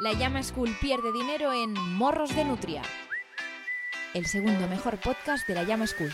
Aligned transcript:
La 0.00 0.12
Llama 0.12 0.44
School 0.44 0.76
pierde 0.80 1.10
dinero 1.12 1.52
en 1.52 1.72
Morros 1.72 2.32
de 2.36 2.44
Nutria, 2.44 2.82
el 4.14 4.26
segundo 4.26 4.68
mejor 4.68 4.98
podcast 4.98 5.48
de 5.48 5.56
la 5.56 5.64
Llama 5.64 5.88
School. 5.88 6.12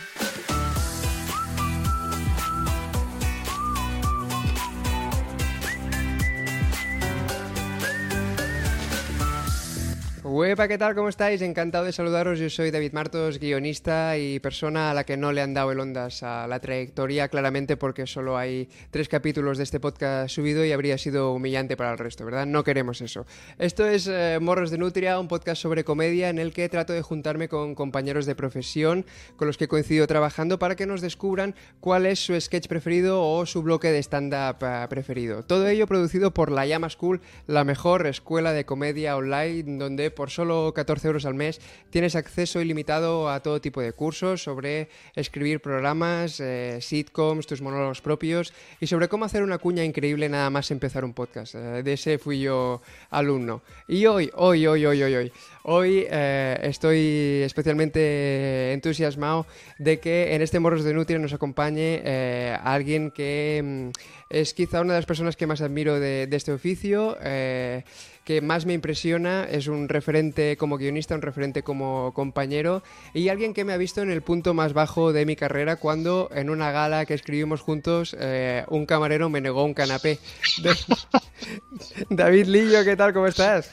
Huepa, 10.34 10.66
¿qué 10.66 10.78
tal? 10.78 10.96
¿Cómo 10.96 11.08
estáis? 11.08 11.42
Encantado 11.42 11.84
de 11.84 11.92
saludaros. 11.92 12.40
Yo 12.40 12.50
soy 12.50 12.72
David 12.72 12.92
Martos, 12.92 13.38
guionista 13.38 14.18
y 14.18 14.40
persona 14.40 14.90
a 14.90 14.94
la 14.94 15.04
que 15.04 15.16
no 15.16 15.30
le 15.30 15.40
han 15.40 15.54
dado 15.54 15.70
el 15.70 15.78
ondas 15.78 16.24
a 16.24 16.48
la 16.48 16.58
trayectoria, 16.58 17.28
claramente 17.28 17.76
porque 17.76 18.04
solo 18.08 18.36
hay 18.36 18.68
tres 18.90 19.08
capítulos 19.08 19.58
de 19.58 19.62
este 19.62 19.78
podcast 19.78 20.34
subido 20.34 20.64
y 20.64 20.72
habría 20.72 20.98
sido 20.98 21.32
humillante 21.32 21.76
para 21.76 21.92
el 21.92 21.98
resto, 21.98 22.24
¿verdad? 22.24 22.46
No 22.46 22.64
queremos 22.64 23.00
eso. 23.00 23.26
Esto 23.60 23.86
es 23.86 24.08
eh, 24.08 24.40
Morros 24.42 24.72
de 24.72 24.78
Nutria, 24.78 25.20
un 25.20 25.28
podcast 25.28 25.62
sobre 25.62 25.84
comedia 25.84 26.30
en 26.30 26.40
el 26.40 26.52
que 26.52 26.68
trato 26.68 26.92
de 26.92 27.02
juntarme 27.02 27.48
con 27.48 27.76
compañeros 27.76 28.26
de 28.26 28.34
profesión 28.34 29.06
con 29.36 29.46
los 29.46 29.56
que 29.56 29.68
coincido 29.68 30.04
trabajando 30.08 30.58
para 30.58 30.74
que 30.74 30.84
nos 30.84 31.00
descubran 31.00 31.54
cuál 31.78 32.06
es 32.06 32.18
su 32.18 32.40
sketch 32.40 32.66
preferido 32.66 33.22
o 33.22 33.46
su 33.46 33.62
bloque 33.62 33.92
de 33.92 34.00
stand-up 34.00 34.56
eh, 34.62 34.86
preferido. 34.90 35.44
Todo 35.44 35.68
ello 35.68 35.86
producido 35.86 36.34
por 36.34 36.50
La 36.50 36.66
Llama 36.66 36.90
School, 36.90 37.20
la 37.46 37.62
mejor 37.62 38.08
escuela 38.08 38.52
de 38.52 38.64
comedia 38.64 39.16
online 39.16 39.78
donde 39.78 40.10
por 40.10 40.23
solo 40.30 40.72
14 40.74 41.06
euros 41.06 41.24
al 41.24 41.34
mes 41.34 41.60
tienes 41.90 42.16
acceso 42.16 42.60
ilimitado 42.60 43.30
a 43.30 43.40
todo 43.40 43.60
tipo 43.60 43.80
de 43.80 43.92
cursos 43.92 44.42
sobre 44.42 44.88
escribir 45.14 45.60
programas, 45.60 46.40
eh, 46.40 46.78
sitcoms, 46.80 47.46
tus 47.46 47.62
monólogos 47.62 48.00
propios 48.00 48.52
y 48.80 48.86
sobre 48.86 49.08
cómo 49.08 49.24
hacer 49.24 49.42
una 49.42 49.58
cuña 49.58 49.84
increíble 49.84 50.28
nada 50.28 50.50
más 50.50 50.70
empezar 50.70 51.04
un 51.04 51.14
podcast. 51.14 51.54
Eh, 51.54 51.82
de 51.82 51.92
ese 51.92 52.18
fui 52.18 52.40
yo 52.40 52.82
alumno. 53.10 53.62
Y 53.88 54.06
hoy, 54.06 54.30
hoy, 54.34 54.66
hoy, 54.66 54.86
hoy, 54.86 55.02
hoy, 55.02 55.14
hoy, 55.14 55.32
hoy 55.64 56.06
eh, 56.10 56.58
estoy 56.62 57.42
especialmente 57.44 58.72
entusiasmado 58.72 59.46
de 59.78 60.00
que 60.00 60.34
en 60.34 60.42
este 60.42 60.60
Morros 60.60 60.84
de 60.84 60.94
Nutria 60.94 61.18
nos 61.18 61.32
acompañe 61.32 62.02
eh, 62.04 62.56
alguien 62.62 63.10
que 63.10 63.62
mm, 63.62 63.88
es 64.30 64.54
quizá 64.54 64.80
una 64.80 64.94
de 64.94 64.98
las 64.98 65.06
personas 65.06 65.36
que 65.36 65.46
más 65.46 65.60
admiro 65.60 65.98
de, 66.00 66.26
de 66.26 66.36
este 66.36 66.52
oficio. 66.52 67.16
eh, 67.22 67.84
que 68.24 68.40
más 68.40 68.66
me 68.66 68.72
impresiona, 68.72 69.44
es 69.44 69.66
un 69.66 69.88
referente 69.88 70.56
como 70.56 70.78
guionista, 70.78 71.14
un 71.14 71.22
referente 71.22 71.62
como 71.62 72.12
compañero 72.14 72.82
y 73.12 73.28
alguien 73.28 73.52
que 73.54 73.64
me 73.64 73.72
ha 73.72 73.76
visto 73.76 74.00
en 74.02 74.10
el 74.10 74.22
punto 74.22 74.54
más 74.54 74.72
bajo 74.72 75.12
de 75.12 75.26
mi 75.26 75.36
carrera 75.36 75.76
cuando 75.76 76.30
en 76.34 76.50
una 76.50 76.70
gala 76.72 77.04
que 77.06 77.14
escribimos 77.14 77.60
juntos 77.60 78.16
eh, 78.18 78.64
un 78.68 78.86
camarero 78.86 79.28
me 79.28 79.40
negó 79.40 79.64
un 79.64 79.74
canapé. 79.74 80.18
David 82.10 82.46
Lillo, 82.46 82.84
¿qué 82.84 82.96
tal? 82.96 83.12
¿Cómo 83.12 83.26
estás? 83.26 83.70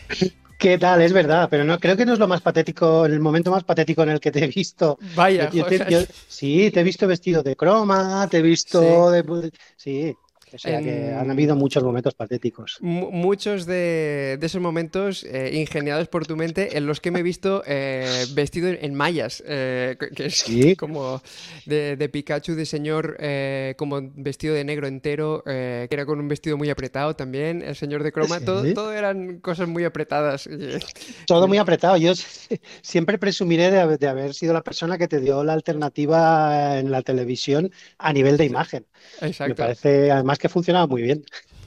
¿Qué 0.57 0.77
tal? 0.77 1.01
Es 1.01 1.11
verdad, 1.11 1.47
pero 1.49 1.63
no 1.63 1.79
creo 1.79 1.97
que 1.97 2.05
no 2.05 2.13
es 2.13 2.19
lo 2.19 2.27
más 2.27 2.41
patético, 2.41 3.05
el 3.05 3.19
momento 3.19 3.49
más 3.49 3.63
patético 3.63 4.03
en 4.03 4.09
el 4.09 4.19
que 4.19 4.31
te 4.31 4.43
he 4.43 4.47
visto. 4.47 4.97
Vaya, 5.15 5.49
Yo 5.49 5.65
te- 5.65 5.79
joder. 5.79 5.89
yo- 5.89 6.13
sí, 6.27 6.69
te 6.71 6.81
he 6.81 6.83
visto 6.83 7.07
vestido 7.07 7.41
de 7.41 7.55
croma, 7.55 8.27
te 8.29 8.37
he 8.37 8.41
visto 8.43 9.09
de... 9.09 9.51
Sí, 9.75 10.15
o 10.53 10.57
sea 10.57 10.79
que 10.81 11.09
En- 11.09 11.17
han 11.17 11.31
habido 11.31 11.55
muchos 11.55 11.83
momentos 11.83 12.13
patéticos. 12.13 12.77
Mu- 12.81 13.11
muchos 13.11 13.65
de, 13.65 14.37
de 14.39 14.45
esos 14.45 14.61
momentos 14.61 15.23
eh, 15.23 15.51
ingeniados 15.53 16.07
por 16.07 16.25
tu 16.27 16.35
mente 16.35 16.77
en 16.77 16.85
los 16.85 16.99
que 16.99 17.11
me 17.11 17.19
he 17.19 17.23
visto 17.23 17.63
eh, 17.65 18.25
vestido 18.33 18.69
en, 18.69 18.93
mallas, 18.93 19.43
eh, 19.47 19.95
que- 19.99 20.09
que 20.09 20.25
es 20.25 20.35
Sí. 20.39 20.75
como 20.75 21.21
de, 21.65 21.95
de 21.97 22.09
Pikachu, 22.09 22.55
de 22.55 22.65
señor 22.65 23.17
como 23.77 23.99
vestido 24.15 24.53
de 24.55 24.63
negro 24.63 24.87
entero, 24.87 25.43
que 25.45 25.87
era 25.89 26.05
con 26.05 26.19
un 26.19 26.27
vestido 26.27 26.57
muy 26.57 26.69
apretado 26.69 27.15
también, 27.15 27.61
el 27.61 27.75
señor 27.75 28.03
de 28.03 28.11
croma, 28.11 28.39
Sí. 28.39 28.45
todo, 28.45 28.73
todo 28.73 28.93
eran 28.93 29.39
cosas 29.39 29.67
muy 29.67 29.83
apretadas. 29.85 30.49
Todo 31.27 31.47
muy 31.47 31.57
apretado. 31.57 31.97
Yo 31.97 32.13
siempre 32.81 33.17
presumiré 33.17 33.71
de, 33.71 33.79
haber- 33.79 33.99
de 33.99 34.07
haber 34.07 34.33
sido 34.33 34.53
la 34.53 34.61
persona 34.61 34.97
que 34.97 35.07
te 35.07 35.19
dio 35.19 35.43
la 35.43 35.53
alternativa 35.53 36.77
en 36.79 36.91
la 36.91 37.01
televisión 37.01 37.71
a 37.97 38.13
nivel 38.13 38.37
de 38.37 38.45
imagen. 38.45 38.85
Me 39.21 39.27
Exacto. 39.29 39.55
parece 39.55 40.11
además 40.11 40.39
que 40.41 40.49
funcionaba 40.49 40.87
muy 40.87 41.01
bien. 41.03 41.23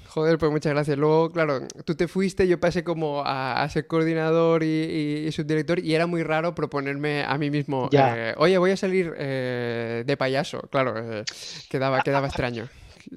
Joder, 0.06 0.38
pues 0.38 0.52
muchas 0.52 0.72
gracias. 0.72 0.96
Luego, 0.96 1.32
claro, 1.32 1.66
tú 1.84 1.96
te 1.96 2.06
fuiste, 2.06 2.46
yo 2.46 2.60
pasé 2.60 2.84
como 2.84 3.22
a, 3.24 3.62
a 3.62 3.68
ser 3.68 3.86
coordinador 3.88 4.62
y, 4.62 4.66
y- 4.66 5.26
y 5.26 5.32
subdirector 5.32 5.80
y 5.80 5.94
era 5.94 6.06
muy 6.06 6.22
raro 6.22 6.54
proponerme 6.54 7.24
a 7.24 7.36
mí 7.36 7.50
mismo, 7.50 7.88
Ya. 7.90 8.14
eh, 8.30 8.34
oye, 8.36 8.56
voy 8.58 8.70
a 8.70 8.76
salir 8.76 9.12
eh, 9.18 10.04
de 10.06 10.16
payaso. 10.16 10.60
Claro, 10.70 10.94
eh, 11.20 11.24
quedaba, 11.68 12.02
quedaba 12.02 12.28
extraño. 12.28 12.68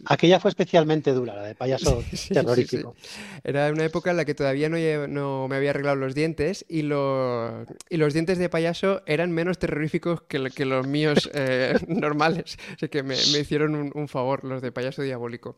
Aquella 0.06 0.40
fue 0.40 0.50
especialmente 0.50 1.12
dura, 1.12 1.36
la 1.36 1.44
de 1.44 1.56
payaso 1.56 2.04
Sí, 2.14 2.34
terrorífico. 2.34 2.96
sí. 3.02 3.10
Era 3.44 3.72
una 3.72 3.86
época 3.86 4.12
en 4.12 4.18
la 4.18 4.26
que 4.26 4.34
todavía 4.36 4.70
no, 4.70 4.78
no 5.08 5.48
me 5.48 5.56
había 5.56 5.70
arreglado 5.72 5.96
los 5.96 6.16
dientes 6.16 6.66
y, 6.68 6.82
lo- 6.84 7.66
y 7.90 7.98
los 7.98 8.14
dientes 8.14 8.38
de 8.38 8.50
payaso 8.50 9.02
eran 9.06 9.32
menos 9.32 9.58
terroríficos 9.60 10.22
que, 10.24 10.50
que 10.56 10.66
los 10.66 10.88
míos 10.88 11.30
eh, 11.34 11.76
normales. 11.88 12.58
Así 12.76 12.90
que 12.90 13.04
me, 13.04 13.16
me 13.32 13.40
hicieron 13.40 13.76
un, 13.76 13.92
un 13.94 14.08
favor 14.08 14.44
los 14.44 14.62
de 14.62 14.72
payaso 14.72 15.02
diabólico. 15.02 15.56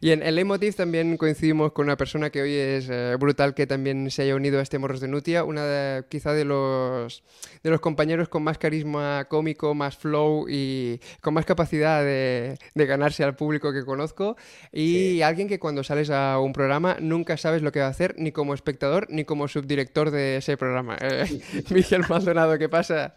Y 0.00 0.10
en 0.10 0.22
el 0.22 0.34
Leitmotiv 0.34 0.74
también 0.74 1.16
coincidimos 1.16 1.72
con 1.72 1.86
una 1.86 1.96
persona 1.96 2.30
que 2.30 2.42
hoy 2.42 2.54
es 2.54 2.88
eh, 2.90 3.16
brutal 3.18 3.54
que 3.54 3.66
también 3.66 4.10
se 4.10 4.22
haya 4.22 4.34
unido 4.34 4.58
a 4.58 4.62
este 4.62 4.78
Morros 4.78 5.00
de 5.00 5.08
Nutia, 5.08 5.44
una 5.44 5.64
de- 5.64 6.04
quizá 6.08 6.32
de 6.32 6.44
los, 6.44 7.22
de 7.62 7.70
los 7.70 7.80
compañeros 7.80 8.28
con 8.28 8.42
más 8.42 8.58
carisma 8.58 9.26
cómico, 9.28 9.74
más 9.74 9.96
flow 9.96 10.46
y 10.48 11.00
con 11.20 11.34
más 11.34 11.44
capacidad 11.44 12.02
de, 12.02 12.58
de 12.74 12.86
ganarse 12.86 13.24
al 13.24 13.36
público 13.36 13.69
que 13.72 13.84
conozco 13.84 14.36
y 14.72 15.20
alguien 15.22 15.48
que 15.48 15.58
cuando 15.58 15.82
sales 15.84 16.10
a 16.10 16.38
un 16.38 16.52
programa 16.52 16.96
nunca 17.00 17.36
sabes 17.36 17.62
lo 17.62 17.72
que 17.72 17.80
va 17.80 17.86
a 17.86 17.90
hacer 17.90 18.14
ni 18.18 18.32
como 18.32 18.54
espectador 18.54 19.06
ni 19.10 19.24
como 19.24 19.48
subdirector 19.48 20.10
de 20.10 20.36
ese 20.36 20.56
programa. 20.56 20.96
Eh, 21.00 21.24
Miguel 21.70 22.02
Maldonado, 22.08 22.58
¿qué 22.58 22.68
pasa? 22.68 23.14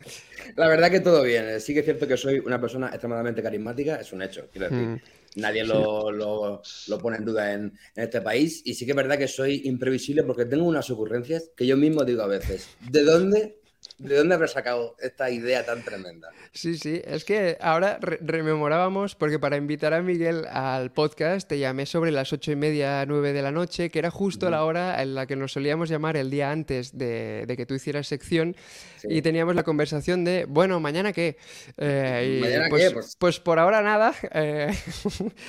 La 0.55 0.67
verdad 0.67 0.91
que 0.91 0.99
todo 0.99 1.23
bien. 1.23 1.59
Sí 1.61 1.73
que 1.73 1.79
es 1.79 1.85
cierto 1.85 2.07
que 2.07 2.17
soy 2.17 2.39
una 2.39 2.59
persona 2.59 2.87
extremadamente 2.89 3.41
carismática, 3.41 3.95
es 3.95 4.11
un 4.13 4.21
hecho, 4.21 4.47
quiero 4.51 4.69
decir. 4.69 4.87
Mm. 4.87 5.01
Nadie 5.35 5.63
lo, 5.65 6.11
lo- 6.11 6.61
lo 6.87 6.97
pone 6.99 7.17
en 7.17 7.25
duda 7.25 7.53
en, 7.53 7.61
en 7.95 8.03
este 8.03 8.21
país. 8.21 8.61
Y 8.65 8.75
sí 8.75 8.85
que 8.85 8.91
es 8.91 8.95
verdad 8.95 9.17
que 9.17 9.27
soy 9.27 9.61
imprevisible 9.65 10.21
porque 10.23 10.45
tengo 10.45 10.63
unas 10.65 10.89
ocurrencias 10.91 11.49
que 11.57 11.65
yo 11.65 11.75
mismo 11.75 12.03
digo 12.05 12.21
a 12.21 12.27
veces, 12.27 12.69
¿de 12.91 13.03
dónde, 13.03 13.57
de 13.97 14.15
dónde 14.17 14.35
habré 14.35 14.47
sacado 14.47 14.95
esta 14.99 15.29
idea 15.29 15.65
tan 15.65 15.83
tremenda? 15.83 16.29
Sí, 16.51 16.77
sí, 16.77 17.01
es 17.05 17.23
que 17.25 17.57
ahora 17.61 17.97
re- 18.01 18.19
rememorábamos, 18.21 19.15
porque 19.15 19.39
para 19.39 19.57
invitar 19.57 19.93
a 19.93 20.01
Miguel 20.01 20.45
al 20.49 20.91
podcast 20.91 21.47
te 21.47 21.59
llamé 21.59 21.85
sobre 21.85 22.11
las 22.11 22.31
ocho 22.33 22.51
y 22.51 22.55
media, 22.55 23.05
nueve 23.05 23.33
de 23.33 23.41
la 23.41 23.51
noche, 23.51 23.89
que 23.89 23.99
era 23.99 24.11
justo 24.11 24.49
la 24.49 24.63
hora 24.65 25.01
en 25.01 25.15
la 25.15 25.25
que 25.25 25.35
nos 25.35 25.53
solíamos 25.53 25.89
llamar 25.89 26.17
el 26.17 26.29
día 26.29 26.51
antes 26.51 26.97
de, 26.97 27.45
de 27.47 27.57
que 27.57 27.65
tú 27.65 27.73
hicieras 27.75 28.07
sección, 28.07 28.55
Sí. 28.97 29.07
y 29.11 29.21
teníamos 29.21 29.53
la 29.55 29.63
conversación 29.63 30.23
de, 30.23 30.45
bueno, 30.45 30.79
¿mañana 30.79 31.11
qué? 31.11 31.35
Eh, 31.77 32.37
y 32.37 32.41
¿Mañana 32.41 32.67
pues, 32.69 32.87
qué? 32.87 32.91
Pues- 32.93 33.15
pues 33.19 33.39
por 33.41 33.59
ahora 33.59 33.81
nada. 33.81 34.13
eh, 34.33 34.73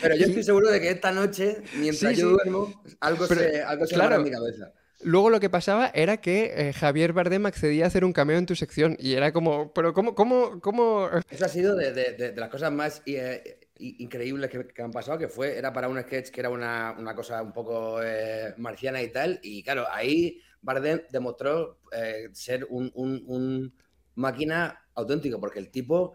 Pero 0.02 0.16
yo 0.16 0.26
estoy 0.26 0.42
seguro 0.44 0.70
de 0.70 0.80
que 0.80 0.90
esta 0.90 1.12
noche, 1.12 1.58
mientras 1.76 2.14
Sí, 2.14 2.20
yo 2.20 2.30
duermo, 2.30 2.82
algo 3.00 3.26
Pero, 3.28 3.40
se, 3.40 3.62
algo 3.62 3.86
se 3.86 3.94
claro. 3.94 4.16
en 4.16 4.22
mi 4.24 4.30
cabeza. 4.30 4.72
Luego 5.04 5.30
lo 5.30 5.40
que 5.40 5.50
pasaba 5.50 5.90
era 5.94 6.16
que 6.18 6.52
eh, 6.68 6.72
Javier 6.72 7.12
Bardem 7.12 7.46
accedía 7.46 7.84
a 7.84 7.88
hacer 7.88 8.04
un 8.04 8.12
cameo 8.12 8.38
en 8.38 8.46
tu 8.46 8.56
sección, 8.56 8.96
y 8.98 9.14
era 9.14 9.32
como, 9.32 9.72
pero 9.72 9.92
¿cómo, 9.92 10.14
cómo, 10.14 10.60
cómo? 10.60 11.08
Eso 11.28 11.44
ha 11.44 11.48
sido 11.48 11.76
de, 11.76 11.92
de- 11.92 12.12
de- 12.12 12.32
de 12.32 12.40
las 12.40 12.48
cosas 12.48 12.72
más 12.72 13.02
eh, 13.06 13.60
increíbles 13.78 14.50
que, 14.50 14.66
que 14.68 14.82
han 14.82 14.90
pasado, 14.90 15.18
que 15.18 15.28
fue, 15.28 15.58
era 15.58 15.72
para 15.72 15.88
un 15.88 16.00
sketch 16.00 16.30
que 16.30 16.40
era 16.40 16.48
una, 16.50 16.94
una 16.98 17.14
cosa 17.14 17.42
un 17.42 17.52
poco 17.52 18.02
eh, 18.02 18.54
marciana 18.56 19.02
y 19.02 19.12
tal, 19.12 19.40
y 19.42 19.62
claro, 19.62 19.86
ahí 19.90 20.40
Bardem 20.62 21.02
demostró 21.10 21.80
eh, 21.92 22.28
ser 22.32 22.66
un, 22.70 22.90
un- 22.94 23.22
un 23.26 23.74
máquina 24.14 24.80
auténtico, 24.94 25.38
porque 25.40 25.58
el 25.58 25.70
tipo, 25.70 26.14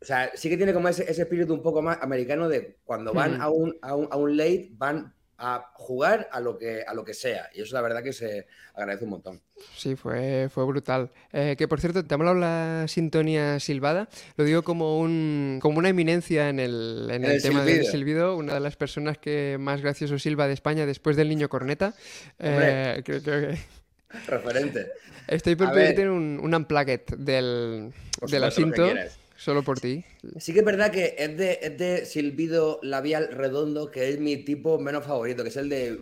o 0.00 0.04
sea, 0.04 0.30
sí 0.34 0.48
que 0.50 0.56
tiene 0.56 0.74
como 0.74 0.88
ese, 0.88 1.10
ese 1.10 1.22
espíritu 1.22 1.54
un 1.54 1.62
poco 1.62 1.80
más 1.82 1.98
americano 2.02 2.48
de 2.48 2.78
cuando 2.84 3.14
van 3.14 3.36
a, 3.38 3.48
un, 3.50 3.76
a, 3.82 3.94
un, 3.94 4.08
a 4.10 4.16
un 4.16 4.36
late, 4.36 4.70
van 4.72 5.14
a 5.44 5.72
jugar 5.74 6.28
a 6.30 6.38
lo 6.38 6.56
que, 6.56 6.84
a 6.86 6.94
lo 6.94 7.04
que 7.04 7.14
sea, 7.14 7.50
y 7.52 7.62
eso 7.62 7.74
la 7.74 7.80
verdad 7.82 8.00
que 8.04 8.12
se 8.12 8.46
agradece 8.74 9.02
un 9.04 9.10
montón. 9.10 9.40
Sí, 9.76 9.96
fue, 9.96 10.48
fue 10.48 10.64
brutal. 10.64 11.10
Eh, 11.32 11.56
que 11.58 11.66
por 11.66 11.80
cierto, 11.80 12.04
te 12.04 12.14
ha 12.14 12.16
molado 12.16 12.36
la 12.38 12.84
sintonía 12.86 13.58
silbada. 13.58 14.08
Lo 14.36 14.44
digo 14.44 14.62
como 14.62 15.00
un 15.00 15.58
como 15.60 15.78
una 15.78 15.88
eminencia 15.88 16.48
en 16.48 16.60
el, 16.60 17.08
en 17.10 17.24
el 17.24 17.32
el 17.32 17.42
tema 17.42 17.64
del 17.64 17.84
silbido. 17.84 17.90
silbido. 17.90 18.36
Una 18.36 18.54
de 18.54 18.60
las 18.60 18.76
personas 18.76 19.18
que 19.18 19.56
más 19.58 19.80
gracioso 19.82 20.16
silba 20.18 20.46
de 20.46 20.54
España 20.54 20.86
después 20.86 21.16
del 21.16 21.28
niño 21.28 21.48
corneta. 21.48 21.94
Eh, 22.38 23.02
creo, 23.04 23.20
creo 23.22 23.48
que 23.50 23.58
Referente. 24.28 24.92
estoy 25.26 25.56
por 25.56 25.72
pedirte 25.72 26.08
un, 26.08 26.38
un 26.42 26.54
unplugged 26.54 27.00
del, 27.18 27.92
del 28.28 28.52
supuesto, 28.52 28.86
Solo 29.42 29.64
por 29.64 29.80
ti. 29.80 30.04
Sí 30.38 30.52
que 30.52 30.60
es 30.60 30.64
verdad 30.64 30.92
que 30.92 31.16
es 31.18 31.36
de, 31.36 31.58
es 31.60 31.76
de 31.76 32.06
silbido 32.06 32.78
labial 32.82 33.28
redondo, 33.32 33.90
que 33.90 34.08
es 34.08 34.20
mi 34.20 34.36
tipo 34.44 34.78
menos 34.78 35.04
favorito, 35.04 35.42
que 35.42 35.48
es 35.48 35.56
el 35.56 35.68
de... 35.68 35.98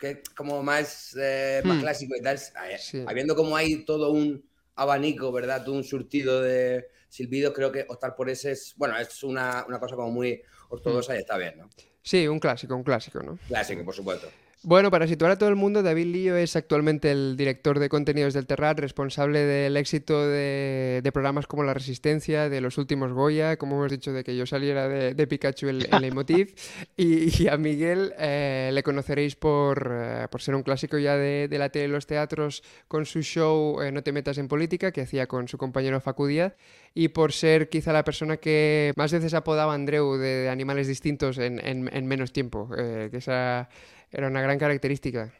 que 0.00 0.10
es 0.10 0.18
como 0.34 0.62
más, 0.62 1.14
eh, 1.20 1.60
más 1.64 1.76
Hmm. 1.76 1.80
clásico 1.80 2.14
y 2.16 2.22
tal. 2.22 2.36
Eh, 2.36 2.78
Sí. 2.78 3.04
Habiendo 3.06 3.36
como 3.36 3.54
hay 3.56 3.84
todo 3.84 4.10
un 4.10 4.42
abanico, 4.74 5.30
¿verdad? 5.32 5.64
Todo 5.64 5.74
un 5.74 5.84
surtido 5.84 6.40
de 6.40 6.86
silbidos, 7.10 7.52
creo 7.52 7.70
que 7.70 7.84
optar 7.88 8.14
por 8.16 8.30
ese 8.30 8.52
es... 8.52 8.72
Bueno, 8.78 8.98
es 8.98 9.22
una, 9.22 9.66
una 9.68 9.78
cosa 9.78 9.94
como 9.94 10.10
muy 10.10 10.40
ortodoxa 10.70 11.14
y 11.14 11.18
está 11.18 11.36
bien, 11.36 11.58
¿no? 11.58 11.68
Sí, 12.02 12.26
un 12.26 12.40
clásico, 12.40 12.74
un 12.74 12.82
clásico, 12.84 13.22
¿no? 13.22 13.38
Clásico, 13.48 13.84
por 13.84 13.94
supuesto. 13.94 14.28
Bueno, 14.64 14.92
para 14.92 15.08
situar 15.08 15.32
a 15.32 15.38
todo 15.38 15.48
el 15.48 15.56
mundo, 15.56 15.82
David 15.82 16.06
Lío 16.06 16.36
es 16.36 16.54
actualmente 16.54 17.10
el 17.10 17.36
director 17.36 17.80
de 17.80 17.88
contenidos 17.88 18.32
del 18.32 18.46
Terrat, 18.46 18.78
responsable 18.78 19.40
del 19.40 19.76
éxito 19.76 20.28
de, 20.28 21.02
programas 21.12 21.48
como 21.48 21.64
La 21.64 21.74
Resistencia, 21.74 22.48
de 22.48 22.60
los 22.60 22.78
últimos 22.78 23.12
Goya, 23.12 23.56
como 23.56 23.74
hemos 23.74 23.90
dicho, 23.90 24.12
de 24.12 24.22
que 24.22 24.36
yo 24.36 24.46
saliera 24.46 24.88
de, 24.88 25.26
Pikachu 25.26 25.66
en, 25.66 25.80
en 25.92 26.00
Leitmotiv. 26.00 26.54
y, 26.96 27.48
a 27.48 27.56
Miguel 27.56 28.14
eh, 28.16 28.70
le 28.72 28.84
conoceréis 28.84 29.34
por, 29.34 29.90
eh, 29.92 30.28
por, 30.30 30.40
ser 30.40 30.54
un 30.54 30.62
clásico 30.62 30.96
ya 30.96 31.16
de, 31.16 31.48
la 31.50 31.70
tele 31.70 31.86
y 31.86 31.88
los 31.88 32.06
teatros 32.06 32.62
con 32.86 33.04
su 33.04 33.22
show 33.22 33.82
eh, 33.82 33.90
No 33.90 34.04
te 34.04 34.12
metas 34.12 34.38
en 34.38 34.46
política, 34.46 34.92
que 34.92 35.00
hacía 35.00 35.26
con 35.26 35.48
su 35.48 35.58
compañero 35.58 36.00
Facu 36.00 36.28
Díaz, 36.28 36.54
y 36.94 37.08
por 37.08 37.32
ser 37.32 37.68
quizá 37.68 37.92
la 37.92 38.04
persona 38.04 38.36
que 38.36 38.92
más 38.96 39.12
veces 39.12 39.34
apodaba 39.34 39.72
a 39.72 39.74
Andreu 39.74 40.16
de, 40.16 40.48
animales 40.48 40.86
distintos 40.86 41.38
en, 41.38 41.58
en 41.64 42.06
menos 42.06 42.32
tiempo. 42.32 42.68
que 42.70 43.16
esa 43.16 43.68
era 44.10 44.28
una 44.28 44.42
gran 44.42 44.58
característica. 44.58 45.32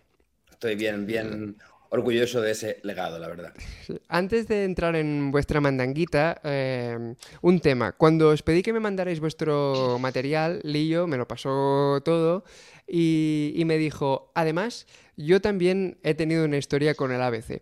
Estoy 0.51 0.77
bien, 0.77 1.07
bien 1.07 1.57
orgulloso 1.93 2.41
de 2.41 2.53
ese 2.53 2.79
legado, 2.85 3.19
la 3.19 3.29
verdad. 3.29 3.53
Antes 4.09 4.49
de 4.49 4.65
entrar 4.65 4.97
en 4.97 5.31
vuestra 5.31 5.61
mandanguita, 5.61 6.41
eh, 6.43 7.15
un 7.43 7.61
tema. 7.61 7.93
Cuando 7.93 8.31
os 8.31 8.43
pedí 8.43 8.63
que 8.63 8.73
me 8.73 8.81
mandarais 8.81 9.21
vuestro 9.21 9.99
material, 10.01 10.61
Lillo 10.63 11.07
me 11.07 11.19
lo 11.19 11.29
pasó 11.29 12.01
todo 12.03 12.45
y, 12.89 13.53
y 13.55 13.67
me 13.67 13.77
dijo, 13.77 14.33
además, 14.35 14.87
yo 15.19 15.43
también 15.43 15.99
he 16.03 16.15
tenido 16.15 16.47
una 16.47 16.57
historia 16.57 16.95
con 16.95 17.13
el 17.13 17.21
ABC. 17.21 17.61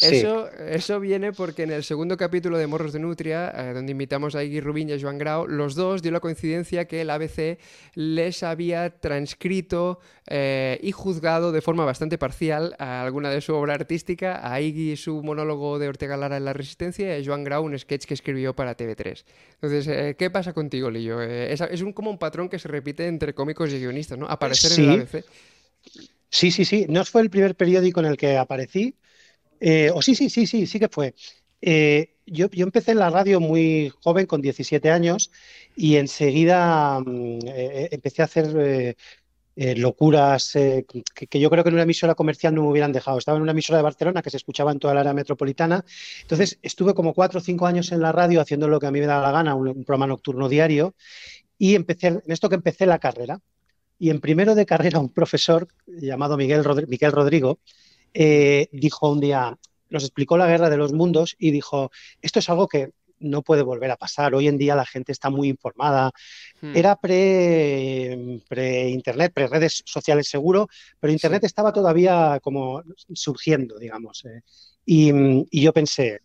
Eso, 0.00 0.50
eso 0.52 1.00
viene 1.00 1.32
porque 1.32 1.62
en 1.62 1.70
el 1.70 1.82
segundo 1.82 2.18
capítulo 2.18 2.58
de 2.58 2.66
Morros 2.66 2.92
de 2.92 2.98
Nutria, 2.98 3.50
eh, 3.56 3.72
donde 3.72 3.92
invitamos 3.92 4.34
a 4.34 4.44
Iggy 4.44 4.60
Rubín 4.60 4.90
y 4.90 4.92
a 4.92 5.00
Joan 5.00 5.16
Grau, 5.16 5.46
los 5.46 5.74
dos 5.74 6.02
dio 6.02 6.12
la 6.12 6.20
coincidencia 6.20 6.86
que 6.86 7.00
el 7.00 7.08
ABC 7.08 7.58
les 7.94 8.42
había 8.42 8.90
transcrito 8.90 9.98
eh, 10.26 10.78
y 10.82 10.92
juzgado 10.92 11.50
de 11.50 11.62
forma 11.62 11.86
bastante 11.86 12.18
parcial 12.18 12.76
a 12.78 13.02
alguna 13.02 13.30
de 13.30 13.40
su 13.40 13.54
obra 13.54 13.74
artística, 13.74 14.52
a 14.52 14.60
Iggy 14.60 14.96
su 14.96 15.22
monólogo 15.22 15.78
de 15.78 15.88
Ortega 15.88 16.18
Lara 16.18 16.36
en 16.36 16.44
La 16.44 16.52
Resistencia 16.52 17.16
y 17.16 17.22
a 17.22 17.24
Joan 17.24 17.44
Grau 17.44 17.64
un 17.64 17.78
sketch 17.78 18.04
que 18.04 18.14
escribió 18.14 18.54
para 18.54 18.76
TV3. 18.76 19.24
Entonces, 19.54 19.88
eh, 19.88 20.14
¿qué 20.18 20.30
pasa 20.30 20.52
contigo, 20.52 20.90
Lillo? 20.90 21.22
es, 21.22 21.80
un, 21.80 21.94
como 21.94 22.10
un 22.10 22.18
patrón 22.18 22.50
que 22.50 22.58
se 22.58 22.68
repite 22.68 23.06
entre 23.06 23.34
cómicos 23.34 23.72
y 23.72 23.78
guionistas, 23.78 24.18
¿no? 24.18 24.26
Aparecer 24.26 24.78
en 24.78 24.90
el 24.90 25.00
ABC. 25.00 25.24
Sí, 26.28 26.50
sí, 26.50 26.64
sí. 26.64 26.86
No 26.88 27.04
fue 27.04 27.22
el 27.22 27.30
primer 27.30 27.54
periódico 27.54 28.00
en 28.00 28.06
el 28.06 28.16
que 28.16 28.36
aparecí, 28.36 28.96
eh, 29.68 29.90
o 29.92 30.00
sí, 30.00 30.14
sí, 30.14 30.30
sí, 30.30 30.46
sí, 30.46 30.64
sí 30.64 30.78
que 30.78 30.88
fue. 30.88 31.12
Eh, 31.60 32.18
yo, 32.24 32.46
empecé 32.52 32.92
en 32.92 33.00
la 33.00 33.10
radio 33.10 33.40
muy 33.40 33.92
joven, 34.00 34.26
con 34.26 34.40
17 34.40 34.92
años, 34.92 35.32
y 35.74 35.96
enseguida 35.96 37.00
mm, 37.00 37.38
eh, 37.48 37.88
empecé 37.90 38.22
a 38.22 38.26
hacer 38.26 38.96
locuras 39.56 40.52
que, 40.52 41.40
yo 41.40 41.50
creo 41.50 41.64
que 41.64 41.70
en 41.70 41.74
una 41.74 41.82
emisora 41.82 42.14
comercial 42.14 42.54
no 42.54 42.62
me 42.62 42.68
hubieran 42.68 42.92
dejado. 42.92 43.18
Estaba 43.18 43.38
en 43.38 43.42
una 43.42 43.50
emisora 43.50 43.78
de 43.78 43.82
Barcelona 43.82 44.22
que 44.22 44.30
se 44.30 44.36
escuchaba 44.36 44.70
en 44.70 44.78
toda 44.78 44.94
la 44.94 45.00
área 45.00 45.14
metropolitana. 45.14 45.84
Entonces 46.22 46.60
estuve 46.62 46.94
como 46.94 47.12
cuatro 47.12 47.40
o 47.40 47.42
cinco 47.42 47.66
años 47.66 47.90
en 47.90 48.00
la 48.00 48.12
radio 48.12 48.40
haciendo 48.40 48.68
lo 48.68 48.78
que 48.78 48.86
a 48.86 48.92
mí 48.92 49.00
me 49.00 49.06
daba 49.06 49.22
la 49.22 49.32
gana, 49.32 49.56
un, 49.56 49.66
un 49.68 49.84
programa 49.84 50.06
nocturno 50.06 50.48
diario, 50.48 50.94
y 51.58 51.74
empecé, 51.74 52.08
en 52.08 52.22
esto 52.28 52.48
que 52.48 52.54
empecé 52.54 52.86
la 52.86 53.00
carrera. 53.00 53.40
Y 53.98 54.10
en 54.10 54.20
primero 54.20 54.54
de 54.54 54.66
carrera 54.66 55.00
un 55.00 55.08
profesor 55.12 55.66
llamado 55.86 56.36
Miguel, 56.36 56.62
Miguel 56.86 57.12
Rodrigo, 57.12 57.58
eh, 58.18 58.68
dijo 58.72 59.10
un 59.10 59.20
día, 59.20 59.58
nos 59.90 60.04
explicó 60.04 60.38
la 60.38 60.46
guerra 60.46 60.70
de 60.70 60.78
los 60.78 60.94
mundos 60.94 61.36
y 61.38 61.50
dijo, 61.50 61.90
esto 62.22 62.38
es 62.38 62.48
algo 62.48 62.66
que 62.66 62.92
no 63.18 63.42
puede 63.42 63.62
volver 63.62 63.90
a 63.90 63.96
pasar. 63.96 64.34
Hoy 64.34 64.48
en 64.48 64.56
día 64.56 64.74
la 64.74 64.86
gente 64.86 65.12
está 65.12 65.28
muy 65.28 65.48
informada. 65.48 66.12
Hmm. 66.60 66.74
Era 66.74 66.96
pre-internet, 66.96 69.34
pre 69.34 69.48
redes 69.48 69.82
sociales 69.84 70.28
seguro, 70.28 70.68
pero 70.98 71.12
Internet 71.12 71.44
estaba 71.44 71.72
todavía 71.72 72.40
como 72.42 72.82
surgiendo, 73.12 73.78
digamos. 73.78 74.24
Eh. 74.24 74.40
y, 74.86 75.60
yo 75.60 75.74
pensé, 75.74 76.22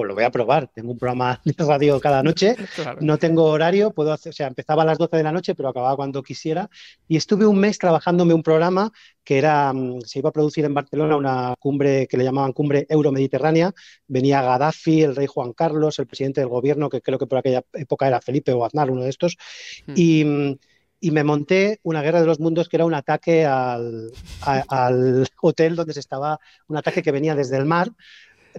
pues 0.00 0.08
lo 0.08 0.14
voy 0.14 0.24
a 0.24 0.30
probar. 0.30 0.66
Tengo 0.68 0.92
un 0.92 0.98
programa 0.98 1.42
de 1.44 1.54
radio 1.62 2.00
cada 2.00 2.22
noche, 2.22 2.56
no 3.00 3.18
tengo 3.18 3.44
horario, 3.44 3.90
puedo 3.90 4.14
hacer, 4.14 4.30
o 4.30 4.32
sea, 4.32 4.46
empezaba 4.46 4.82
a 4.82 4.86
las 4.86 4.96
12 4.96 5.14
de 5.18 5.22
la 5.22 5.30
noche, 5.30 5.54
pero 5.54 5.68
acababa 5.68 5.94
cuando 5.94 6.22
quisiera. 6.22 6.70
Y 7.06 7.18
estuve 7.18 7.44
un 7.44 7.58
mes 7.58 7.78
trabajándome 7.78 8.32
un 8.32 8.42
programa 8.42 8.92
que 9.22 9.36
era, 9.36 9.74
mm, 9.74 10.00
se 10.00 10.20
iba 10.20 10.30
a 10.30 10.32
producir 10.32 10.64
en 10.64 10.72
Barcelona 10.72 11.18
una 11.18 11.54
cumbre 11.58 12.06
que 12.06 12.16
le 12.16 12.24
llamaban 12.24 12.54
cumbre 12.54 12.86
euromediterránea. 12.88 13.74
Venía 14.08 14.40
Gaddafi, 14.40 15.02
el 15.02 15.16
rey 15.16 15.26
Juan 15.26 15.52
Carlos, 15.52 15.98
el 15.98 16.06
presidente 16.06 16.40
del 16.40 16.48
gobierno, 16.48 16.88
que 16.88 17.02
creo 17.02 17.18
que 17.18 17.26
por 17.26 17.36
aquella 17.36 17.62
época 17.74 18.06
era 18.06 18.22
Felipe 18.22 18.52
o 18.52 18.64
Aznar, 18.64 18.90
uno 18.90 19.02
de 19.02 19.10
estos. 19.10 19.36
Hmm. 19.86 19.92
Y 19.96 20.24
mm, 20.24 20.54
y 21.00 21.10
me 21.10 21.24
monté 21.24 21.80
una 21.82 22.02
guerra 22.02 22.20
de 22.20 22.26
los 22.26 22.40
mundos 22.40 22.68
que 22.68 22.76
era 22.76 22.84
un 22.84 22.94
ataque 22.94 23.46
al, 23.46 24.12
al, 24.42 25.26
hotel 25.40 25.74
donde 25.74 25.94
se 25.94 26.00
estaba, 26.00 26.38
un 26.68 26.76
ataque 26.76 27.02
que 27.02 27.10
venía 27.10 27.34
desde 27.34 27.56
el 27.56 27.64
mar 27.64 27.90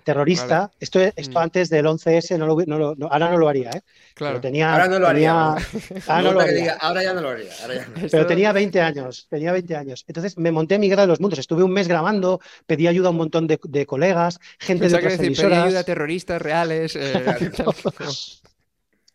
terrorista. 0.03 0.71
Esto, 0.79 0.99
esto 0.99 1.39
mm. 1.39 1.43
antes 1.43 1.69
del 1.69 1.85
11S, 1.85 2.37
no 2.37 2.47
lo, 2.47 2.95
no, 2.95 3.07
ahora 3.07 3.29
no 3.29 3.37
lo 3.37 3.47
haría, 3.47 3.71
¿eh? 3.71 3.81
Claro. 4.13 4.41
tenía, 4.41 4.71
ahora 4.71 4.87
no 4.87 4.99
lo 4.99 5.07
haría. 5.07 5.39
ahora, 6.79 7.03
ya 7.03 7.13
no 7.13 7.21
lo 7.21 7.29
haría. 7.29 7.51
Pero 8.09 8.25
tenía 8.25 8.51
20 8.51 8.81
años, 8.81 9.27
tenía 9.29 9.51
20 9.51 9.75
años. 9.75 10.05
Entonces 10.07 10.37
me 10.37 10.51
monté 10.51 10.79
mi 10.79 10.89
guerra 10.89 11.03
de 11.03 11.07
los 11.07 11.19
mundos. 11.19 11.39
Estuve 11.39 11.63
un 11.63 11.71
mes 11.71 11.87
grabando, 11.87 12.39
pedí 12.65 12.87
ayuda 12.87 13.07
a 13.07 13.11
un 13.11 13.17
montón 13.17 13.47
de, 13.47 13.85
colegas, 13.85 14.39
gente 14.59 14.89
de 14.89 14.95
otras 14.95 15.17
decir, 15.17 15.35
Pedí 15.37 15.53
ayuda 15.53 15.79
a 15.79 15.83
terroristas 15.83 16.41
reales. 16.41 16.95
Eh, 16.95 17.13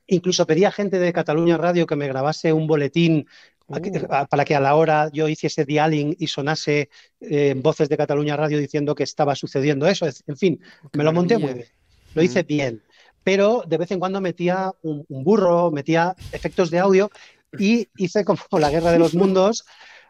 Incluso 0.08 0.46
pedí 0.46 0.64
a 0.64 0.70
gente 0.70 0.98
de 0.98 1.12
Cataluña 1.12 1.56
Radio 1.56 1.86
que 1.86 1.96
me 1.96 2.06
grabase 2.06 2.52
un 2.52 2.66
boletín 2.68 3.26
Uh. 3.68 4.26
para 4.30 4.44
que 4.44 4.54
a 4.54 4.60
la 4.60 4.76
hora 4.76 5.10
yo 5.12 5.28
hiciese 5.28 5.64
dialing 5.64 6.14
y 6.18 6.28
sonase 6.28 6.88
eh, 7.20 7.54
voces 7.56 7.88
de 7.88 7.96
Cataluña 7.96 8.36
Radio 8.36 8.58
diciendo 8.58 8.94
que 8.94 9.02
estaba 9.02 9.34
sucediendo 9.34 9.86
eso. 9.88 10.06
En 10.26 10.36
fin, 10.36 10.60
me 10.92 11.02
lo 11.02 11.12
monté 11.12 11.38
muy 11.38 11.54
bien. 11.54 11.66
Lo 12.14 12.22
hice 12.22 12.44
bien. 12.44 12.82
Pero 13.24 13.64
de 13.66 13.76
vez 13.76 13.90
en 13.90 13.98
cuando 13.98 14.20
metía 14.20 14.72
un, 14.82 15.04
burro, 15.08 15.72
metía 15.72 16.14
efectos 16.30 16.70
de 16.70 16.78
audio 16.78 17.10
y 17.58 17.88
hice 17.96 18.24
como 18.24 18.40
la 18.60 18.70
guerra 18.70 18.92
de 18.92 19.00
los 19.00 19.14
mundos. 19.16 19.64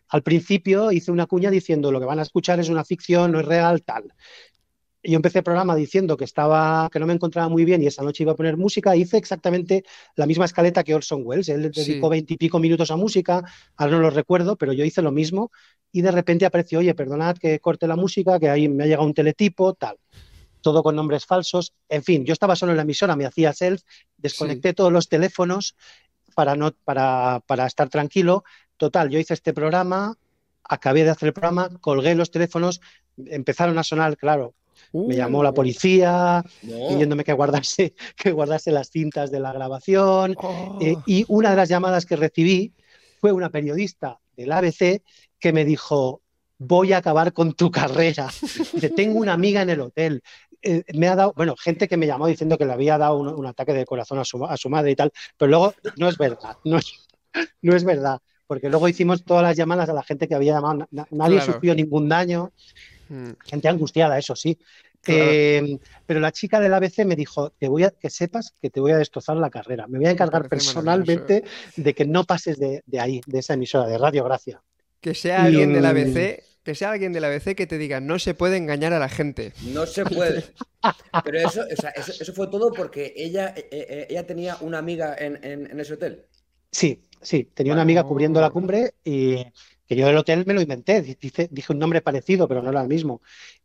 Al 0.09 0.23
principio 0.23 0.93
hice 0.93 1.11
una 1.11 1.27
cuña 1.27 1.51
diciendo 1.51 1.91
lo 1.91 1.99
que 1.99 2.07
van 2.07 2.19
a 2.19 2.23
escuchar 2.23 2.61
es 2.61 2.69
una 2.69 2.85
ficción, 2.85 3.33
no 3.33 3.41
es 3.41 3.47
real, 3.47 3.83
tal 3.83 4.13
yo 5.11 5.17
empecé 5.17 5.39
el 5.39 5.45
programa 5.45 5.75
diciendo 5.75 6.17
que 6.17 6.25
estaba, 6.25 6.89
que 6.91 6.99
no 6.99 7.07
me 7.07 7.13
encontraba 7.13 7.49
muy 7.49 7.65
bien 7.65 7.83
y 7.83 7.87
esa 7.87 8.03
noche 8.03 8.25
iba 8.25 8.33
a 8.33 8.37
poner 8.37 8.57
música, 8.57 8.97
hice 8.97 9.17
exactamente 9.17 9.85
la 10.17 10.27
misma 10.27 10.45
escaleta 10.45 10.83
que 10.85 10.95
Orson 10.95 11.23
Welles. 11.25 11.49
Él 11.49 11.71
dedicó 11.71 12.09
veintipico 12.09 12.59
minutos 12.59 12.91
a 12.91 12.97
música, 12.97 13.45
ahora 13.77 13.93
no 13.93 14.01
lo 14.01 14.11
recuerdo, 14.11 14.57
pero 14.57 14.73
yo 14.73 14.85
hice 14.85 15.03
lo 15.03 15.13
mismo 15.13 15.51
y 15.93 16.03
de 16.03 16.11
repente 16.11 16.45
apareció, 16.45 16.81
oye, 16.81 16.95
perdonad 16.95 17.37
que 17.37 17.61
corte 17.61 17.87
la 17.87 17.97
música, 17.97 18.39
que 18.39 18.51
ahí 18.51 18.69
me 18.69 18.85
ha 18.85 18.87
llegado 18.87 19.07
un 19.07 19.15
teletipo, 19.15 19.75
tal. 19.75 19.97
Todo 20.61 20.83
con 20.83 20.97
nombres 20.97 21.25
falsos. 21.25 21.75
En 21.89 22.03
fin, 22.03 22.25
yo 22.25 22.33
estaba 22.33 22.57
solo 22.57 22.73
en 22.73 22.77
la 22.77 22.83
emisora, 22.83 23.15
me 23.15 23.25
hacía 23.25 23.53
self, 23.53 23.83
desconecté 24.17 24.75
todos 24.75 24.93
los 24.93 25.09
teléfonos 25.09 25.77
para, 26.35 26.57
no, 26.57 26.73
para, 26.85 27.41
para 27.47 27.67
estar 27.67 27.89
tranquilo. 27.89 28.43
Total, 28.77 29.09
yo 29.09 29.19
hice 29.19 29.35
este 29.35 29.53
programa, 29.53 30.17
acabé 30.69 31.05
de 31.05 31.11
hacer 31.11 31.29
el 31.29 31.33
programa, 31.33 31.71
colgué 31.81 32.15
los 32.15 32.31
teléfonos, 32.31 32.81
empezaron 33.17 33.79
a 33.79 33.83
sonar, 33.83 34.17
claro, 34.17 34.55
me 34.93 35.17
llamó 35.17 35.43
la 35.43 35.51
uh. 35.51 35.55
policía 35.55 36.45
pidiéndome 36.61 37.25
que 37.25 37.33
guardase, 37.33 37.95
que 38.17 38.33
guardase 38.33 38.71
las 38.71 38.91
cintas 38.91 39.31
de 39.31 39.41
la 39.41 39.53
grabación. 39.53 40.33
Eh, 40.81 40.95
oh. 40.97 41.03
y 41.07 41.25
una 41.29 41.51
de 41.51 41.57
las 41.57 41.69
llamadas 41.69 42.07
que 42.07 42.17
recibí 42.17 42.73
fue 43.21 43.33
una 43.33 43.51
periodista 43.51 44.19
del 44.37 44.53
ABC 44.53 45.03
que 45.39 45.53
me 45.53 45.65
dijo, 45.65 46.23
voy 46.59 46.93
a 46.93 46.99
acabar 46.99 47.33
con 47.33 47.55
tu 47.55 47.71
carrera. 47.71 48.29
tengo 48.95 49.19
una 49.19 49.33
amiga 49.33 49.63
en 49.63 49.71
el 49.71 49.81
hotel. 49.81 50.23
Eh, 50.63 50.85
me 50.95 51.09
ha 51.09 51.17
dado, 51.17 51.33
bueno, 51.37 51.55
gente 51.57 51.87
que 51.87 51.97
me 51.97 52.07
llamó 52.07 52.27
diciendo 52.27 52.59
que 52.59 52.65
le 52.65 52.73
había 52.73 52.99
dado 52.99 53.19
un, 53.19 53.47
ataque 53.47 53.73
de 53.73 53.85
corazón 53.85 54.19
a 54.19 54.25
su, 54.25 54.45
a 54.45 54.57
su, 54.57 54.69
madre 54.71 54.93
y 54.93 54.97
tal, 54.97 55.13
pero 55.37 55.51
luego 55.51 55.75
no 55.97 56.09
es 56.09 56.19
verdad, 56.19 56.57
no 56.65 56.79
es, 56.79 57.07
no 57.63 57.77
es 57.77 57.85
verdad, 57.85 58.21
porque 58.47 58.69
luego 58.69 58.89
hicimos 58.89 59.25
todas 59.25 59.43
las 59.43 59.57
llamadas 59.57 59.89
a 59.89 59.93
la 59.93 60.03
gente 60.03 60.29
que 60.29 60.35
había 60.35 60.55
llamado, 60.55 60.89
nadie 61.11 61.41
sufrió 61.41 61.75
ningún 61.75 62.09
daño. 62.09 62.53
Mm. 63.09 63.31
Gente 63.45 63.69
angustiada, 63.69 64.19
eso 64.19 64.35
sí. 64.35 64.59
Eh, 65.09 65.79
pero 66.05 66.21
la 66.21 66.33
chica 66.33 66.61
del 66.61 66.75
ABC 66.75 67.05
me 67.05 67.17
dijo, 67.17 67.51
te 67.51 67.69
voy 67.69 67.85
a, 67.85 67.91
que 67.91 68.11
sepas 68.11 68.53
que 68.61 68.71
te 68.71 68.81
voy 68.81 68.93
a 68.93 68.99
destrozar 68.99 69.37
la 69.37 69.51
carrera. 69.51 69.87
Me 69.87 69.99
voy 69.99 70.09
a 70.09 70.11
encargar 70.11 70.49
personalmente 70.49 71.45
de 71.77 71.95
que 71.95 72.05
no 72.05 72.25
pases 72.25 72.59
de, 72.59 72.83
ahí, 72.99 73.21
de 73.27 73.39
esa 73.39 73.55
emisora 73.55 73.87
de 73.87 73.99
Radio 73.99 74.25
Gracia. 74.25 74.63
Que 75.01 75.15
sea 75.15 75.45
alguien 75.45 75.73
del 75.73 75.87
ABC, 75.87 76.43
que 76.65 76.75
sea 76.75 76.91
alguien 76.91 77.13
del 77.13 77.25
ABC 77.25 77.55
que 77.55 77.67
te 77.67 77.79
diga, 77.79 78.01
no 78.01 78.19
se 78.19 78.35
puede 78.35 78.57
engañar 78.57 78.93
a 78.93 78.99
la 78.99 79.09
gente. 79.09 79.53
No 79.73 79.87
se 79.87 80.05
puede. 80.05 80.45
Pero 81.25 81.39
eso, 81.39 81.65
eso, 81.69 82.33
fue 82.33 82.49
todo 82.49 82.73
porque 82.73 83.13
ella, 83.17 83.55
eh, 83.57 83.69
eh, 83.71 84.07
ella 84.11 84.27
tenía 84.27 84.57
una 84.61 84.79
amiga 84.79 85.15
en, 85.19 85.79
ese 85.79 85.95
hotel. 85.95 86.27
Sí, 86.73 87.05
sí, 87.27 87.45
tenía 87.55 87.73
una 87.73 87.83
amiga 87.83 88.05
cubriendo 88.05 88.41
la 88.41 88.51
cumbre 88.51 88.95
y 89.05 89.45
que 89.87 89.97
yo 89.97 90.07
del 90.07 90.17
hotel 90.17 90.45
me 90.47 90.55
lo 90.55 90.61
inventé, 90.61 91.03
dije, 91.03 91.49
dije 91.51 91.73
un 91.73 91.79
nombre 91.79 92.01
parecido, 92.03 92.49
pero 92.49 92.63
no 92.63 92.71
era 92.71 92.83
el 92.83 92.89
mismo. 92.89 93.21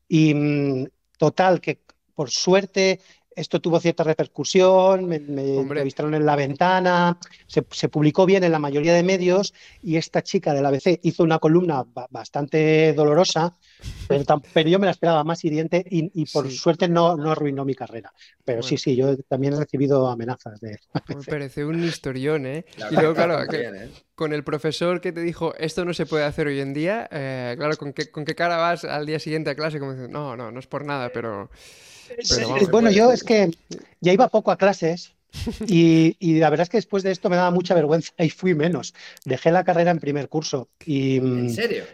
Y 0.08 0.34
mm, 0.34 0.88
total, 1.18 1.62
que 1.62 1.82
por 2.15 2.30
suerte 2.32 3.00
esto 3.35 3.61
tuvo 3.61 3.79
cierta 3.79 4.03
repercusión, 4.03 5.05
me, 5.05 5.19
me 5.19 5.57
entrevistaron 5.57 6.13
en 6.13 6.25
La 6.25 6.35
Ventana, 6.35 7.17
se, 7.47 7.89
publicó 7.89 8.25
bien 8.25 8.43
en 8.43 8.51
la 8.51 8.59
mayoría 8.59 8.93
de 8.93 9.03
medios 9.03 9.53
y 9.81 9.95
esta 9.95 10.21
chica 10.21 10.53
del 10.53 10.65
ABC 10.65 11.00
hizo 11.03 11.23
una 11.23 11.39
columna 11.39 11.85
bastante 12.09 12.93
dolorosa, 12.93 13.57
pero, 14.07 14.41
pero, 14.53 14.69
yo 14.69 14.79
me 14.79 14.85
la 14.85 14.91
esperaba 14.91 15.23
más 15.23 15.43
hiriente 15.45 15.83
y, 15.89 16.25
por 16.25 16.51
suerte 16.51 16.88
no, 16.88 17.15
no 17.15 17.31
arruinó 17.31 17.63
mi 17.65 17.75
carrera. 17.75 18.13
Pero 18.43 18.61
sí, 18.63 18.77
sí, 18.77 18.95
yo 18.95 19.17
también 19.23 19.53
he 19.53 19.59
recibido 19.59 20.07
amenazas 20.09 20.59
de... 20.59 20.79
Me 21.07 21.23
parece 21.23 21.65
un 21.65 21.83
historión, 21.83 22.45
¿eh? 22.45 22.65
y 22.89 22.95
luego, 22.95 23.13
claro, 23.13 23.41
¿eh? 23.43 23.89
con 24.15 24.33
el 24.33 24.43
profesor 24.43 25.00
que 25.01 25.11
te 25.11 25.21
dijo, 25.21 25.55
esto 25.55 25.85
no 25.85 25.93
se 25.93 26.05
puede 26.05 26.25
hacer 26.25 26.47
hoy 26.47 26.59
en 26.59 26.73
día, 26.73 27.07
eh, 27.11 27.55
claro, 27.57 27.77
¿con 27.77 27.93
qué, 27.93 28.11
¿con 28.11 28.25
qué 28.25 28.35
cara 28.35 28.57
vas 28.57 28.83
al 28.83 29.05
día 29.05 29.19
siguiente 29.19 29.50
a 29.50 29.55
clase? 29.55 29.79
Como 29.79 29.93
diciendo, 29.93 30.17
no, 30.17 30.35
no, 30.35 30.51
no 30.51 30.59
es 30.59 30.67
por 30.67 30.85
nada, 30.85 31.11
pero 31.13 31.50
bueno, 32.72 32.91
yo 32.91 33.12
es 33.12 33.24
que 33.24 33.51
ya 34.00 34.13
iba 34.13 34.27
poco 34.27 34.51
a 34.51 34.58
clases 34.58 35.13
y, 35.68 36.15
la 36.39 36.50
verdad 36.50 36.63
es 36.63 36.70
que 36.70 36.77
después 36.77 37.03
de 37.03 37.12
esto 37.12 37.30
me 37.30 37.36
daba 37.36 37.51
mucha 37.51 37.74
vergüenza 37.74 38.12
y 38.18 38.30
fui 38.30 38.53
menos. 38.53 38.94
Dejé 39.25 39.51
la 39.51 39.63
carrera 39.63 39.91
en 39.91 40.00
primer 40.00 40.30
curso. 40.30 40.70
Y, 40.86 41.18
¿En 41.18 41.50
serio? 41.50 41.86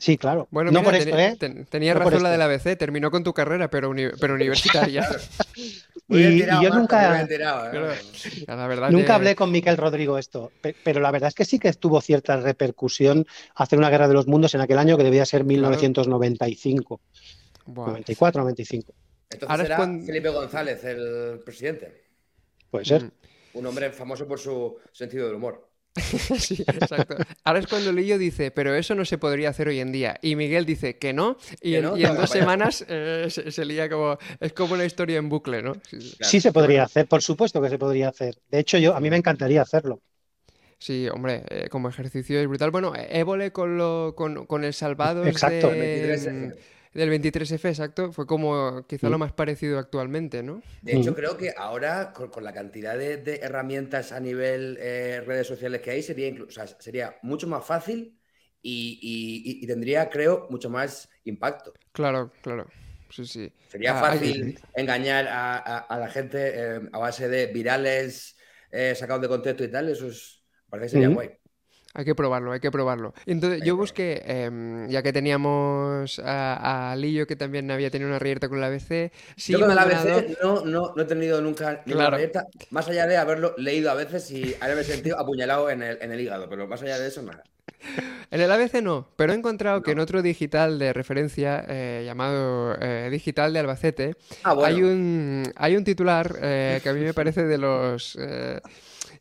Sí, 0.00 0.16
claro. 0.16 0.48
Bueno, 0.50 0.70
no 0.70 0.82
por 0.82 0.94
esto, 0.94 1.18
¿eh? 1.18 1.36
tenías 1.68 1.94
razón 1.94 2.22
la 2.22 2.30
del 2.30 2.40
ABC, 2.40 2.78
terminó 2.78 3.10
con 3.10 3.22
tu 3.22 3.34
carrera, 3.34 3.68
pero, 3.68 3.92
pero 4.18 4.34
universitaria. 4.34 5.06
y, 6.08 6.38
yo 6.38 6.70
nunca, 6.70 7.28
nunca 8.90 9.14
hablé 9.14 9.36
con 9.36 9.52
Miquel 9.52 9.76
Rodrigo 9.76 10.16
esto, 10.16 10.52
pero 10.82 11.00
la 11.00 11.10
verdad 11.10 11.28
es 11.28 11.34
que 11.34 11.44
sí 11.44 11.58
que 11.58 11.70
tuvo 11.74 12.00
cierta 12.00 12.38
repercusión 12.38 13.26
hacer 13.54 13.78
una 13.78 13.90
guerra 13.90 14.08
de 14.08 14.14
los 14.14 14.26
mundos 14.26 14.54
en 14.54 14.62
aquel 14.62 14.78
año 14.78 14.96
que 14.96 15.04
debía 15.04 15.26
ser 15.26 15.44
1995. 15.44 17.00
94, 17.66 18.40
95. 18.40 18.94
Entonces 19.30 19.66
era 19.66 19.78
Felipe 19.78 20.28
González 20.28 20.84
el 20.84 21.40
presidente. 21.44 22.02
Puede 22.70 22.84
ser. 22.84 23.04
Mm. 23.04 23.10
Un 23.54 23.66
hombre 23.66 23.90
famoso 23.92 24.26
por 24.26 24.38
su 24.38 24.76
sentido 24.92 25.26
del 25.26 25.36
humor. 25.36 25.70
sí, 26.38 26.62
exacto. 26.66 27.16
Ahora 27.42 27.58
es 27.58 27.66
cuando 27.66 27.92
Lillo 27.92 28.16
dice, 28.16 28.52
pero 28.52 28.74
eso 28.74 28.94
no 28.94 29.04
se 29.04 29.18
podría 29.18 29.48
hacer 29.48 29.68
hoy 29.68 29.80
en 29.80 29.90
día. 29.90 30.16
Y 30.22 30.36
Miguel 30.36 30.64
dice 30.64 30.98
que 30.98 31.12
no. 31.12 31.36
Y, 31.60 31.74
en, 31.74 31.84
dos 31.84 32.30
semanas 32.30 32.84
eh, 32.88 33.26
se, 33.28 33.64
lía 33.64 33.88
como. 33.88 34.16
Es 34.38 34.52
como 34.52 34.74
una 34.74 34.84
historia 34.84 35.18
en 35.18 35.28
bucle, 35.28 35.62
¿no? 35.62 35.72
Sí, 36.20 36.40
se 36.40 36.52
podría 36.52 36.84
hacer, 36.84 37.08
por 37.08 37.22
supuesto 37.22 37.60
que 37.60 37.68
se 37.68 37.78
podría 37.78 38.08
hacer. 38.08 38.36
De 38.48 38.60
hecho, 38.60 38.78
yo 38.78 38.94
a 38.94 39.00
mí 39.00 39.10
me 39.10 39.16
encantaría 39.16 39.62
hacerlo. 39.62 40.00
Sí, 40.78 41.08
hombre, 41.08 41.42
eh, 41.50 41.68
como 41.68 41.88
ejercicio 41.88 42.40
es 42.40 42.46
brutal. 42.46 42.70
Bueno, 42.70 42.92
Évole 42.96 43.52
con, 43.52 43.76
lo, 43.76 44.14
con, 44.16 44.46
con 44.46 44.64
el 44.64 44.72
salvado 44.72 45.26
Exacto. 45.26 45.70
De, 45.70 46.54
del 46.92 47.10
23F, 47.10 47.68
exacto, 47.68 48.12
fue 48.12 48.26
como 48.26 48.84
quizá 48.86 49.08
lo 49.08 49.16
mm. 49.16 49.20
más 49.20 49.32
parecido 49.32 49.78
actualmente, 49.78 50.42
¿no? 50.42 50.60
De 50.82 50.96
hecho, 50.96 51.12
mm. 51.12 51.14
creo 51.14 51.36
que 51.36 51.54
ahora, 51.56 52.12
con, 52.12 52.42
la 52.42 52.52
cantidad 52.52 52.98
de, 52.98 53.40
herramientas 53.42 54.10
a 54.10 54.18
nivel 54.18 54.76
eh, 54.80 55.22
redes 55.24 55.46
sociales 55.46 55.80
que 55.82 55.92
hay, 55.92 56.02
sería, 56.02 56.34
sería 56.78 57.16
mucho 57.22 57.46
más 57.46 57.64
fácil 57.64 58.18
y, 58.60 59.66
tendría, 59.66 60.10
creo, 60.10 60.48
mucho 60.50 60.68
más 60.68 61.08
impacto. 61.24 61.72
Claro, 61.92 62.32
claro. 62.42 62.66
Sí, 63.10 63.24
sí. 63.24 63.52
Sería 63.68 63.98
ah, 63.98 64.00
fácil 64.00 64.58
engañar 64.74 65.26
a, 65.28 65.96
la 65.98 66.08
gente 66.08 66.52
eh, 66.54 66.80
a 66.92 66.98
base 66.98 67.28
de 67.28 67.46
virales 67.46 68.36
eh, 68.70 68.94
sacados 68.94 69.22
de 69.22 69.28
contexto 69.28 69.64
y 69.64 69.68
tal. 69.68 69.88
Eso 69.88 70.08
es, 70.08 70.44
parece 70.68 70.86
que 70.96 71.02
sería 71.02 71.14
guay. 71.14 71.39
Hay 71.92 72.04
que 72.04 72.14
probarlo, 72.14 72.52
hay 72.52 72.60
que 72.60 72.70
probarlo. 72.70 73.14
Entonces, 73.26 73.62
yo 73.64 73.76
busqué, 73.76 74.22
em, 74.24 74.88
ya 74.88 75.02
que 75.02 75.12
teníamos 75.12 76.20
a, 76.24 76.94
Lillo, 76.96 77.26
que 77.26 77.34
también 77.34 77.68
había 77.70 77.90
tenido 77.90 78.08
una 78.08 78.20
reyerta 78.20 78.48
con 78.48 78.60
la 78.60 78.68
ABC. 78.68 79.10
Sí, 79.36 79.52
yo 79.52 79.60
con 79.60 79.74
la 79.74 79.82
ABC 79.82 80.38
no, 80.40 80.64
no, 80.64 80.92
no, 80.94 81.02
he 81.02 81.04
tenido 81.04 81.40
nunca 81.40 81.82
ninguna 81.86 82.10
reyerta, 82.10 82.46
más 82.70 82.88
allá 82.88 83.06
de 83.06 83.16
haberlo 83.16 83.54
leído 83.58 83.90
a 83.90 83.94
veces 83.94 84.30
y 84.30 84.54
haberme 84.60 84.84
sentido 84.84 85.18
apuñalado 85.18 85.68
en 85.68 85.82
el, 85.82 85.98
en 86.00 86.12
el 86.12 86.20
hígado, 86.20 86.48
pero 86.48 86.68
más 86.68 86.80
allá 86.82 86.98
de 86.98 87.08
eso, 87.08 87.22
nada. 87.22 87.42
En 88.30 88.40
el 88.40 88.52
ABC 88.52 88.80
no, 88.80 89.08
pero 89.16 89.32
he 89.32 89.36
encontrado 89.36 89.82
que 89.82 89.90
en 89.90 89.98
otro 89.98 90.22
digital 90.22 90.78
de 90.78 90.92
referencia 90.92 91.64
eh, 91.68 92.04
llamado 92.06 92.76
eh, 92.80 93.08
Digital 93.10 93.52
de 93.52 93.58
Albacete 93.58 94.14
ah, 94.44 94.54
hay, 94.64 94.84
un, 94.84 95.42
hay 95.56 95.76
un 95.76 95.82
titular 95.82 96.36
eh, 96.40 96.78
que 96.82 96.88
a 96.88 96.92
mí 96.92 97.00
me 97.00 97.12
parece 97.12 97.44
de 97.44 97.58
los 97.58 98.16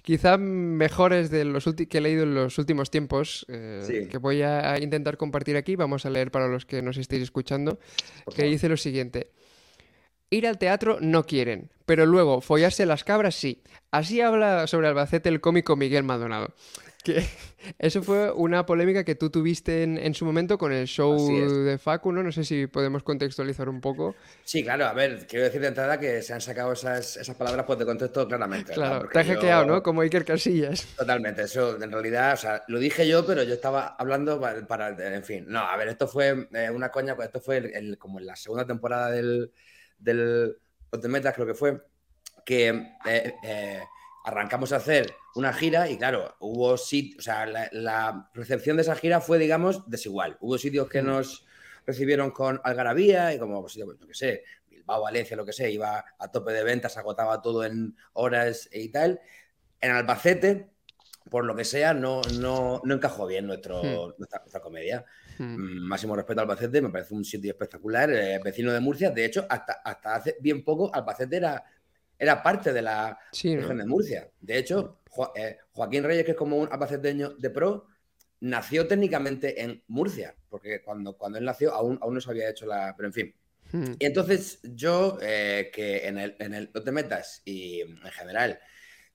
quizá 0.01 0.38
mejores 0.38 1.29
de 1.29 1.46
los 1.46 1.65
que 1.65 1.98
he 1.98 2.01
leído 2.01 2.24
en 2.24 2.36
los 2.36 2.58
últimos 2.58 2.89
tiempos, 2.89 3.46
eh, 3.50 4.08
que 4.10 4.18
voy 4.18 4.41
a 4.41 4.79
intentar 4.79 5.18
compartir 5.18 5.58
aquí. 5.58 5.75
Vamos 5.75 6.06
a 6.06 6.10
leer 6.10 6.32
para 6.32 6.48
los 6.48 6.65
que 6.65 6.82
nos 6.82 6.98
estéis 6.98 7.24
escuchando, 7.24 7.79
que 8.36 8.44
dice 8.44 8.70
lo 8.70 8.77
siguiente. 8.77 9.32
Ir 10.32 10.46
al 10.46 10.60
teatro 10.60 11.00
no 11.01 11.25
quieren, 11.25 11.72
pero 11.86 12.06
luego 12.06 12.41
follarse 12.41 12.86
las 12.86 13.03
cabras 13.03 13.36
sí. 13.36 13.63
Así 13.89 14.22
habla 14.22 14.68
sobre 14.68 14.88
Albacete 14.88 15.27
el 15.27 15.41
cómico 15.41 15.75
Miguel 15.75 16.03
Maldonado. 16.03 16.53
Que 17.03 17.24
eso 17.79 18.03
fue 18.03 18.32
una 18.32 18.65
polémica 18.65 19.03
que 19.03 19.15
tú 19.15 19.29
tuviste 19.29 19.84
en, 19.84 20.13
su 20.13 20.25
momento 20.25 20.58
con 20.58 20.74
el 20.74 20.86
show 20.86 21.18
de 21.63 21.77
Facu, 21.77 22.12
¿no? 22.12 22.24
No 22.24 22.32
sé 22.32 22.44
si 22.44 22.68
podemos 22.68 23.03
contextualizar 23.03 23.70
un 23.70 23.79
poco. 23.79 24.15
Sí, 24.44 24.63
claro, 24.63 24.86
a 24.86 24.94
ver, 24.94 25.25
quiero 25.25 25.46
decir 25.46 25.62
de 25.62 25.68
entrada 25.68 25.98
que 26.00 26.22
se 26.22 26.34
han 26.34 26.41
sacado 26.41 26.74
esas, 26.74 27.15
esas 27.15 27.36
palabras 27.36 27.65
pues, 27.65 27.79
de 27.79 27.86
contexto 27.86 28.27
claramente. 28.27 28.74
Claro, 28.74 29.08
te 29.08 29.20
has 29.20 29.27
hackeado, 29.27 29.65
¿no? 29.65 29.82
Como 29.82 30.01
Iker 30.01 30.25
Casillas. 30.25 30.88
Totalmente, 30.98 31.44
eso 31.44 31.82
en 31.82 31.91
realidad, 31.91 32.34
o 32.34 32.38
sea, 32.38 32.63
lo 32.68 32.79
dije 32.79 33.08
yo, 33.08 33.25
pero 33.25 33.44
yo 33.44 33.53
estaba 33.53 33.96
hablando 33.98 34.41
para, 34.68 35.15
en 35.15 35.24
fin, 35.24 35.46
no, 35.48 35.60
a 35.60 35.77
ver, 35.77 35.88
esto 35.88 36.08
fue 36.08 36.50
eh, 36.51 36.70
una 36.70 36.89
coña, 36.89 37.15
pues, 37.15 37.27
esto 37.27 37.39
fue 37.39 37.58
el, 37.58 37.98
como 37.98 38.20
en 38.20 38.25
la 38.25 38.36
segunda 38.36 38.68
temporada 38.68 39.12
del, 39.12 39.53
del 39.98 40.58
Metas, 41.08 41.34
creo 41.34 41.48
que 41.48 41.53
fue, 41.53 41.82
que... 42.46 42.68
Eh, 43.06 43.34
eh, 43.44 43.79
arrancamos 44.30 44.72
a 44.72 44.78
hacer 44.78 45.16
una 45.36 45.54
gira 45.54 45.90
y 45.90 45.98
claro, 45.98 46.36
hubo 46.40 46.78
sitios, 46.78 47.20
o 47.20 47.22
sea, 47.24 47.46
la, 47.72 48.30
recepción 48.34 48.78
de 48.78 48.84
esa 48.84 48.96
gira 48.96 49.22
fue, 49.22 49.40
digamos, 49.40 49.90
desigual. 49.90 50.38
Hubo 50.40 50.58
sitios 50.58 50.88
que 50.88 51.02
mm. 51.02 51.06
nos 51.06 51.46
recibieron 51.86 52.30
con 52.32 52.62
algarabía 52.64 53.34
y 53.34 53.40
como, 53.40 53.62
pues, 53.62 53.74
yo 53.74 53.88
qué 54.08 54.14
sé, 54.14 54.44
Bilbao, 54.70 55.02
Valencia, 55.02 55.36
lo 55.36 55.46
que 55.46 55.54
sé, 55.54 55.72
iba 55.72 56.06
a 56.20 56.32
tope 56.32 56.54
de 56.54 56.64
ventas, 56.64 56.96
agotaba 56.98 57.42
todo 57.42 57.66
en 57.66 57.96
horas 58.14 58.70
y 58.72 58.90
tal. 58.90 59.20
En 59.82 59.92
Albacete, 59.92 60.70
por 61.30 61.46
lo 61.46 61.56
que 61.56 61.66
sea, 61.66 61.96
no, 61.96 62.22
no, 62.40 62.82
no 62.84 62.94
encajó 62.94 63.26
bien 63.26 63.48
nuestro, 63.48 63.82
mm. 63.82 64.14
nuestra, 64.20 64.62
comedia. 64.62 65.06
Mm. 65.40 65.88
Máximo 65.88 66.16
respeto 66.16 66.42
a 66.42 66.44
Albacete, 66.44 66.84
me 66.84 66.90
parece 66.90 67.16
un 67.16 67.26
sitio 67.26 67.50
espectacular, 67.50 68.12
eh, 68.12 68.40
vecino 68.44 68.72
de 68.72 68.80
Murcia. 68.80 69.10
De 69.10 69.26
hecho, 69.26 69.48
hasta, 69.50 69.82
hasta 69.84 70.16
hace 70.16 70.38
bien 70.40 70.64
poco, 70.64 70.94
Albacete 70.94 71.38
era 71.38 71.64
era 72.20 72.44
parte 72.44 72.74
de 72.74 72.82
la 72.82 73.18
región 73.32 73.78
de 73.78 73.86
Murcia. 73.86 74.30
De 74.40 74.58
hecho, 74.58 75.00
eh, 75.36 75.58
Joaquín 75.72 76.04
Reyes, 76.04 76.26
que 76.26 76.32
es 76.32 76.38
como 76.38 76.58
un 76.58 76.68
apaceteño 76.72 77.30
de 77.30 77.50
pro, 77.50 77.88
nació 78.42 78.88
técnicamente 78.88 79.64
en 79.64 79.82
Murcia, 79.88 80.36
porque 80.50 80.82
cuando, 80.84 81.18
cuando 81.18 81.38
él 81.40 81.46
nació 81.46 81.74
aún, 81.74 81.98
aún 82.02 82.14
no 82.14 82.22
se 82.22 82.30
había 82.30 82.50
hecho 82.50 82.66
la... 82.66 82.94
Pero 82.96 83.08
en 83.08 83.14
fin. 83.14 83.36
Hmm. 83.72 83.94
Y 83.98 84.06
entonces 84.06 84.60
yo, 84.64 85.18
eh, 85.22 85.72
que 85.74 86.08
en 86.08 86.18
el, 86.18 86.36
en 86.40 86.54
el 86.54 86.70
No 86.74 86.84
te 86.84 86.92
metas 86.92 87.42
y 87.46 87.82
en 87.82 87.98
general 88.12 88.60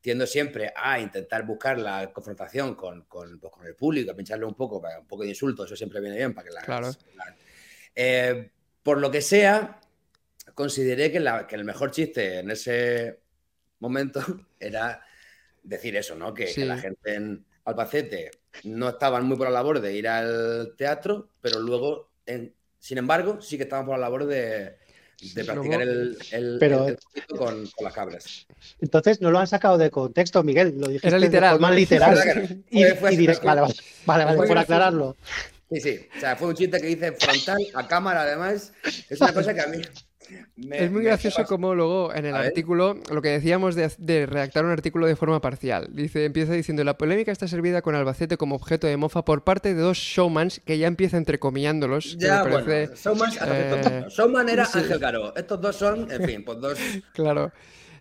tiendo 0.04 0.26
siempre 0.26 0.70
a 0.76 1.00
intentar 1.00 1.46
buscar 1.46 1.78
la 1.78 2.12
confrontación 2.12 2.74
con, 2.74 3.06
con, 3.06 3.40
pues, 3.40 3.50
con 3.50 3.66
el 3.66 3.74
público, 3.74 4.10
a 4.10 4.14
pincharle 4.14 4.44
un 4.44 4.52
poco, 4.52 4.82
un 5.00 5.06
poco 5.06 5.22
de 5.22 5.30
insulto, 5.30 5.64
eso 5.64 5.74
siempre 5.74 5.98
viene 5.98 6.18
bien 6.18 6.34
para 6.34 6.46
que 6.46 6.52
la... 6.52 6.60
Claro. 6.60 6.90
Eh, 7.94 8.50
por 8.82 9.00
lo 9.00 9.10
que 9.10 9.22
sea, 9.22 9.80
consideré 10.54 11.10
que, 11.10 11.18
el 11.18 11.64
mejor 11.64 11.90
chiste 11.90 12.38
en 12.38 12.50
ese 12.50 13.18
momento 13.80 14.20
era 14.60 15.04
decir 15.62 15.96
eso, 15.96 16.14
¿no? 16.14 16.32
Que, 16.32 16.52
la 16.64 16.78
gente 16.78 17.14
en 17.14 17.44
Albacete 17.64 18.30
no 18.64 18.90
estaban 18.90 19.26
muy 19.26 19.36
por 19.36 19.46
la 19.46 19.54
labor 19.54 19.80
de 19.80 19.94
ir 19.94 20.08
al 20.08 20.74
teatro, 20.76 21.28
pero 21.40 21.60
luego, 21.60 22.10
sin 22.78 22.98
embargo, 22.98 23.40
sí 23.40 23.56
que 23.56 23.64
estaban 23.64 23.86
por 23.86 23.98
la 23.98 24.02
labor 24.02 24.26
de, 24.26 24.76
practicar 25.34 25.80
el, 25.80 26.18
el, 26.32 26.98
con, 27.36 27.64
las 27.80 27.92
cabras. 27.92 28.46
Entonces 28.80 29.20
no 29.20 29.30
lo 29.30 29.38
han 29.38 29.46
sacado 29.46 29.78
de 29.78 29.90
contexto, 29.90 30.42
Miguel. 30.42 30.74
Lo 30.78 30.88
dijiste 30.88 31.08
Era 31.08 31.18
literal. 31.18 31.58
De 31.58 31.74
literal. 31.74 32.64
y, 32.70 32.84
vale, 32.84 33.62
vale, 34.06 34.24
vale, 34.24 34.46
por 34.46 34.58
aclararlo. 34.58 35.16
Sí, 35.70 35.80
sí. 35.80 36.08
O 36.16 36.20
sea, 36.20 36.36
fue 36.36 36.48
un 36.48 36.54
chiste 36.54 36.80
que 36.80 36.90
hice 36.90 37.12
frontal, 37.12 37.58
a 37.74 37.88
cámara, 37.88 38.22
además. 38.22 38.72
Es 39.08 39.20
una 39.20 39.32
cosa 39.34 39.54
que 39.54 39.60
a 39.62 39.66
mí 39.66 39.78
es 40.70 40.90
muy 40.90 41.04
gracioso 41.04 41.44
como 41.44 41.74
luego 41.74 42.14
en 42.14 42.26
el 42.26 42.34
artículo, 42.34 42.98
lo 43.10 43.22
que 43.22 43.28
decíamos 43.28 43.74
de, 43.74 44.26
redactar 44.26 44.64
un 44.64 44.70
artículo 44.70 45.06
de 45.06 45.16
forma 45.16 45.40
parcial. 45.40 45.88
Dice, 45.92 46.24
empieza 46.24 46.52
diciendo, 46.52 46.84
la 46.84 46.96
polémica 46.96 47.32
está 47.32 47.48
servida 47.48 47.82
con 47.82 47.94
Albacete 47.94 48.36
como 48.36 48.54
objeto 48.54 48.86
de 48.86 48.96
mofa 48.96 49.24
por 49.24 49.44
parte 49.44 49.74
de 49.74 49.80
dos 49.80 49.98
showmans 49.98 50.60
que 50.64 50.78
ya 50.78 50.86
empieza 50.86 51.16
entrecomillándolos. 51.16 52.16
Ya, 52.18 52.42
bueno, 52.42 52.70
eh, 52.70 52.90
showman 54.08 54.48
era 54.48 54.64
Ángel 54.72 55.00
Caro. 55.00 55.34
Estos 55.36 55.60
dos 55.60 55.76
son, 55.76 56.10
en 56.10 56.24
fin, 56.24 56.44
pues 56.44 56.60
dos... 56.60 56.78
claro. 57.14 57.52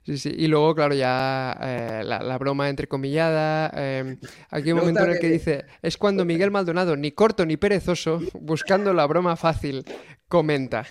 Sí, 0.05 0.17
sí. 0.17 0.33
Y 0.37 0.47
luego, 0.47 0.75
claro, 0.75 0.93
ya 0.93 1.57
eh, 1.61 2.01
la, 2.03 2.37
broma 2.37 2.69
entrecomillada. 2.69 3.71
Eh, 3.73 4.17
aquí 4.49 4.67
hay 4.67 4.73
un 4.73 4.79
momento 4.79 5.03
en 5.03 5.11
el 5.11 5.19
que 5.19 5.29
dice: 5.29 5.65
Es 5.81 5.97
cuando 5.97 6.25
Miguel 6.25 6.51
Maldonado, 6.51 6.97
ni 6.97 7.13
corto 7.13 7.45
ni 7.45 7.55
perezoso, 7.55 8.21
buscando 8.33 8.93
la 8.93 9.07
broma 9.07 9.37
fácil, 9.37 9.85
comenta. 10.27 10.85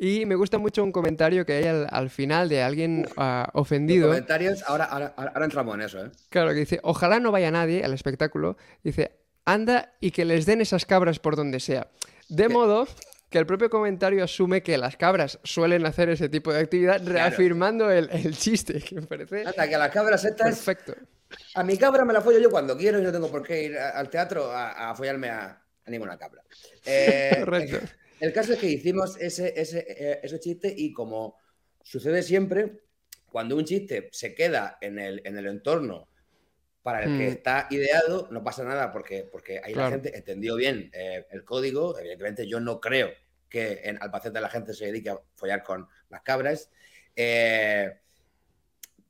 Y 0.00 0.26
me 0.26 0.36
gusta 0.36 0.58
mucho 0.58 0.84
un 0.84 0.92
comentario 0.92 1.44
que 1.44 1.54
hay 1.54 1.64
al, 1.90 2.08
final 2.08 2.48
de 2.48 2.62
alguien 2.62 3.04
ah, 3.16 3.50
ofendido. 3.52 4.06
comentarios, 4.06 4.62
ahora, 4.62 4.84
ahora, 4.84 5.12
ahora, 5.16 5.44
entramos 5.44 5.74
en 5.74 5.80
eso, 5.80 6.06
¿eh? 6.06 6.10
Claro, 6.28 6.50
que 6.50 6.60
dice, 6.60 6.78
ojalá 6.84 7.18
no 7.18 7.32
vaya 7.32 7.50
nadie 7.50 7.82
al 7.84 7.92
espectáculo. 7.92 8.56
Dice, 8.84 9.18
anda 9.44 9.94
y 10.00 10.12
que 10.12 10.24
les 10.24 10.46
den 10.46 10.60
esas 10.60 10.86
cabras 10.86 11.18
por 11.18 11.34
donde 11.34 11.58
sea. 11.58 11.88
De 12.28 12.48
modo 12.48 12.86
que 13.28 13.38
el 13.38 13.46
propio 13.46 13.70
comentario 13.70 14.22
asume 14.22 14.62
que 14.62 14.78
las 14.78 14.96
cabras 14.96 15.40
suelen 15.42 15.84
hacer 15.84 16.10
ese 16.10 16.28
tipo 16.28 16.52
de 16.52 16.60
actividad, 16.60 17.04
reafirmando 17.04 17.90
el, 17.90 18.36
chiste, 18.36 18.80
que 18.80 18.94
me 18.94 19.02
parece. 19.02 19.46
Anda, 19.46 19.68
que 19.68 19.76
las 19.76 19.90
cabras 19.90 20.24
estas. 20.24 20.54
Perfecto. 20.54 20.94
A 21.56 21.64
mi 21.64 21.76
cabra 21.76 22.04
me 22.04 22.12
la 22.12 22.20
follo 22.20 22.38
yo 22.38 22.50
cuando 22.50 22.76
quiero 22.76 23.00
y 23.00 23.02
no 23.02 23.10
tengo 23.10 23.28
por 23.30 23.42
qué 23.42 23.64
ir 23.64 23.78
al 23.78 24.08
teatro 24.08 24.50
a, 24.50 24.94
follarme 24.94 25.28
a, 25.28 25.60
ninguna 25.86 26.16
cabra. 26.16 26.42
Eh, 26.86 27.36
Correcto. 27.40 27.78
El 28.20 28.32
caso 28.32 28.52
es 28.52 28.58
que 28.58 28.68
hicimos 28.68 29.16
ese, 29.20 29.52
ese, 29.56 29.84
eh, 29.88 30.20
ese 30.22 30.40
chiste 30.40 30.72
y 30.76 30.92
como 30.92 31.36
sucede 31.82 32.22
siempre, 32.22 32.80
cuando 33.30 33.56
un 33.56 33.64
chiste 33.64 34.08
se 34.12 34.34
queda 34.34 34.78
en 34.80 34.98
el, 34.98 35.22
en 35.24 35.36
el 35.38 35.46
entorno 35.46 36.08
para 36.82 37.04
el 37.04 37.18
que 37.18 37.28
hmm. 37.28 37.32
está 37.32 37.66
ideado, 37.70 38.28
no 38.30 38.42
pasa 38.42 38.64
nada 38.64 38.90
porque, 38.92 39.28
porque 39.30 39.60
ahí 39.62 39.74
la 39.74 39.90
gente 39.90 40.16
entendió 40.16 40.56
bien 40.56 40.90
eh, 40.94 41.26
el 41.30 41.44
código. 41.44 41.98
Evidentemente, 41.98 42.48
yo 42.48 42.60
no 42.60 42.80
creo 42.80 43.10
que 43.48 43.82
en 43.84 44.00
Albacete 44.00 44.40
la 44.40 44.48
gente 44.48 44.72
se 44.72 44.86
dedique 44.86 45.10
a 45.10 45.20
follar 45.34 45.62
con 45.62 45.86
las 46.08 46.22
cabras. 46.22 46.70
Eh, 47.14 47.92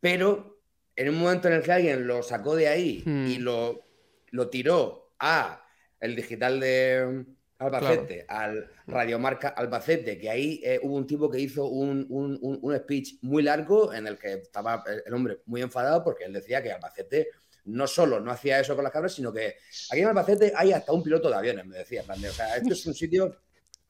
pero 0.00 0.60
en 0.96 1.08
un 1.08 1.16
momento 1.16 1.48
en 1.48 1.54
el 1.54 1.62
que 1.62 1.72
alguien 1.72 2.06
lo 2.06 2.22
sacó 2.22 2.56
de 2.56 2.68
ahí 2.68 3.02
y 3.06 3.38
hmm. 3.38 3.42
lo, 3.42 3.84
lo 4.30 4.50
tiró 4.50 5.12
a 5.18 5.64
el 6.00 6.16
digital 6.16 6.58
de 6.58 7.24
Albacete, 7.58 8.24
al 8.28 8.70
Radiomarca 8.86 9.48
Albacete, 9.48 10.16
que 10.18 10.30
ahí 10.30 10.60
eh, 10.64 10.78
hubo 10.82 10.96
un 10.96 11.06
tipo 11.06 11.28
que 11.28 11.40
hizo 11.40 11.66
un, 11.66 12.06
un, 12.08 12.38
un, 12.40 12.76
speech 12.76 13.14
muy 13.22 13.42
largo 13.42 13.92
en 13.92 14.06
el 14.06 14.16
que 14.16 14.34
estaba 14.34 14.84
el 15.04 15.12
hombre 15.12 15.40
muy 15.46 15.62
enfadado 15.62 16.04
porque 16.04 16.24
él 16.24 16.32
decía 16.32 16.62
que 16.62 16.70
Albacete 16.70 17.28
no 17.64 17.86
solo 17.86 18.20
no 18.20 18.30
hacía 18.30 18.60
eso 18.60 18.74
con 18.74 18.84
las 18.84 18.92
cabras, 18.92 19.14
sino 19.14 19.32
que 19.32 19.56
aquí 19.90 20.00
en 20.00 20.06
Albacete 20.06 20.52
hay 20.56 20.72
hasta 20.72 20.92
un 20.92 21.02
piloto 21.02 21.28
de 21.28 21.34
aviones, 21.36 21.66
me 21.66 21.78
decía. 21.78 22.02
O 22.08 22.32
sea, 22.32 22.56
esto 22.56 22.72
es 22.72 22.86
un 22.86 22.94
sitio 22.94 23.36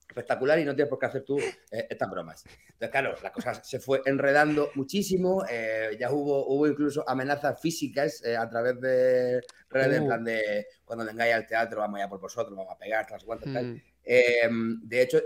espectacular 0.08 0.58
y 0.58 0.64
no 0.64 0.74
tienes 0.74 0.88
por 0.88 0.98
qué 0.98 1.06
hacer 1.06 1.22
tú 1.22 1.38
eh, 1.38 1.86
estas 1.90 2.10
bromas. 2.10 2.44
Entonces, 2.46 2.90
claro, 2.90 3.14
la 3.22 3.32
cosa 3.32 3.54
se 3.62 3.78
fue 3.78 4.02
enredando 4.06 4.70
muchísimo, 4.74 5.44
eh, 5.48 5.96
ya 5.98 6.10
hubo, 6.10 6.46
hubo 6.48 6.66
incluso 6.66 7.08
amenazas 7.08 7.60
físicas 7.60 8.22
eh, 8.24 8.36
a 8.36 8.48
través 8.48 8.80
de 8.80 9.42
redes, 9.68 9.98
en 9.98 10.02
uh. 10.04 10.06
plan 10.06 10.24
de 10.24 10.66
cuando 10.84 11.04
vengáis 11.04 11.34
al 11.34 11.46
teatro 11.46 11.80
vamos 11.80 12.00
a 12.00 12.08
por 12.08 12.20
vosotros, 12.20 12.56
vamos 12.56 12.72
a 12.72 12.78
pegar, 12.78 13.06
tal, 13.06 13.22
cuantas, 13.24 13.52
tal. 13.52 13.66
Mm. 13.66 13.82
Em, 14.10 14.80
de 14.88 15.02
hecho, 15.02 15.20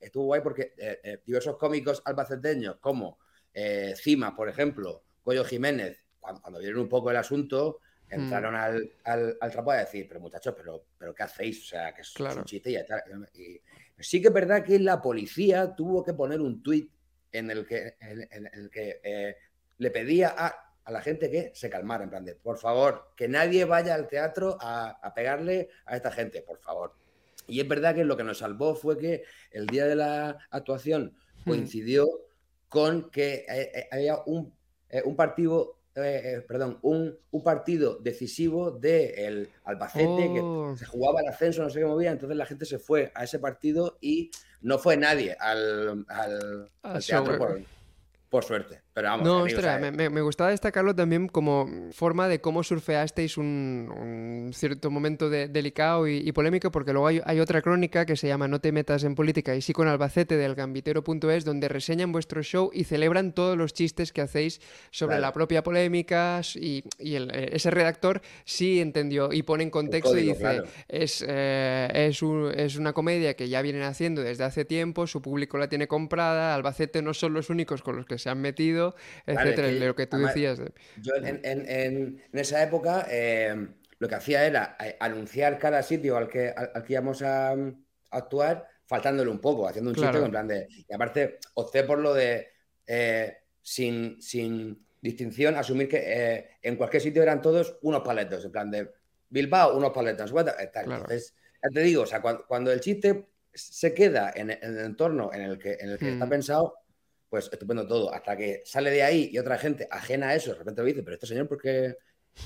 estuvo 0.00 0.24
guay 0.24 0.40
porque 0.40 0.72
diversos 1.26 1.58
cómicos 1.58 2.00
albaceteños 2.06 2.76
como 2.80 3.18
Cima, 3.96 4.34
por 4.34 4.48
ejemplo, 4.48 5.04
Goyo 5.22 5.44
Jiménez, 5.44 6.02
cuando, 6.18 6.58
vieron 6.58 6.80
un 6.80 6.88
poco 6.88 7.10
el 7.10 7.18
asunto, 7.18 7.80
entraron 8.08 8.54
mm. 8.54 8.56
al, 8.56 8.92
al, 9.04 9.36
al, 9.38 9.52
trapo 9.52 9.72
a 9.72 9.76
decir, 9.76 10.06
pero 10.08 10.20
muchachos, 10.20 10.54
pero, 10.56 10.86
pero 10.96 11.14
¿qué 11.14 11.22
hacéis? 11.22 11.64
O 11.64 11.66
sea, 11.66 11.92
que 11.92 12.00
es, 12.00 12.18
un 12.18 12.44
chiste 12.44 12.70
y, 12.70 12.86
tal. 12.86 13.02
y 13.34 13.60
Sí 13.98 14.20
que 14.20 14.28
es 14.28 14.34
verdad 14.34 14.64
que 14.64 14.78
la 14.78 15.00
policía 15.00 15.74
tuvo 15.74 16.02
que 16.02 16.14
poner 16.14 16.40
un 16.40 16.62
tuit 16.62 16.90
en 17.32 17.50
el 17.50 17.66
que, 17.66 17.96
en, 18.00 18.48
el 18.52 18.70
que 18.70 19.00
eh, 19.02 19.36
le 19.78 19.90
pedía 19.90 20.34
a, 20.36 20.54
la 20.90 21.00
gente 21.00 21.30
que 21.30 21.50
se 21.54 21.70
calmara, 21.70 22.04
en 22.04 22.10
plan 22.10 22.24
de, 22.24 22.34
por 22.34 22.58
favor, 22.58 23.12
que 23.16 23.26
nadie 23.26 23.64
vaya 23.64 23.94
al 23.94 24.06
teatro 24.06 24.58
a, 24.60 25.12
pegarle 25.14 25.70
a 25.86 25.96
esta 25.96 26.10
gente, 26.10 26.42
por 26.42 26.58
favor. 26.60 26.94
Y 27.46 27.60
es 27.60 27.68
verdad 27.68 27.94
que 27.94 28.04
lo 28.04 28.16
que 28.16 28.24
nos 28.24 28.38
salvó 28.38 28.74
fue 28.74 28.98
que 28.98 29.24
el 29.50 29.66
día 29.66 29.86
de 29.86 29.96
la 29.96 30.38
actuación 30.50 31.16
hmm. 31.44 31.48
coincidió 31.48 32.08
con 32.68 33.10
que 33.10 33.46
eh, 33.48 33.70
eh, 33.74 33.88
había 33.90 34.18
un, 34.26 34.52
un 35.04 35.16
partido 35.16 35.78
eh, 35.96 36.20
eh, 36.24 36.40
perdón, 36.46 36.78
un, 36.82 37.16
un, 37.30 37.42
partido 37.42 37.98
decisivo 37.98 38.70
del 38.72 39.50
Albacete, 39.64 40.32
que 40.32 40.40
oh. 40.40 40.76
se 40.76 40.86
jugaba 40.86 41.20
el 41.20 41.28
ascenso, 41.28 41.62
no 41.62 41.70
sé 41.70 41.80
qué 41.80 41.86
movía, 41.86 42.10
entonces 42.10 42.36
la 42.36 42.46
gente 42.46 42.64
se 42.64 42.78
fue 42.78 43.12
a 43.14 43.24
ese 43.24 43.38
partido 43.38 43.98
y 44.00 44.30
no 44.60 44.78
fue 44.78 44.96
nadie 44.96 45.36
al, 45.38 46.04
al, 46.08 46.70
al 46.82 47.04
teatro 47.04 47.38
por, 47.38 47.60
por 48.28 48.44
suerte. 48.44 48.83
Pero 48.94 49.08
vamos, 49.08 49.26
no, 49.26 49.42
ostras, 49.42 49.80
me, 49.80 50.08
me, 50.08 50.20
gustaba 50.20 50.50
destacarlo 50.50 50.94
también 50.94 51.26
como 51.26 51.68
forma 51.90 52.28
de 52.28 52.40
cómo 52.40 52.62
surfeasteis 52.62 53.36
un, 53.36 54.52
cierto 54.54 54.88
momento 54.88 55.28
de, 55.28 55.48
delicado 55.48 56.06
y, 56.06 56.30
polémico, 56.30 56.70
porque 56.70 56.92
luego 56.92 57.08
hay, 57.08 57.40
otra 57.40 57.60
crónica 57.60 58.06
que 58.06 58.14
se 58.14 58.28
llama 58.28 58.46
No 58.46 58.60
te 58.60 58.70
metas 58.70 59.02
en 59.02 59.16
política 59.16 59.56
y 59.56 59.62
sí 59.62 59.72
con 59.72 59.88
Albacete 59.88 60.36
del 60.36 60.54
gambitero.es, 60.54 61.44
donde 61.44 61.68
reseñan 61.68 62.12
vuestro 62.12 62.44
show 62.44 62.70
y 62.72 62.84
celebran 62.84 63.32
todos 63.32 63.58
los 63.58 63.74
chistes 63.74 64.12
que 64.12 64.20
hacéis 64.20 64.60
sobre 64.92 65.18
la 65.18 65.32
propia 65.32 65.64
polémica 65.64 66.40
y, 66.54 66.84
eh, 67.00 67.48
ese 67.52 67.72
redactor 67.72 68.22
sí 68.44 68.80
entendió 68.80 69.32
y 69.32 69.42
pone 69.42 69.64
en 69.64 69.70
contexto 69.70 70.16
y 70.16 70.28
dice, 70.28 70.62
es, 70.86 71.24
eh, 71.26 71.88
es, 71.92 72.22
es 72.22 72.76
una 72.76 72.92
comedia 72.92 73.34
que 73.34 73.48
ya 73.48 73.60
vienen 73.60 73.82
haciendo 73.82 74.22
desde 74.22 74.44
hace 74.44 74.64
tiempo, 74.64 75.08
su 75.08 75.20
público 75.20 75.58
la 75.58 75.68
tiene 75.68 75.88
comprada, 75.88 76.54
Albacete 76.54 77.02
no 77.02 77.12
son 77.12 77.32
los 77.34 77.50
únicos 77.50 77.82
con 77.82 77.96
los 77.96 78.06
que 78.06 78.18
se 78.18 78.30
han 78.30 78.40
metido, 78.40 78.83
etcétera, 79.26 79.70
lo 79.70 79.94
que 79.94 80.06
tú 80.06 80.18
decías. 80.18 80.60
Yo 81.00 81.14
en, 81.16 82.22
esa 82.32 82.62
época 82.62 83.06
eh, 83.10 83.68
lo 83.98 84.08
que 84.08 84.14
hacía 84.14 84.46
era 84.46 84.76
eh, 84.80 84.96
anunciar 85.00 85.58
cada 85.58 85.82
sitio 85.82 86.16
al 86.16 86.28
que, 86.28 86.48
al, 86.50 86.82
que 86.82 86.92
íbamos 86.92 87.22
a, 87.22 87.54
actuar, 88.10 88.68
faltándole 88.86 89.30
un 89.30 89.40
poco, 89.40 89.66
haciendo 89.66 89.90
un 89.90 89.96
chiste 89.96 90.18
en 90.18 90.30
plan 90.30 90.46
de. 90.46 90.68
Y 90.88 90.92
aparte, 90.92 91.38
opté 91.54 91.82
por 91.82 91.98
lo 91.98 92.14
de 92.14 92.48
eh, 92.86 93.38
sin, 93.60 94.20
sin 94.22 94.86
distinción, 95.00 95.56
asumir 95.56 95.88
que 95.88 96.58
en 96.62 96.76
cualquier 96.76 97.02
sitio 97.02 97.22
eran 97.22 97.42
todos 97.42 97.78
unos 97.82 98.02
paletos, 98.02 98.44
en 98.44 98.52
plan 98.52 98.70
de 98.70 98.88
Bilbao, 99.28 99.76
unos 99.76 99.90
paletos. 99.90 100.32
Entonces, 100.32 101.34
ya 101.62 101.70
te 101.70 101.80
digo, 101.80 102.02
o 102.02 102.06
sea, 102.06 102.20
cuando, 102.20 102.70
el 102.70 102.80
chiste 102.80 103.26
se 103.52 103.94
queda 103.94 104.32
en, 104.34 104.50
el 104.50 104.78
entorno 104.78 105.30
en 105.32 105.42
el 105.42 105.58
que, 105.58 105.76
en 105.80 105.90
el 105.90 105.98
que 105.98 106.12
está 106.12 106.26
hmm. 106.26 106.30
pensado, 106.30 106.74
pues 107.34 107.50
estupendo 107.50 107.84
todo. 107.84 108.14
Hasta 108.14 108.36
que 108.36 108.62
sale 108.64 108.92
de 108.92 109.02
ahí 109.02 109.28
y 109.32 109.38
otra 109.38 109.58
gente 109.58 109.88
ajena 109.90 110.28
a 110.28 110.36
eso, 110.36 110.52
de 110.52 110.58
repente 110.58 110.82
me 110.82 110.88
dice, 110.90 111.02
pero 111.02 111.14
este 111.14 111.26
señor, 111.26 111.48
¿por 111.48 111.60
qué 111.60 111.96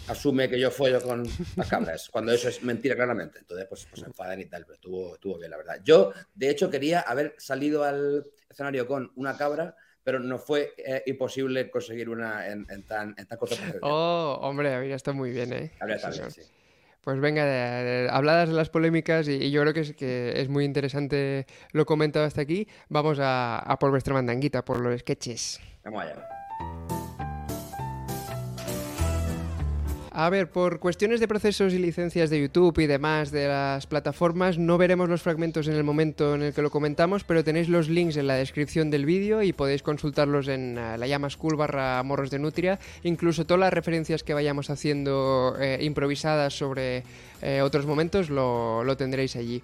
asume 0.06 0.48
que 0.48 0.58
yo 0.58 0.70
follo 0.70 0.98
con 1.02 1.28
las 1.56 1.68
cabras? 1.68 2.08
Cuando 2.10 2.32
eso 2.32 2.48
es 2.48 2.62
mentira 2.62 2.94
claramente. 2.94 3.40
Entonces, 3.40 3.66
pues, 3.68 3.84
pues 3.84 4.00
se 4.00 4.06
enfadan 4.06 4.40
y 4.40 4.46
tal, 4.46 4.62
pero 4.64 4.76
estuvo, 4.76 5.14
estuvo 5.16 5.36
bien, 5.36 5.50
la 5.50 5.58
verdad. 5.58 5.78
Yo, 5.84 6.10
de 6.34 6.48
hecho, 6.48 6.70
quería 6.70 7.00
haber 7.00 7.34
salido 7.36 7.84
al 7.84 8.24
escenario 8.48 8.86
con 8.86 9.12
una 9.16 9.36
cabra 9.36 9.76
pero 10.02 10.20
no 10.20 10.38
fue 10.38 10.72
eh, 10.78 11.02
imposible 11.04 11.70
conseguir 11.70 12.08
una 12.08 12.48
en, 12.48 12.64
tan, 12.86 13.14
en 13.18 13.26
tan 13.26 13.38
Oh, 13.82 14.38
hombre, 14.40 14.72
habría 14.72 14.96
estado 14.96 15.14
muy 15.14 15.32
bien, 15.32 15.52
¿eh? 15.52 15.72
Habría 15.80 15.96
estado 15.96 16.30
sí. 16.30 16.40
Pues 17.08 17.20
venga, 17.20 17.42
habladas 18.14 18.50
de 18.50 18.54
las 18.54 18.68
polémicas 18.68 19.28
y, 19.28 19.50
yo 19.50 19.62
creo 19.62 19.72
que 19.72 20.34
es, 20.36 20.48
muy 20.50 20.66
interesante 20.66 21.46
lo 21.72 21.86
comentado 21.86 22.26
hasta 22.26 22.42
aquí, 22.42 22.68
vamos 22.90 23.18
a, 23.18 23.60
a 23.60 23.78
por 23.78 23.88
vuestra 23.88 24.12
mandanguita, 24.12 24.62
por 24.62 24.78
los 24.78 25.00
sketches. 25.00 25.58
A 30.20 30.30
ver, 30.30 30.50
por 30.50 30.80
cuestiones 30.80 31.20
de 31.20 31.28
procesos 31.28 31.72
y 31.72 31.78
licencias 31.78 32.28
de 32.28 32.40
YouTube 32.40 32.80
y 32.80 32.88
demás 32.88 33.30
de 33.30 33.46
las 33.46 33.86
plataformas, 33.86 34.58
no 34.58 34.76
veremos 34.76 35.08
los 35.08 35.22
fragmentos 35.22 35.68
en 35.68 35.74
el 35.74 35.84
momento 35.84 36.34
en 36.34 36.42
el 36.42 36.52
que 36.52 36.60
lo 36.60 36.72
comentamos, 36.72 37.22
pero 37.22 37.44
tenéis 37.44 37.68
los 37.68 37.88
links 37.88 38.16
en 38.16 38.26
la 38.26 38.34
descripción 38.34 38.90
del 38.90 39.06
vídeo 39.06 39.44
y 39.44 39.52
podéis 39.52 39.84
consultarlos 39.84 40.48
en 40.48 40.76
eh, 40.76 40.98
la 40.98 41.06
llama 41.06 41.30
school 41.30 41.54
barra 41.54 42.02
morros 42.02 42.30
de 42.30 42.40
nutria. 42.40 42.80
Incluso 43.04 43.46
todas 43.46 43.60
las 43.60 43.72
referencias 43.72 44.24
que 44.24 44.34
vayamos 44.34 44.70
haciendo 44.70 45.54
eh, 45.60 45.78
improvisadas 45.82 46.52
sobre 46.52 47.04
eh, 47.40 47.62
otros 47.62 47.86
momentos 47.86 48.28
lo, 48.28 48.82
lo 48.82 48.96
tendréis 48.96 49.36
allí. 49.36 49.62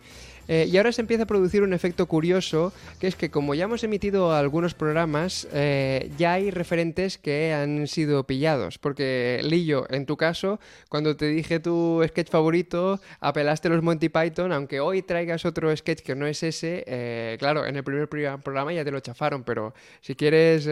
Eh, 0.48 0.68
y 0.70 0.76
ahora 0.76 0.92
se 0.92 1.00
empieza 1.00 1.24
a 1.24 1.26
producir 1.26 1.62
un 1.62 1.72
efecto 1.72 2.06
curioso, 2.06 2.72
que 2.98 3.06
es 3.06 3.16
que 3.16 3.30
como 3.30 3.54
ya 3.54 3.64
hemos 3.64 3.84
emitido 3.84 4.32
algunos 4.32 4.74
programas, 4.74 5.48
eh, 5.52 6.10
ya 6.18 6.34
hay 6.34 6.50
referentes 6.50 7.18
que 7.18 7.52
han 7.52 7.86
sido 7.86 8.24
pillados. 8.24 8.78
Porque, 8.78 9.40
Lillo, 9.42 9.86
en 9.90 10.06
tu 10.06 10.16
caso, 10.16 10.60
cuando 10.88 11.16
te 11.16 11.26
dije 11.26 11.60
tu 11.60 12.02
sketch 12.06 12.30
favorito, 12.30 13.00
apelaste 13.20 13.68
a 13.68 13.72
los 13.72 13.82
Monty 13.82 14.08
Python, 14.08 14.52
aunque 14.52 14.80
hoy 14.80 15.02
traigas 15.02 15.44
otro 15.44 15.74
sketch 15.76 16.00
que 16.00 16.14
no 16.14 16.26
es 16.26 16.42
ese, 16.42 16.84
eh, 16.86 17.36
claro, 17.38 17.66
en 17.66 17.76
el 17.76 17.84
primer 17.84 18.08
programa 18.08 18.72
ya 18.72 18.84
te 18.84 18.90
lo 18.90 19.00
chafaron, 19.00 19.44
pero 19.44 19.74
si 20.00 20.14
quieres 20.14 20.64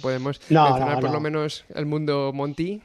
podemos 0.00 0.40
mencionar 0.48 1.00
por 1.00 1.10
lo 1.10 1.20
menos 1.20 1.64
el 1.74 1.86
mundo 1.86 2.32
Monty. 2.34 2.80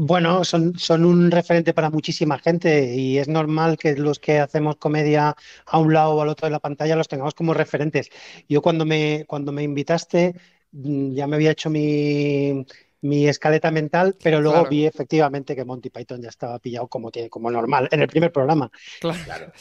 Bueno, 0.00 0.44
son, 0.44 0.78
son 0.78 1.04
un 1.04 1.28
referente 1.28 1.74
para 1.74 1.90
muchísima 1.90 2.38
gente 2.38 2.94
y 2.94 3.18
es 3.18 3.26
normal 3.26 3.76
que 3.76 3.96
los 3.96 4.20
que 4.20 4.38
hacemos 4.38 4.76
comedia 4.76 5.34
a 5.66 5.78
un 5.80 5.92
lado 5.92 6.14
o 6.14 6.22
al 6.22 6.28
otro 6.28 6.46
de 6.46 6.52
la 6.52 6.60
pantalla 6.60 6.94
los 6.94 7.08
tengamos 7.08 7.34
como 7.34 7.52
referentes. 7.52 8.08
Yo 8.48 8.62
cuando 8.62 8.86
me, 8.86 9.24
cuando 9.26 9.50
me 9.50 9.64
invitaste 9.64 10.36
mm, 10.70 11.14
ya 11.14 11.26
me 11.26 11.34
había 11.34 11.50
hecho 11.50 11.68
mi, 11.68 12.64
mi 13.00 13.26
escaleta 13.26 13.72
mental, 13.72 14.16
pero 14.22 14.40
luego 14.40 14.68
vi 14.68 14.86
efectivamente 14.86 15.56
que 15.56 15.64
Monty 15.64 15.90
Python 15.90 16.22
ya 16.22 16.28
estaba 16.28 16.60
pillado 16.60 16.86
como, 16.86 17.10
tiene, 17.10 17.28
como 17.28 17.50
normal 17.50 17.88
en 17.90 18.00
el 18.00 18.06
primer 18.06 18.30
programa. 18.30 18.70
Claro. 19.00 19.52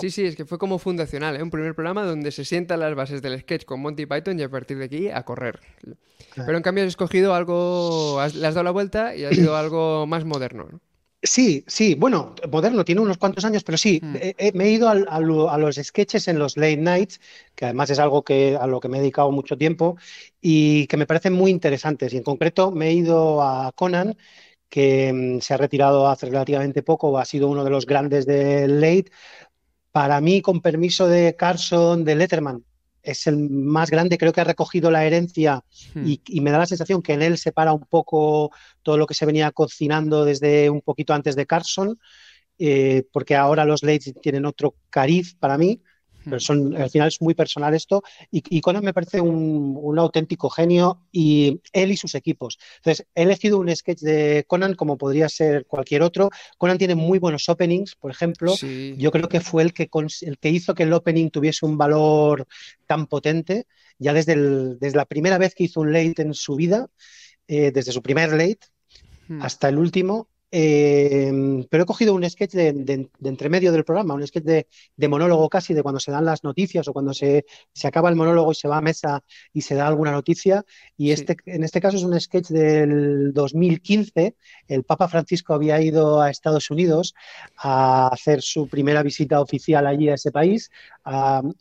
Sí, 0.00 0.10
sí, 0.10 0.24
es 0.24 0.36
que 0.36 0.44
fue 0.44 0.58
como 0.58 0.78
fundacional, 0.78 1.36
¿eh? 1.36 1.42
un 1.42 1.50
primer 1.50 1.74
programa 1.74 2.04
donde 2.04 2.30
se 2.30 2.44
sientan 2.44 2.80
las 2.80 2.94
bases 2.94 3.22
del 3.22 3.38
sketch 3.40 3.64
con 3.64 3.80
Monty 3.80 4.06
Python 4.06 4.38
y 4.38 4.42
a 4.42 4.48
partir 4.48 4.78
de 4.78 4.84
aquí 4.84 5.08
a 5.08 5.22
correr. 5.24 5.60
Pero 6.34 6.56
en 6.56 6.62
cambio 6.62 6.84
has 6.84 6.88
escogido 6.88 7.34
algo, 7.34 8.20
le 8.34 8.46
has 8.46 8.54
dado 8.54 8.64
la 8.64 8.70
vuelta 8.70 9.14
y 9.14 9.24
ha 9.24 9.30
sido 9.30 9.56
algo 9.56 10.06
más 10.06 10.24
moderno. 10.24 10.68
¿no? 10.70 10.80
Sí, 11.26 11.64
sí, 11.66 11.94
bueno, 11.94 12.34
moderno, 12.50 12.84
tiene 12.84 13.00
unos 13.00 13.16
cuantos 13.16 13.46
años, 13.46 13.64
pero 13.64 13.78
sí, 13.78 13.98
hmm. 14.02 14.16
me 14.52 14.64
he 14.64 14.70
ido 14.72 14.90
a, 14.90 15.20
los 15.20 15.76
sketches 15.76 16.28
en 16.28 16.38
los 16.38 16.58
late 16.58 16.76
nights, 16.76 17.18
que 17.54 17.64
además 17.64 17.88
es 17.88 17.98
algo 17.98 18.22
que, 18.22 18.58
a 18.60 18.66
lo 18.66 18.78
que 18.78 18.88
me 18.88 18.98
he 18.98 19.00
dedicado 19.00 19.30
mucho 19.30 19.56
tiempo 19.56 19.96
y 20.42 20.86
que 20.86 20.98
me 20.98 21.06
parecen 21.06 21.32
muy 21.32 21.50
interesantes. 21.50 22.12
Y 22.12 22.18
en 22.18 22.24
concreto 22.24 22.72
me 22.72 22.88
he 22.88 22.92
ido 22.92 23.40
a 23.42 23.72
Conan, 23.72 24.18
que 24.68 25.12
mm, 25.12 25.40
se 25.40 25.54
ha 25.54 25.56
retirado 25.56 26.08
hace 26.08 26.26
relativamente 26.26 26.82
poco, 26.82 27.16
ha 27.16 27.24
sido 27.24 27.48
uno 27.48 27.64
de 27.64 27.70
los 27.70 27.86
grandes 27.86 28.26
del 28.26 28.80
late. 28.80 29.10
Para 29.94 30.20
mí, 30.20 30.42
con 30.42 30.60
permiso 30.60 31.06
de 31.06 31.36
Carson, 31.36 32.04
de 32.04 32.16
Letterman, 32.16 32.64
es 33.00 33.28
el 33.28 33.38
más 33.48 33.92
grande, 33.92 34.18
creo 34.18 34.32
que 34.32 34.40
ha 34.40 34.50
recogido 34.52 34.90
la 34.90 35.04
herencia 35.04 35.62
hmm. 35.94 36.14
y, 36.26 36.40
me 36.40 36.50
da 36.50 36.58
la 36.58 36.66
sensación 36.66 37.00
que 37.00 37.12
en 37.12 37.22
él 37.22 37.38
se 37.38 37.52
para 37.52 37.72
un 37.72 37.86
poco 37.86 38.50
todo 38.82 38.96
lo 38.96 39.06
que 39.06 39.14
se 39.14 39.24
venía 39.24 39.52
cocinando 39.52 40.24
desde 40.24 40.68
un 40.68 40.80
poquito 40.80 41.14
antes 41.14 41.36
de 41.36 41.46
Carson, 41.46 41.96
eh, 42.58 43.04
porque 43.12 43.36
ahora 43.36 43.64
los 43.64 43.84
Lates 43.84 44.14
tienen 44.20 44.46
otro 44.46 44.74
cariz 44.90 45.36
para 45.36 45.56
mí. 45.58 45.80
Pero 46.24 46.40
son, 46.40 46.76
al 46.76 46.90
final 46.90 47.08
es 47.08 47.20
muy 47.20 47.34
personal 47.34 47.74
esto. 47.74 48.02
Y, 48.30 48.60
Conan 48.60 48.84
me 48.84 48.94
parece 48.94 49.20
un, 49.20 49.98
auténtico 49.98 50.50
genio 50.50 51.02
y 51.12 51.60
él 51.72 51.92
y 51.92 51.96
sus 51.96 52.14
equipos. 52.14 52.58
Entonces, 52.76 53.06
he 53.14 53.22
elegido 53.22 53.58
un 53.58 53.74
sketch 53.74 54.00
de 54.00 54.44
Conan 54.46 54.74
como 54.74 54.98
podría 54.98 55.28
ser 55.28 55.66
cualquier 55.66 56.02
otro. 56.02 56.30
Conan 56.58 56.78
tiene 56.78 56.94
muy 56.94 57.18
buenos 57.18 57.48
openings, 57.48 57.94
por 57.94 58.10
ejemplo. 58.10 58.54
Yo 58.96 59.10
creo 59.10 59.28
que 59.28 59.40
fue 59.40 59.62
el 59.62 59.72
que, 59.72 59.88
el 60.22 60.38
que 60.38 60.48
hizo 60.48 60.74
que 60.74 60.84
el 60.84 60.92
opening 60.92 61.30
tuviese 61.30 61.66
un 61.66 61.78
valor 61.78 62.46
tan 62.86 63.06
potente. 63.06 63.66
Ya 63.98 64.12
desde, 64.12 64.34
desde 64.76 64.96
la 64.96 65.04
primera 65.04 65.38
vez 65.38 65.54
que 65.54 65.64
hizo 65.64 65.80
un 65.80 65.92
late 65.92 66.22
en 66.22 66.34
su 66.34 66.56
vida, 66.56 66.88
eh, 67.46 67.70
desde 67.72 67.92
su 67.92 68.02
primer 68.02 68.32
late 68.32 68.58
hasta 69.40 69.68
el 69.68 69.78
último, 69.78 70.28
Em, 70.56 71.64
pero 71.68 71.82
he 71.82 71.86
cogido 71.86 72.14
un 72.14 72.22
sketch 72.30 72.52
de, 72.52 72.72
de, 72.72 73.28
entremedio 73.28 73.72
del 73.72 73.84
programa, 73.84 74.14
un 74.14 74.24
sketch 74.24 74.44
de, 74.44 75.08
monólogo 75.08 75.48
casi, 75.48 75.74
de 75.74 75.82
cuando 75.82 75.98
se 75.98 76.12
dan 76.12 76.24
las 76.24 76.44
noticias 76.44 76.86
o 76.86 76.92
cuando 76.92 77.12
se, 77.12 77.44
acaba 77.82 78.08
el 78.08 78.14
monólogo 78.14 78.52
y 78.52 78.54
se 78.54 78.68
va 78.68 78.76
a 78.76 78.80
mesa 78.80 79.24
y 79.52 79.62
se 79.62 79.74
da 79.74 79.88
alguna 79.88 80.12
noticia. 80.12 80.64
Y 80.96 81.10
este, 81.10 81.36
en 81.46 81.64
este 81.64 81.80
caso 81.80 81.96
es 81.96 82.04
un 82.04 82.20
sketch 82.20 82.50
del 82.50 83.32
2015. 83.32 84.36
El 84.68 84.84
Papa 84.84 85.08
Francisco 85.08 85.54
había 85.54 85.80
ido 85.80 86.22
a 86.22 86.30
Estados 86.30 86.70
Unidos 86.70 87.16
a 87.56 88.06
hacer 88.06 88.40
su 88.40 88.68
primera 88.68 89.02
visita 89.02 89.40
oficial 89.40 89.88
allí 89.88 90.08
a 90.08 90.14
ese 90.14 90.30
país 90.30 90.70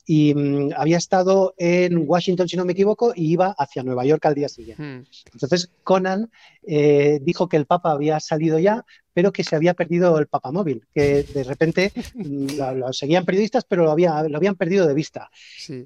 y 0.06 0.34
mm, 0.34 0.72
había 0.76 0.98
estado 0.98 1.54
en 1.58 2.04
Washington, 2.08 2.48
si 2.48 2.58
no 2.58 2.66
me 2.66 2.74
equivoco, 2.74 3.14
y 3.16 3.32
iba 3.32 3.54
hacia 3.58 3.84
Nueva 3.84 4.06
York 4.06 4.26
al 4.26 4.36
día 4.36 4.50
siguiente. 4.50 4.84
Hmm. 4.84 5.06
Entonces 5.34 5.70
Conan 5.84 6.32
eh, 6.64 7.20
dijo 7.22 7.50
que 7.50 7.58
el 7.58 7.66
Papa 7.66 7.92
había 7.92 8.20
salido 8.20 8.60
ya 8.60 8.86
pero 9.14 9.32
que 9.32 9.44
se 9.44 9.56
había 9.56 9.74
perdido 9.74 10.18
el 10.18 10.28
papamóvil, 10.28 10.86
que 10.94 11.24
de 11.24 11.44
repente 11.44 11.92
mm, 12.16 12.58
lo, 12.76 12.92
seguían 12.92 13.26
periodistas, 13.26 13.64
pero 13.68 13.84
lo, 13.84 13.92
había, 13.92 14.24
lo 14.24 14.38
habían 14.38 14.56
perdido 14.56 14.88
de 14.88 14.94
vista. 14.94 15.30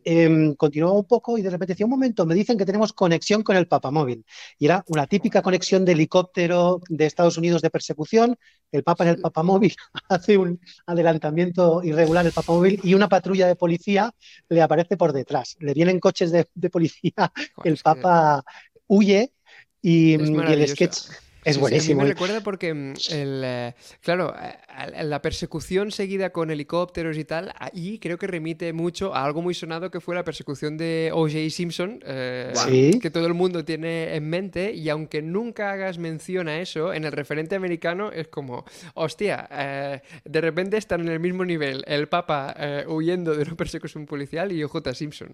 Em, 0.03 0.55
continuaba 0.55 0.93
un 0.93 1.05
poco 1.05 1.37
y 1.37 1.41
de 1.41 1.49
repente 1.49 1.73
decía, 1.73 1.85
un 1.85 1.91
momento, 1.91 2.25
me 2.25 2.35
dicen 2.35 2.57
que 2.57 2.65
tenemos 2.65 2.93
conexión 2.93 3.43
con 3.43 3.55
el 3.57 3.67
papamóvil. 3.67 4.25
Y 4.57 4.65
era 4.65 4.83
una 4.87 5.07
típica 5.07 5.41
conexión 5.41 5.85
de 5.85 5.91
helicóptero 5.91 6.81
de 6.87 7.05
Estados 7.05 7.37
Unidos 7.37 7.61
de 7.61 7.69
persecución, 7.69 8.37
el 8.71 8.83
Papa 8.83 9.05
en 9.05 9.11
el 9.11 9.21
papamóvil 9.21 9.75
hace 10.09 10.37
un 10.37 10.59
adelantamiento 10.85 11.81
irregular 11.83 12.25
el 12.25 12.31
papamóvil 12.31 12.79
y 12.83 12.93
una 12.93 13.07
patrulla 13.07 13.47
de 13.47 13.55
policía 13.55 14.13
le 14.49 14.61
aparece 14.61 14.97
por 14.97 15.13
detrás. 15.13 15.55
Le 15.59 15.73
vienen 15.73 15.99
coches 15.99 16.31
de, 16.31 16.69
policía, 16.69 17.31
el 17.63 17.77
Papa 17.77 18.43
huye 18.87 19.31
y, 19.81 20.15
y 20.15 20.15
el 20.15 20.67
sketch 20.67 21.07
es 21.47 21.57
buenísimo. 21.57 22.01
me 22.01 22.09
recuerda 22.09 22.41
porque, 22.41 22.73
mm, 22.73 22.93
el, 23.09 23.41
eh, 23.45 23.73
claro, 24.01 24.33
eh, 24.35 25.03
la 25.03 25.21
persecución 25.21 25.91
seguida 25.91 26.31
con 26.31 26.51
helicópteros 26.51 27.17
y 27.17 27.25
tal, 27.25 27.53
ahí 27.57 27.99
creo 27.99 28.17
que 28.17 28.27
remite 28.27 28.73
mucho 28.73 29.15
a 29.15 29.23
algo 29.23 29.41
muy 29.41 29.53
sonado 29.53 29.89
que 29.89 30.01
fue 30.01 30.15
la 30.15 30.23
persecución 30.23 30.77
de 30.77 31.11
O.J. 31.13 31.49
Simpson, 31.49 31.99
eh, 32.05 32.53
que 33.01 33.09
todo 33.09 33.27
el 33.27 33.33
mundo 33.33 33.63
tiene 33.63 34.15
en 34.15 34.29
mente, 34.29 34.73
y 34.73 34.89
aunque 34.89 35.21
nunca 35.21 35.71
hagas 35.71 35.97
mención 35.97 36.47
a 36.47 36.59
eso, 36.59 36.93
en 36.93 37.05
el 37.05 37.11
referente 37.11 37.55
americano 37.55 38.11
es 38.11 38.27
como, 38.27 38.65
hostia, 38.93 39.47
de 40.25 40.41
repente 40.41 40.77
están 40.77 41.01
en 41.01 41.09
el 41.09 41.19
mismo 41.19 41.45
nivel 41.45 41.83
el 41.87 42.07
Papa 42.07 42.55
huyendo 42.87 43.35
de 43.35 43.43
una 43.43 43.55
persecución 43.55 44.05
policial 44.05 44.51
y 44.51 44.63
O.J. 44.63 44.93
Simpson. 44.93 45.29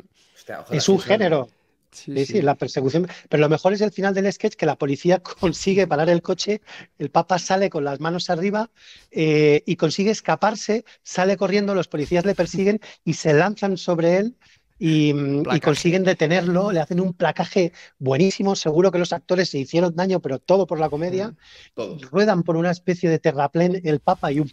es 0.71 0.89
un 0.89 0.99
género. 0.99 1.47
Sí, 1.93 2.25
sí, 2.25 2.41
la 2.41 2.55
persecución. 2.55 3.07
Pero 3.29 3.41
lo 3.41 3.49
mejor 3.49 3.73
es 3.73 3.81
el 3.81 3.91
final 3.91 4.13
del 4.13 4.31
sketch 4.31 4.55
que 4.55 4.65
la 4.65 4.77
policía 4.77 5.21
consigue 5.39 5.87
parar 5.87 6.09
el 6.09 6.21
coche, 6.21 6.61
el 6.97 7.09
papa 7.09 7.39
sale 7.39 7.69
con 7.69 7.83
las 7.83 7.99
manos 7.99 8.29
arriba 8.29 8.69
eh, 9.11 9.63
y 9.65 9.75
consigue 9.75 10.11
escaparse, 10.11 10.85
sale 11.03 11.37
corriendo, 11.37 11.75
los 11.75 11.87
policías 11.87 12.25
le 12.25 12.35
persiguen 12.35 12.79
y 13.03 13.13
se 13.13 13.33
lanzan 13.33 13.77
sobre 13.77 14.17
él 14.17 14.35
y, 14.79 15.13
consiguen 15.61 16.03
detenerlo, 16.03 16.71
le 16.71 16.79
hacen 16.79 16.99
un 16.99 17.13
placaje 17.13 17.71
buenísimo, 17.99 18.55
seguro 18.55 18.91
que 18.91 18.99
los 18.99 19.13
actores 19.13 19.49
se 19.49 19.59
hicieron 19.59 19.95
daño, 19.95 20.19
pero 20.19 20.39
todo 20.39 20.67
por 20.67 20.79
la 20.79 20.89
comedia, 20.89 21.33
ruedan 22.11 22.43
por 22.43 22.57
una 22.57 22.71
especie 22.71 23.09
de 23.09 23.19
terraplén 23.19 23.81
el 23.83 23.99
Papa 23.99 24.31
y 24.31 24.39
un, 24.39 24.51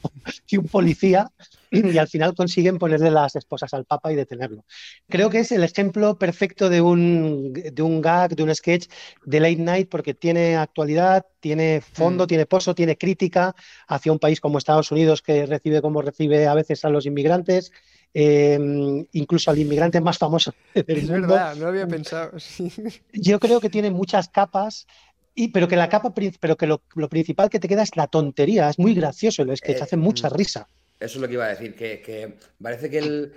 y 0.48 0.56
un 0.56 0.66
policía 0.66 1.30
y 1.70 1.98
al 1.98 2.08
final 2.08 2.34
consiguen 2.34 2.78
ponerle 2.78 3.10
las 3.10 3.36
esposas 3.36 3.72
al 3.74 3.84
Papa 3.84 4.12
y 4.12 4.16
detenerlo. 4.16 4.64
Creo 5.08 5.30
que 5.30 5.38
es 5.38 5.52
el 5.52 5.62
ejemplo 5.62 6.18
perfecto 6.18 6.68
de 6.68 6.80
un, 6.80 7.52
de 7.52 7.82
un 7.82 8.00
gag, 8.00 8.34
de 8.34 8.42
un 8.42 8.54
sketch 8.54 8.88
de 9.24 9.40
late 9.40 9.56
night 9.56 9.88
porque 9.88 10.14
tiene 10.14 10.56
actualidad, 10.56 11.26
tiene 11.38 11.80
fondo, 11.80 12.24
mm. 12.24 12.26
tiene 12.26 12.46
pozo, 12.46 12.74
tiene 12.74 12.96
crítica 12.96 13.54
hacia 13.86 14.12
un 14.12 14.18
país 14.18 14.40
como 14.40 14.58
Estados 14.58 14.90
Unidos 14.90 15.22
que 15.22 15.46
recibe 15.46 15.80
como 15.80 16.02
recibe 16.02 16.46
a 16.46 16.54
veces 16.54 16.84
a 16.84 16.90
los 16.90 17.06
inmigrantes 17.06 17.72
Em, 18.12 19.06
incluso 19.12 19.52
al 19.52 19.58
inmigrante 19.58 20.00
más 20.00 20.18
famoso 20.18 20.52
es 20.74 21.08
verdad, 21.08 21.54
no 21.54 21.68
había 21.68 21.86
pensado. 21.86 22.32
Yo 23.12 23.38
creo 23.38 23.60
que 23.60 23.70
tiene 23.70 23.90
muchas 23.90 24.28
capas. 24.28 24.86
Y, 25.32 25.48
pero 25.48 25.68
que 25.68 25.76
la 25.76 25.88
capa, 25.88 26.12
pero 26.40 26.56
que 26.56 26.66
lo, 26.66 26.80
principal 27.08 27.48
que 27.48 27.60
te 27.60 27.68
queda 27.68 27.84
es 27.84 27.96
la 27.96 28.08
tontería, 28.08 28.68
es 28.68 28.80
muy 28.80 28.94
gracioso, 28.94 29.44
es 29.44 29.60
que 29.60 29.74
te 29.74 29.82
hace 29.82 29.96
mucha 29.96 30.28
mm. 30.28 30.34
risa. 30.34 30.68
Eso 30.98 31.16
es 31.16 31.22
lo 31.22 31.28
que 31.28 31.34
iba 31.34 31.46
a 31.46 31.50
decir, 31.50 31.74
que, 31.76 32.36
parece 32.60 32.90
que 32.90 32.98
el 32.98 33.32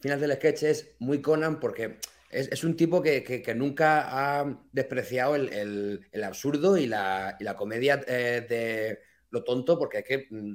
final 0.00 0.20
del 0.20 0.32
sketch 0.32 0.64
es 0.64 0.90
muy 0.98 1.22
Conan 1.22 1.60
porque 1.60 1.98
es, 2.30 2.64
un 2.64 2.76
tipo 2.76 3.00
que, 3.00 3.54
nunca 3.56 4.40
ha 4.40 4.60
despreciado 4.72 5.36
el, 5.36 6.00
absurdo 6.22 6.76
y 6.76 6.86
la, 6.86 7.36
comedia 7.56 8.00
eh, 8.06 8.44
de 8.48 8.98
lo 9.30 9.44
tonto, 9.44 9.78
porque 9.78 9.98
es 9.98 10.04
que 10.04 10.26
mm, 10.28 10.54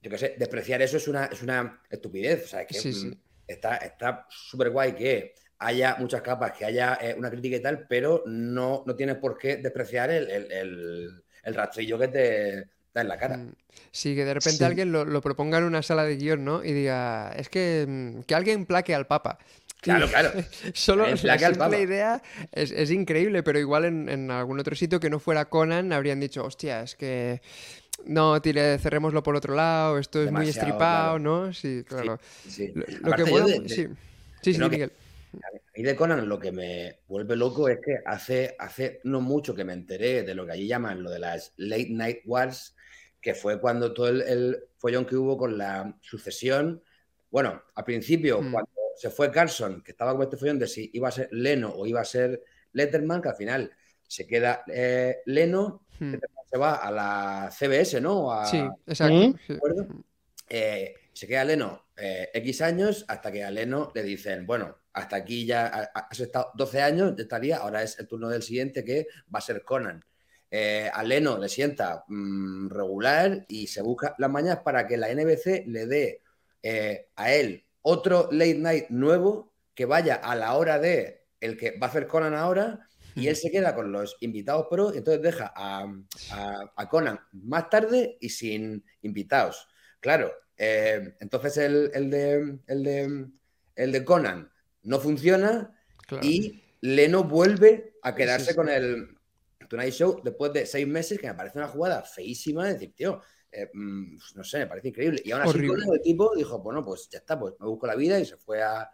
yo 0.00 0.10
qué 0.10 0.18
sé, 0.18 0.34
despreciar 0.38 0.82
eso 0.82 0.96
es 0.96 1.08
una, 1.08 1.26
es 1.26 1.42
una 1.42 1.80
estupidez. 1.90 2.44
O 2.44 2.48
sea, 2.48 2.66
que 2.66 2.78
mm, 2.78 3.12
está 3.46 4.26
súper 4.30 4.70
guay 4.70 4.94
que 4.94 5.34
haya 5.58 5.96
muchas 5.98 6.22
capas, 6.22 6.52
que 6.52 6.64
haya 6.64 6.98
eh, 7.00 7.14
una 7.18 7.30
crítica 7.30 7.56
y 7.56 7.62
tal, 7.62 7.86
pero 7.88 8.22
no, 8.26 8.84
no 8.86 8.94
tienes 8.94 9.16
por 9.16 9.36
qué 9.36 9.56
despreciar 9.56 10.10
el, 10.10 11.22
rastrillo 11.44 11.98
que 11.98 12.08
te 12.08 12.68
da 12.94 13.00
en 13.00 13.08
la 13.08 13.18
cara. 13.18 13.36
Mm, 13.38 13.54
sí, 13.90 14.14
que 14.14 14.24
de 14.24 14.34
repente 14.34 14.64
alguien 14.64 14.92
lo, 14.92 15.20
proponga 15.20 15.58
en 15.58 15.64
una 15.64 15.82
sala 15.82 16.04
de 16.04 16.16
guion, 16.16 16.44
¿no? 16.44 16.64
Y 16.64 16.72
diga, 16.72 17.32
es 17.36 17.48
que, 17.48 17.84
mm, 17.88 18.20
que 18.22 18.34
alguien 18.34 18.66
plaque 18.66 18.94
al 18.94 19.06
Papa. 19.06 19.38
Claro, 19.80 20.08
claro. 20.08 20.32
Solo 20.74 21.06
la 21.06 21.78
idea 21.78 22.22
es, 22.52 22.90
increíble, 22.90 23.42
pero 23.44 23.60
igual 23.60 23.84
en, 23.84 24.08
en, 24.08 24.30
algún 24.30 24.58
otro 24.58 24.74
sitio 24.74 24.98
que 24.98 25.08
no 25.08 25.20
fuera 25.20 25.48
Conan 25.48 25.92
habrían 25.92 26.18
dicho, 26.18 26.44
hostia, 26.44 26.82
es 26.82 26.96
que 26.96 27.40
no, 28.04 28.40
tire, 28.40 28.78
cerrémoslo 28.78 29.22
por 29.22 29.36
otro 29.36 29.54
lado, 29.54 29.98
esto 29.98 30.22
es 30.22 30.30
muy 30.30 30.48
estripado, 30.48 31.18
¿no? 31.18 31.52
Sí, 31.52 31.84
claro. 31.86 32.18
Sí, 32.48 32.72
Lo, 32.74 33.12
que 33.12 33.68
sí. 33.68 33.88
Sí, 34.42 34.54
sí, 34.54 34.60
Miguel. 34.60 34.92
Y 35.74 35.82
de 35.82 35.94
Conan 35.94 36.28
lo 36.28 36.38
que 36.38 36.52
me 36.52 37.00
vuelve 37.06 37.36
loco 37.36 37.68
es 37.68 37.78
que 37.80 37.98
hace, 38.04 38.56
hace 38.58 39.00
no 39.04 39.20
mucho 39.20 39.54
que 39.54 39.64
me 39.64 39.72
enteré 39.72 40.22
de 40.22 40.34
lo 40.34 40.46
que 40.46 40.52
allí 40.52 40.66
llaman 40.66 41.02
lo 41.02 41.10
de 41.10 41.18
las 41.18 41.52
Late 41.56 41.90
Night 41.90 42.18
Wars, 42.24 42.74
que 43.20 43.34
fue 43.34 43.60
cuando 43.60 43.92
todo 43.92 44.08
el, 44.08 44.64
follón 44.78 45.04
que 45.04 45.16
hubo 45.16 45.36
con 45.36 45.58
la 45.58 45.96
sucesión. 46.00 46.82
Bueno, 47.30 47.62
al 47.74 47.84
principio, 47.84 48.40
mm. 48.40 48.52
cuando 48.52 48.70
se 48.96 49.10
fue 49.10 49.30
Carson, 49.30 49.82
que 49.82 49.92
estaba 49.92 50.12
con 50.12 50.22
este 50.22 50.36
follón 50.36 50.58
de 50.58 50.66
si 50.66 50.90
iba 50.94 51.08
a 51.08 51.12
ser 51.12 51.28
Leno 51.30 51.70
o 51.70 51.86
iba 51.86 52.00
a 52.00 52.04
ser 52.04 52.42
Letterman, 52.72 53.20
que 53.20 53.28
al 53.28 53.36
final 53.36 53.72
se 54.08 54.26
queda 54.26 54.64
eh, 54.66 55.18
Leno, 55.26 55.82
hmm. 56.00 56.14
se 56.50 56.58
va 56.58 56.76
a 56.76 56.90
la 56.90 57.50
CBS, 57.56 58.00
¿no? 58.00 58.44
sí, 58.44 58.60
exacto. 58.86 59.38
Eh, 60.50 60.94
se 61.12 61.26
queda 61.26 61.44
Leno 61.44 61.88
eh, 61.96 62.30
X 62.34 62.62
años 62.62 63.04
hasta 63.06 63.30
que 63.30 63.44
a 63.44 63.50
Leno 63.50 63.92
le 63.94 64.02
dicen, 64.02 64.44
bueno, 64.46 64.78
hasta 64.94 65.16
aquí 65.16 65.46
ya 65.46 65.66
has 65.94 66.18
estado 66.18 66.50
12 66.54 66.82
años, 66.82 67.14
ya 67.16 67.22
estaría, 67.22 67.58
ahora 67.58 67.82
es 67.82 67.98
el 68.00 68.08
turno 68.08 68.28
del 68.28 68.42
siguiente 68.42 68.82
que 68.82 69.06
va 69.32 69.38
a 69.38 69.42
ser 69.42 69.62
Conan. 69.62 70.04
a 70.50 71.02
Leno 71.04 71.38
le 71.38 71.48
sienta 71.48 72.04
mm, 72.08 72.70
regular 72.70 73.44
y 73.46 73.68
se 73.68 73.82
busca 73.82 74.16
las 74.18 74.30
mañas 74.30 74.60
para 74.64 74.86
que 74.88 74.96
la 74.96 75.12
NBC 75.14 75.66
le 75.66 75.86
dé 75.86 76.22
eh, 76.62 77.08
a 77.14 77.32
él 77.32 77.64
otro 77.82 78.28
late 78.32 78.58
night 78.58 78.88
nuevo 78.88 79.52
que 79.74 79.84
vaya 79.84 80.16
a 80.16 80.34
la 80.34 80.54
hora 80.54 80.78
de 80.78 81.26
el 81.40 81.56
que 81.56 81.78
va 81.78 81.86
a 81.86 81.90
hacer 81.90 82.08
Conan 82.08 82.34
ahora 82.34 82.87
y 83.18 83.28
él 83.28 83.36
se 83.36 83.50
queda 83.50 83.74
con 83.74 83.92
los 83.92 84.16
invitados 84.20 84.66
pro 84.70 84.94
y 84.94 84.98
entonces 84.98 85.22
deja 85.22 85.52
a, 85.54 86.88
Conan 86.88 87.20
más 87.32 87.68
tarde 87.68 88.16
y 88.20 88.28
sin 88.28 88.84
invitados. 89.02 89.68
Claro, 90.00 90.32
eh, 90.56 91.14
entonces 91.20 91.56
el, 91.58 92.10
de, 92.10 92.58
el, 92.66 92.82
de, 92.82 93.26
el 93.76 93.92
de 93.92 94.04
Conan 94.04 94.50
no 94.82 95.00
funciona 95.00 95.74
y 96.22 96.62
Leno 96.80 97.24
vuelve 97.24 97.94
a 98.02 98.14
quedarse 98.14 98.54
con 98.54 98.68
el 98.68 99.16
Tonight 99.68 99.92
Show 99.92 100.20
después 100.22 100.52
de 100.52 100.66
seis 100.66 100.86
meses, 100.86 101.18
que 101.18 101.26
me 101.26 101.34
parece 101.34 101.58
una 101.58 101.68
jugada 101.68 102.02
feísima 102.02 102.66
de 102.66 102.74
decir, 102.74 102.94
tío, 102.94 103.20
eh, 103.50 103.68
mm, 103.72 104.18
no 104.34 104.44
sé, 104.44 104.58
me 104.60 104.66
parece 104.66 104.88
increíble. 104.88 105.20
Y 105.24 105.32
aún 105.32 105.42
así, 105.42 105.58
el 105.58 106.02
tipo 106.02 106.34
dijo, 106.34 106.58
bueno, 106.60 106.84
pues 106.84 107.08
ya 107.10 107.18
está, 107.18 107.38
pues 107.38 107.54
me 107.58 107.66
busco 107.66 107.86
la 107.86 107.96
vida 107.96 108.18
y 108.18 108.24
se 108.24 108.36
fue 108.36 108.62
a, 108.62 108.90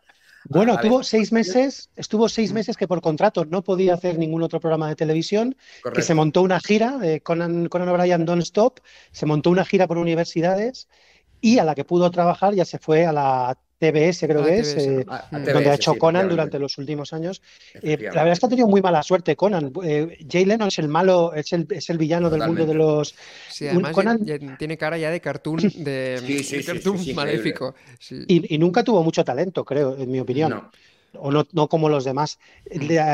bueno, 0.48 0.78
tuvo 0.78 1.02
seis 1.02 1.32
meses, 1.32 1.90
estuvo 1.96 2.28
seis 2.28 2.52
meses 2.52 2.76
que 2.76 2.86
por 2.86 3.00
contrato 3.00 3.44
no 3.44 3.62
podía 3.62 3.94
hacer 3.94 4.18
ningún 4.18 4.42
otro 4.42 4.60
programa 4.60 4.88
de 4.88 4.96
televisión, 4.96 5.56
que 5.94 6.02
se 6.02 6.14
montó 6.14 6.42
una 6.42 6.60
gira 6.60 6.98
de 6.98 7.20
Conan, 7.20 7.68
Conan 7.68 7.88
O'Brien 7.88 8.24
Don't 8.24 8.42
Stop, 8.42 8.80
se 9.12 9.26
montó 9.26 9.50
una 9.50 9.64
gira 9.64 9.86
por 9.86 9.98
universidades 9.98 10.88
y 11.40 11.58
a 11.58 11.64
la 11.64 11.74
que 11.74 11.84
pudo 11.84 12.10
trabajar 12.10 12.54
ya 12.54 12.64
se 12.64 12.78
fue 12.78 13.06
a 13.06 13.12
la 13.12 13.58
TBS, 13.92 14.20
creo 14.26 14.42
ah, 14.42 14.46
que 14.46 14.58
es, 14.58 14.76
eh, 14.76 15.06
donde 15.30 15.70
ha 15.70 15.74
hecho 15.74 15.94
Conan 15.96 16.28
durante 16.28 16.58
los 16.58 16.78
últimos 16.78 17.12
años. 17.12 17.42
Eh, 17.82 17.98
la 18.00 18.22
verdad 18.22 18.32
es 18.32 18.40
que 18.40 18.46
ha 18.46 18.48
tenido 18.48 18.68
muy 18.68 18.80
mala 18.80 19.02
suerte 19.02 19.36
Conan. 19.36 19.72
Eh, 19.82 20.18
Jay 20.30 20.44
Leno 20.44 20.66
es 20.66 20.78
el 20.78 20.88
malo, 20.88 21.34
es 21.34 21.52
el, 21.52 21.66
es 21.70 21.90
el 21.90 21.98
villano 21.98 22.30
del 22.30 22.40
mundo 22.46 22.64
de 22.66 22.74
los. 22.74 23.14
Sí, 23.50 23.68
además 23.68 23.94
tiene 24.58 24.78
cara 24.78 24.96
ya 24.96 25.10
de 25.10 25.20
cartoon, 25.20 25.58
de, 25.58 26.62
cartoon 26.66 27.14
maléfico. 27.14 27.74
Y, 28.26 28.58
nunca 28.58 28.82
tuvo 28.82 29.02
mucho 29.02 29.24
talento, 29.24 29.64
creo, 29.64 29.96
en 29.96 30.10
mi 30.10 30.20
opinión. 30.20 30.70
O 31.16 31.30
no, 31.30 31.46
no, 31.52 31.68
como 31.68 31.88
los 31.88 32.04
demás. 32.04 32.38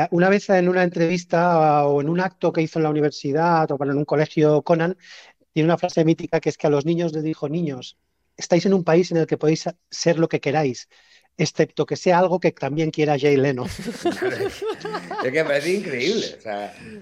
Una 0.09 0.29
vez 0.29 0.49
en 0.49 0.69
una 0.69 0.83
entrevista 0.83 1.85
o 1.85 2.01
en 2.01 2.09
un 2.09 2.19
acto 2.19 2.51
que 2.51 2.61
hizo 2.61 2.79
en 2.79 2.83
la 2.83 2.89
universidad 2.89 3.69
o 3.71 3.83
en 3.83 3.97
un 3.97 4.05
colegio 4.05 4.63
Conan, 4.63 4.97
tiene 5.53 5.67
una 5.67 5.77
frase 5.77 6.05
mítica 6.05 6.39
que 6.39 6.49
es 6.49 6.57
que 6.57 6.67
a 6.67 6.69
los 6.69 6.85
niños 6.85 7.13
les 7.13 7.23
dijo, 7.23 7.49
niños, 7.49 7.97
estáis 8.37 8.65
en 8.65 8.73
un 8.73 8.83
país 8.83 9.11
en 9.11 9.17
el 9.17 9.27
que 9.27 9.37
podéis 9.37 9.65
ser 9.89 10.19
lo 10.19 10.27
que 10.27 10.39
queráis, 10.39 10.87
excepto 11.37 11.85
que 11.85 11.95
sea 11.95 12.19
algo 12.19 12.39
que 12.39 12.51
también 12.51 12.91
quiera 12.91 13.17
Jay 13.19 13.37
Leno. 13.37 13.65
es 13.65 14.61
que 15.23 15.31
me 15.31 15.43
parece 15.43 15.73
increíble. 15.73 16.37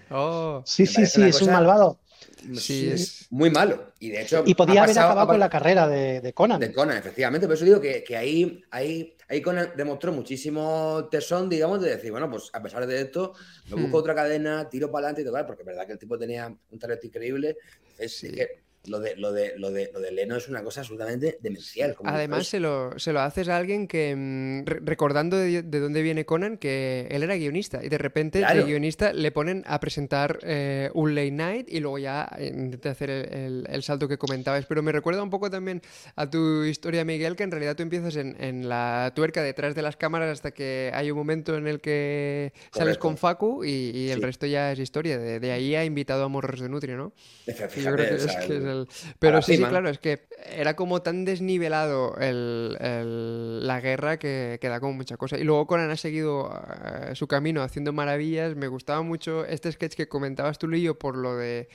Oh. 0.09 0.63
sí, 0.65 0.85
sí, 0.85 1.05
sí, 1.05 1.23
es 1.23 1.41
un 1.41 1.51
malvado. 1.51 1.99
Sí, 2.55 2.89
es 2.89 3.27
muy 3.29 3.49
malo. 3.49 3.93
Y 3.99 4.09
de 4.09 4.21
hecho. 4.21 4.43
Y 4.45 4.55
podía 4.55 4.83
haber 4.83 4.97
acabado 4.97 5.27
con 5.27 5.39
la 5.39 5.49
carrera 5.49 5.87
de, 5.87 6.33
Conan. 6.33 6.59
De 6.59 6.71
Conan, 6.71 6.97
efectivamente. 6.97 7.47
Por 7.47 7.55
eso 7.55 7.65
digo 7.65 7.81
que, 7.81 8.03
ahí, 8.15 8.63
ahí, 8.71 9.15
ahí 9.27 9.41
Conan 9.41 9.71
demostró 9.75 10.11
muchísimo 10.11 11.07
tesón, 11.11 11.49
digamos, 11.49 11.81
de 11.81 11.91
decir, 11.91 12.11
bueno, 12.11 12.29
pues 12.29 12.49
a 12.53 12.61
pesar 12.61 12.85
de 12.87 13.01
esto, 13.01 13.33
me 13.67 13.81
busco 13.81 13.97
hmm. 13.97 14.01
otra 14.01 14.15
cadena, 14.15 14.69
tiro 14.69 14.91
para 14.91 15.07
adelante 15.07 15.21
y 15.21 15.25
todo, 15.25 15.45
porque 15.45 15.63
es 15.63 15.65
verdad 15.65 15.85
que 15.85 15.93
el 15.93 15.99
tipo 15.99 16.17
tenía 16.17 16.47
un 16.47 16.79
talento 16.79 17.07
increíble. 17.07 17.57
Es 17.97 18.21
que 18.21 18.63
lo 18.89 18.99
de, 18.99 19.15
lo 19.15 19.31
de, 19.31 19.53
lo 19.57 19.71
de, 19.71 19.89
lo 19.93 19.99
de 19.99 20.11
Leno 20.11 20.35
es 20.35 20.47
una 20.47 20.63
cosa 20.63 20.81
absolutamente 20.81 21.37
demencial. 21.41 21.95
Además, 22.03 22.47
se 22.47 22.59
lo, 22.59 22.97
se 22.97 23.13
lo, 23.13 23.21
haces 23.21 23.47
a 23.49 23.57
alguien 23.57 23.87
que, 23.87 24.15
mm, 24.15 24.65
recordando 24.65 25.37
de, 25.37 25.61
dónde 25.61 26.01
viene 26.01 26.25
Conan, 26.25 26.57
que 26.57 27.07
él 27.11 27.23
era 27.23 27.35
guionista 27.35 27.83
y 27.83 27.89
de 27.89 27.97
repente 27.97 28.39
de 28.39 28.63
guionista 28.63 29.13
le 29.13 29.31
ponen 29.31 29.63
a 29.67 29.79
presentar 29.79 30.39
eh, 30.43 30.89
un 30.93 31.15
late 31.15 31.31
night 31.31 31.67
y 31.69 31.79
luego 31.79 31.99
ya 31.99 32.29
intenta 32.39 32.91
hacer 32.91 33.09
el, 33.09 33.65
el, 33.69 33.83
salto 33.83 34.07
que 34.07 34.17
comentabas. 34.17 34.65
Pero 34.65 34.81
me 34.81 34.91
recuerda 34.91 35.23
un 35.23 35.29
poco 35.29 35.49
también 35.49 35.81
a 36.15 36.29
tu 36.29 36.63
historia, 36.63 37.05
Miguel, 37.05 37.35
que 37.35 37.43
en 37.43 37.51
realidad 37.51 37.75
tú 37.75 37.83
empiezas 37.83 38.15
en, 38.15 38.35
en 38.41 38.67
la 38.67 39.13
tuerca 39.15 39.43
detrás 39.43 39.75
de 39.75 39.81
las 39.81 39.95
cámaras 39.95 40.31
hasta 40.31 40.51
que 40.51 40.91
hay 40.93 41.11
un 41.11 41.17
momento 41.17 41.55
en 41.55 41.67
el 41.67 41.81
que 41.81 42.53
sales 42.71 42.97
con 42.97 43.17
Facu 43.17 43.63
y, 43.63 44.09
el 44.09 44.21
resto 44.21 44.45
ya 44.45 44.71
es 44.71 44.79
historia. 44.79 45.17
De, 45.17 45.51
ahí 45.51 45.75
ha 45.75 45.85
invitado 45.85 46.23
a 46.23 46.27
Morros 46.27 46.59
de 46.59 46.69
Nutria, 46.69 46.95
¿no? 46.95 47.13
Yo 47.45 47.53
creo 47.93 47.95
que 47.95 48.15
es, 48.15 48.35
que 48.47 48.57
es 48.57 48.78
pero 49.19 49.41
sí, 49.41 49.57
sí, 49.57 49.63
claro, 49.63 49.89
es 49.89 49.99
que 49.99 50.27
era 50.55 50.75
como 50.75 51.01
tan 51.01 51.25
desnivelado 51.25 52.15
la 52.19 53.81
guerra 53.81 54.17
que, 54.17 54.57
que, 54.61 54.69
da 54.69 54.79
como 54.79 54.93
mucha 54.93 55.17
cosa. 55.17 55.37
Y 55.37 55.43
luego 55.43 55.67
Conan 55.67 55.89
ha 55.91 55.97
seguido 55.97 56.51
eh, 56.85 57.15
su 57.15 57.27
camino 57.27 57.61
haciendo 57.61 57.93
maravillas. 57.93 58.55
Me 58.55 58.67
gustaba 58.67 59.01
mucho 59.01 59.45
este 59.45 59.71
sketch 59.71 59.95
que 59.95 60.07
comentabas 60.07 60.57
tú, 60.57 60.67
Lillo, 60.67 60.97
por 60.97 61.17
lo 61.17 61.35
de 61.35 61.69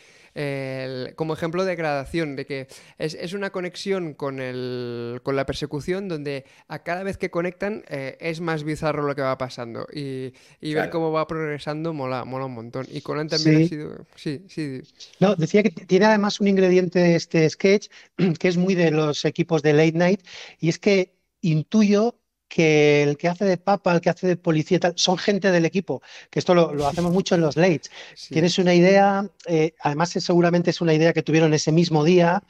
como 1.14 1.34
ejemplo 1.34 1.64
de 1.64 1.76
gradación, 1.76 2.34
de 2.34 2.44
que 2.44 2.66
es, 2.98 3.32
una 3.32 3.50
conexión 3.50 4.14
con, 4.14 4.40
el, 4.40 5.20
con 5.22 5.36
la 5.36 5.46
persecución 5.46 6.08
donde 6.08 6.44
a 6.68 6.82
cada 6.82 7.04
vez 7.04 7.16
que 7.16 7.30
conectan 7.30 7.84
eh, 7.88 8.16
es 8.20 8.40
más 8.40 8.64
bizarro 8.64 9.06
lo 9.06 9.14
que 9.14 9.22
va 9.22 9.38
pasando 9.38 9.86
y, 9.92 10.32
ver 10.60 10.90
cómo 10.90 11.12
va 11.12 11.26
progresando 11.26 11.92
mola, 11.92 12.24
mola 12.24 12.46
un 12.46 12.54
montón. 12.54 12.86
Y 12.90 13.00
Conan 13.00 13.28
también 13.28 13.62
ha 13.62 13.68
sido... 13.68 14.06
Sí, 14.16 14.44
sí. 14.48 14.82
No, 15.20 15.36
decía 15.36 15.62
que 15.62 15.70
tiene 15.70 16.06
además 16.06 16.40
un 16.40 16.48
ingrediente 16.48 17.14
este 17.14 17.48
sketch 17.48 17.88
que 18.38 18.48
es 18.48 18.56
muy 18.56 18.74
de 18.74 18.90
los 18.90 19.24
equipos 19.24 19.62
de 19.62 19.72
late 19.72 19.92
night 19.92 20.20
y 20.58 20.68
es 20.68 20.78
que 20.78 21.14
intuyo 21.42 22.18
que 22.54 23.02
el 23.02 23.16
que 23.16 23.26
hace 23.26 23.44
de 23.44 23.56
papa, 23.56 23.92
el 23.92 24.00
que 24.00 24.10
hace 24.10 24.28
de 24.28 24.36
policía, 24.36 24.78
tal, 24.78 24.92
son 24.96 25.18
gente 25.18 25.50
del 25.50 25.64
equipo, 25.64 26.02
que 26.30 26.38
esto 26.38 26.54
lo, 26.54 26.68
hacemos 26.86 27.12
mucho 27.12 27.34
en 27.34 27.40
los 27.40 27.56
lates. 27.56 27.90
Tienes 28.30 28.58
una 28.58 28.74
idea, 28.74 29.28
eh, 29.46 29.74
además 29.80 30.10
seguramente 30.10 30.70
es 30.70 30.80
una 30.80 30.94
idea 30.94 31.12
que 31.12 31.24
tuvieron 31.24 31.52
ese 31.52 31.72
mismo 31.72 32.04
día 32.04 32.44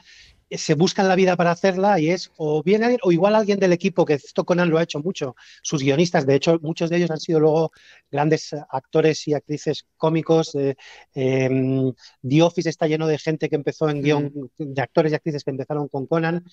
se 0.50 0.74
buscan 0.74 1.08
la 1.08 1.16
vida 1.16 1.36
para 1.36 1.50
hacerla 1.50 1.98
y 1.98 2.10
es 2.10 2.30
o 2.36 2.62
bien 2.62 2.82
alguien, 2.82 3.00
o 3.02 3.12
igual 3.12 3.34
alguien 3.34 3.58
del 3.58 3.72
equipo, 3.72 4.04
que 4.04 4.14
esto 4.14 4.44
Conan 4.44 4.70
lo 4.70 4.78
ha 4.78 4.82
hecho 4.82 5.00
mucho, 5.00 5.34
sus 5.62 5.82
guionistas, 5.82 6.26
de 6.26 6.34
hecho, 6.34 6.58
muchos 6.60 6.90
de 6.90 6.98
ellos 6.98 7.10
han 7.10 7.18
sido 7.18 7.40
luego 7.40 7.72
grandes 8.10 8.54
actores 8.70 9.26
y 9.26 9.34
actrices 9.34 9.86
cómicos. 9.96 10.54
Eh, 10.54 10.76
em, 11.14 11.92
The 12.22 12.42
Office 12.42 12.68
está 12.68 12.86
lleno 12.86 13.06
de 13.06 13.18
gente 13.18 13.48
que 13.48 13.56
empezó 13.56 13.88
en 13.88 14.02
guion, 14.02 14.50
de 14.58 14.82
actores 14.82 15.12
y 15.12 15.14
actrices 15.14 15.44
que 15.44 15.50
empezaron 15.50 15.88
con 15.88 16.06
Conan. 16.06 16.44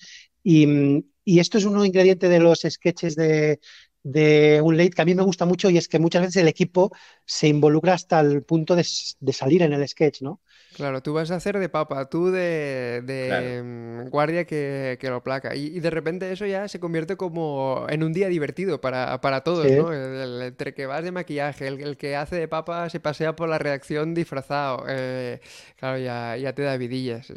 Y, 0.42 1.04
y 1.24 1.40
esto 1.40 1.58
es 1.58 1.64
un 1.64 1.84
ingrediente 1.84 2.28
de 2.28 2.40
los 2.40 2.62
sketches 2.68 3.16
de, 3.16 3.60
de 4.02 4.60
un 4.62 4.76
late 4.76 4.90
que 4.90 5.02
a 5.02 5.04
mí 5.04 5.14
me 5.14 5.22
gusta 5.22 5.44
mucho 5.44 5.70
y 5.70 5.78
es 5.78 5.86
que 5.88 5.98
muchas 5.98 6.22
veces 6.22 6.36
el 6.36 6.48
equipo 6.48 6.90
se 7.24 7.48
involucra 7.48 7.94
hasta 7.94 8.20
el 8.20 8.42
punto 8.42 8.74
de, 8.74 8.84
salir 8.84 9.62
en 9.62 9.72
el 9.72 9.86
sketch, 9.86 10.22
¿no? 10.22 10.40
Claro, 10.74 11.02
tú 11.02 11.12
vas 11.12 11.30
a 11.30 11.36
hacer 11.36 11.58
de 11.58 11.68
papa, 11.68 12.08
tú 12.08 12.30
de, 12.30 13.62
mm, 13.62 14.08
guardia 14.08 14.44
que, 14.44 14.98
lo 15.02 15.22
placa. 15.22 15.54
Y, 15.54 15.80
de 15.80 15.90
repente 15.90 16.32
eso 16.32 16.46
ya 16.46 16.66
se 16.66 16.80
convierte 16.80 17.16
como 17.16 17.86
en 17.88 18.02
un 18.02 18.12
día 18.12 18.28
divertido 18.28 18.80
para, 18.80 19.18
todos, 19.44 19.70
¿no? 19.70 19.92
entre 19.92 20.74
que 20.74 20.86
vas 20.86 21.04
de 21.04 21.12
maquillaje, 21.12 21.68
el, 21.68 21.96
que 21.96 22.16
hace 22.16 22.36
de 22.36 22.48
papa 22.48 22.88
se 22.90 23.00
pasea 23.00 23.36
por 23.36 23.48
la 23.48 23.58
redacción 23.58 24.14
disfrazado. 24.14 24.84
Eh, 24.88 25.40
claro, 25.76 25.98
ya, 25.98 26.36
ya 26.36 26.54
te 26.54 26.62
da 26.62 26.76
vidillas. 26.76 27.30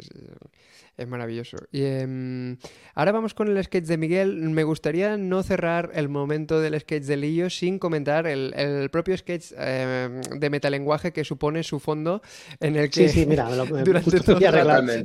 Es 0.96 1.06
maravilloso. 1.06 1.58
Y 1.72 1.84
em, 1.84 2.56
ahora 2.94 3.12
vamos 3.12 3.34
con 3.34 3.48
el 3.48 3.62
sketch 3.62 3.84
de 3.84 3.98
Miguel. 3.98 4.36
Me 4.50 4.64
gustaría 4.64 5.18
no 5.18 5.42
cerrar 5.42 5.90
el 5.94 6.08
momento 6.08 6.60
del 6.60 6.78
sketch 6.80 7.04
de 7.04 7.16
Lillo 7.18 7.50
sin 7.50 7.78
comentar 7.78 8.26
el, 8.26 8.88
propio 8.90 9.16
sketch 9.16 9.52
em, 9.58 10.22
de 10.22 10.50
metalenguaje 10.50 11.12
que 11.12 11.24
supone 11.24 11.62
su 11.64 11.80
fondo, 11.80 12.22
en 12.60 12.76
el 12.76 12.88
que 12.88 13.08
sí, 13.08 13.20
sí, 13.20 13.26
mira, 13.26 13.48
durante 13.84 14.20
todo 14.20 14.40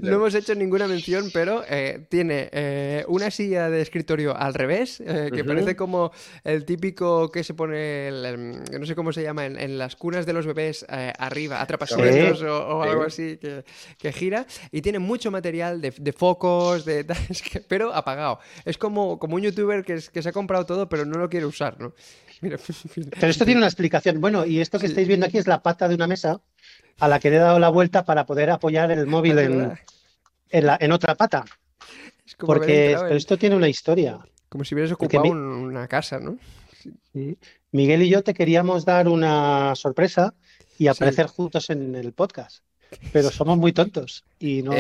no 0.02 0.16
hemos 0.16 0.36
hecho 0.36 0.56
ninguna 0.56 0.88
mención, 0.88 1.30
pero 1.34 1.64
eh, 1.68 2.06
tiene 2.10 2.50
eh, 2.52 3.04
una 3.08 3.30
silla 3.30 3.70
de 3.70 3.82
escritorio 3.82 4.36
al 4.36 4.54
revés, 4.54 5.02
eh, 5.06 5.30
que 5.34 5.44
parece 5.44 5.76
como 5.76 6.12
el 6.44 6.66
típico 6.66 7.30
que 7.32 7.44
se 7.44 7.54
pone, 7.54 8.08
em, 8.08 8.64
no 8.80 8.86
sé 8.86 8.96
cómo 8.96 9.12
se 9.12 9.24
llama, 9.24 9.46
en, 9.46 9.78
las 9.78 9.96
cunas 9.96 10.26
de 10.26 10.34
los 10.34 10.46
bebés 10.46 10.86
arriba, 10.88 11.62
atrapasueños 11.62 12.42
o, 12.44 12.78
o, 12.78 12.84
algo 12.84 13.04
así, 13.04 13.38
que, 13.38 13.64
que 13.98 14.12
gira. 14.12 14.46
Y 14.72 14.82
tiene 14.82 15.00
mucho 15.00 15.32
material 15.32 15.81
de, 15.82 16.14
focos, 16.14 16.86
de, 16.86 17.06
pero 17.68 17.94
apagado. 17.94 18.40
Es 18.66 18.78
como, 18.78 19.20
como 19.20 19.36
un 19.36 19.42
youtuber 19.42 19.84
que, 19.84 20.02
que 20.12 20.22
se 20.22 20.30
ha 20.30 20.32
comprado 20.32 20.66
todo, 20.66 20.88
pero 20.88 21.06
no 21.06 21.18
lo 21.18 21.30
quiere 21.30 21.46
usar, 21.46 21.80
¿no? 21.80 21.94
pero 22.42 23.28
esto 23.28 23.46
tiene 23.46 23.60
una 23.60 23.68
explicación. 23.68 24.20
Bueno, 24.20 24.46
y 24.46 24.60
esto 24.60 24.80
que 24.80 24.88
estáis 24.88 25.08
viendo 25.08 25.26
aquí 25.26 25.38
es 25.38 25.48
la 25.48 25.62
pata 25.62 25.88
de 25.88 25.96
una 25.96 26.08
mesa 26.08 26.42
a 27.00 27.08
la 27.08 27.20
que 27.20 27.30
le 27.30 27.38
he 27.38 27.40
dado 27.40 27.60
la 27.60 27.70
vuelta 27.70 28.06
para 28.06 28.26
poder 28.26 28.50
apoyar 28.50 28.92
el 28.92 29.08
móvil 29.08 29.40
en, 29.40 29.80
en, 30.50 30.92
otra 30.92 31.16
pata. 31.16 31.46
Porque 32.38 32.98
esto 33.12 33.38
tiene 33.38 33.56
una 33.56 33.68
historia. 33.68 34.20
Como 34.50 34.64
si 34.64 34.76
hubieras 34.76 34.92
ocupado 34.92 35.24
una 35.24 35.88
casa, 35.88 36.20
¿no? 36.20 36.38
Miguel 37.72 38.02
y 38.04 38.10
yo 38.10 38.24
te 38.24 38.34
queríamos 38.34 38.86
dar 38.86 39.08
una 39.08 39.76
sorpresa 39.76 40.34
y 40.78 40.88
aparecer 40.88 41.28
juntos 41.28 41.70
en 41.70 41.96
el 41.96 42.12
podcast, 42.14 42.64
pero 43.14 43.30
somos 43.30 43.58
muy 43.58 43.72
tontos 43.72 44.26
y 44.40 44.64
no... 44.64 44.74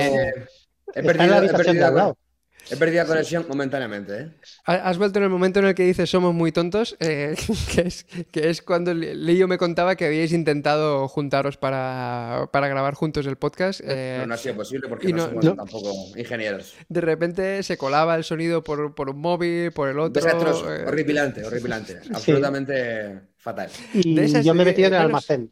He 0.95 1.03
perdido, 1.03 2.15
He 2.69 2.77
perdido 2.77 3.03
la 3.03 3.07
conexión 3.07 3.45
momentáneamente, 3.49 4.19
¿eh? 4.19 4.29
Has 4.65 4.97
vuelto 4.97 5.19
en 5.19 5.23
el 5.23 5.29
momento 5.29 5.59
en 5.59 5.65
el 5.65 5.75
que 5.75 5.83
dices 5.83 6.09
somos 6.09 6.33
muy 6.33 6.51
tontos, 6.51 6.95
eh, 6.99 7.35
que, 7.73 7.81
es, 7.81 8.05
que 8.31 8.49
es 8.49 8.61
cuando 8.61 8.93
Leo 8.93 9.47
me 9.47 9.57
contaba 9.57 9.95
que 9.95 10.05
habíais 10.05 10.31
intentado 10.31 11.07
juntaros 11.07 11.57
para, 11.57 12.49
para 12.51 12.67
grabar 12.67 12.93
juntos 12.93 13.25
el 13.25 13.35
podcast. 13.35 13.81
Eh, 13.83 14.23
no, 14.27 14.33
ha 14.33 14.37
sido 14.37 14.55
posible 14.55 14.87
porque 14.87 15.11
no, 15.11 15.27
somos 15.27 15.55
tampoco 15.55 15.91
ingenieros. 16.15 16.75
De 16.87 17.01
repente 17.01 17.63
se 17.63 17.77
colaba 17.77 18.15
el 18.15 18.23
sonido 18.23 18.63
por, 18.63 18.93
por 18.93 19.09
un 19.09 19.19
móvil, 19.19 19.71
por 19.71 19.89
el 19.89 19.99
otro. 19.99 20.21
Desastroso, 20.21 20.73
eh, 20.73 20.85
horripilante, 20.85 21.43
horripilante. 21.43 21.99
Absolutamente 22.13 23.30
fatal. 23.41 23.69
Y 23.93 24.43
yo 24.43 24.53
me 24.53 24.63
metí 24.63 24.83
en 24.83 24.93
el 24.93 25.01
almacén. 25.01 25.51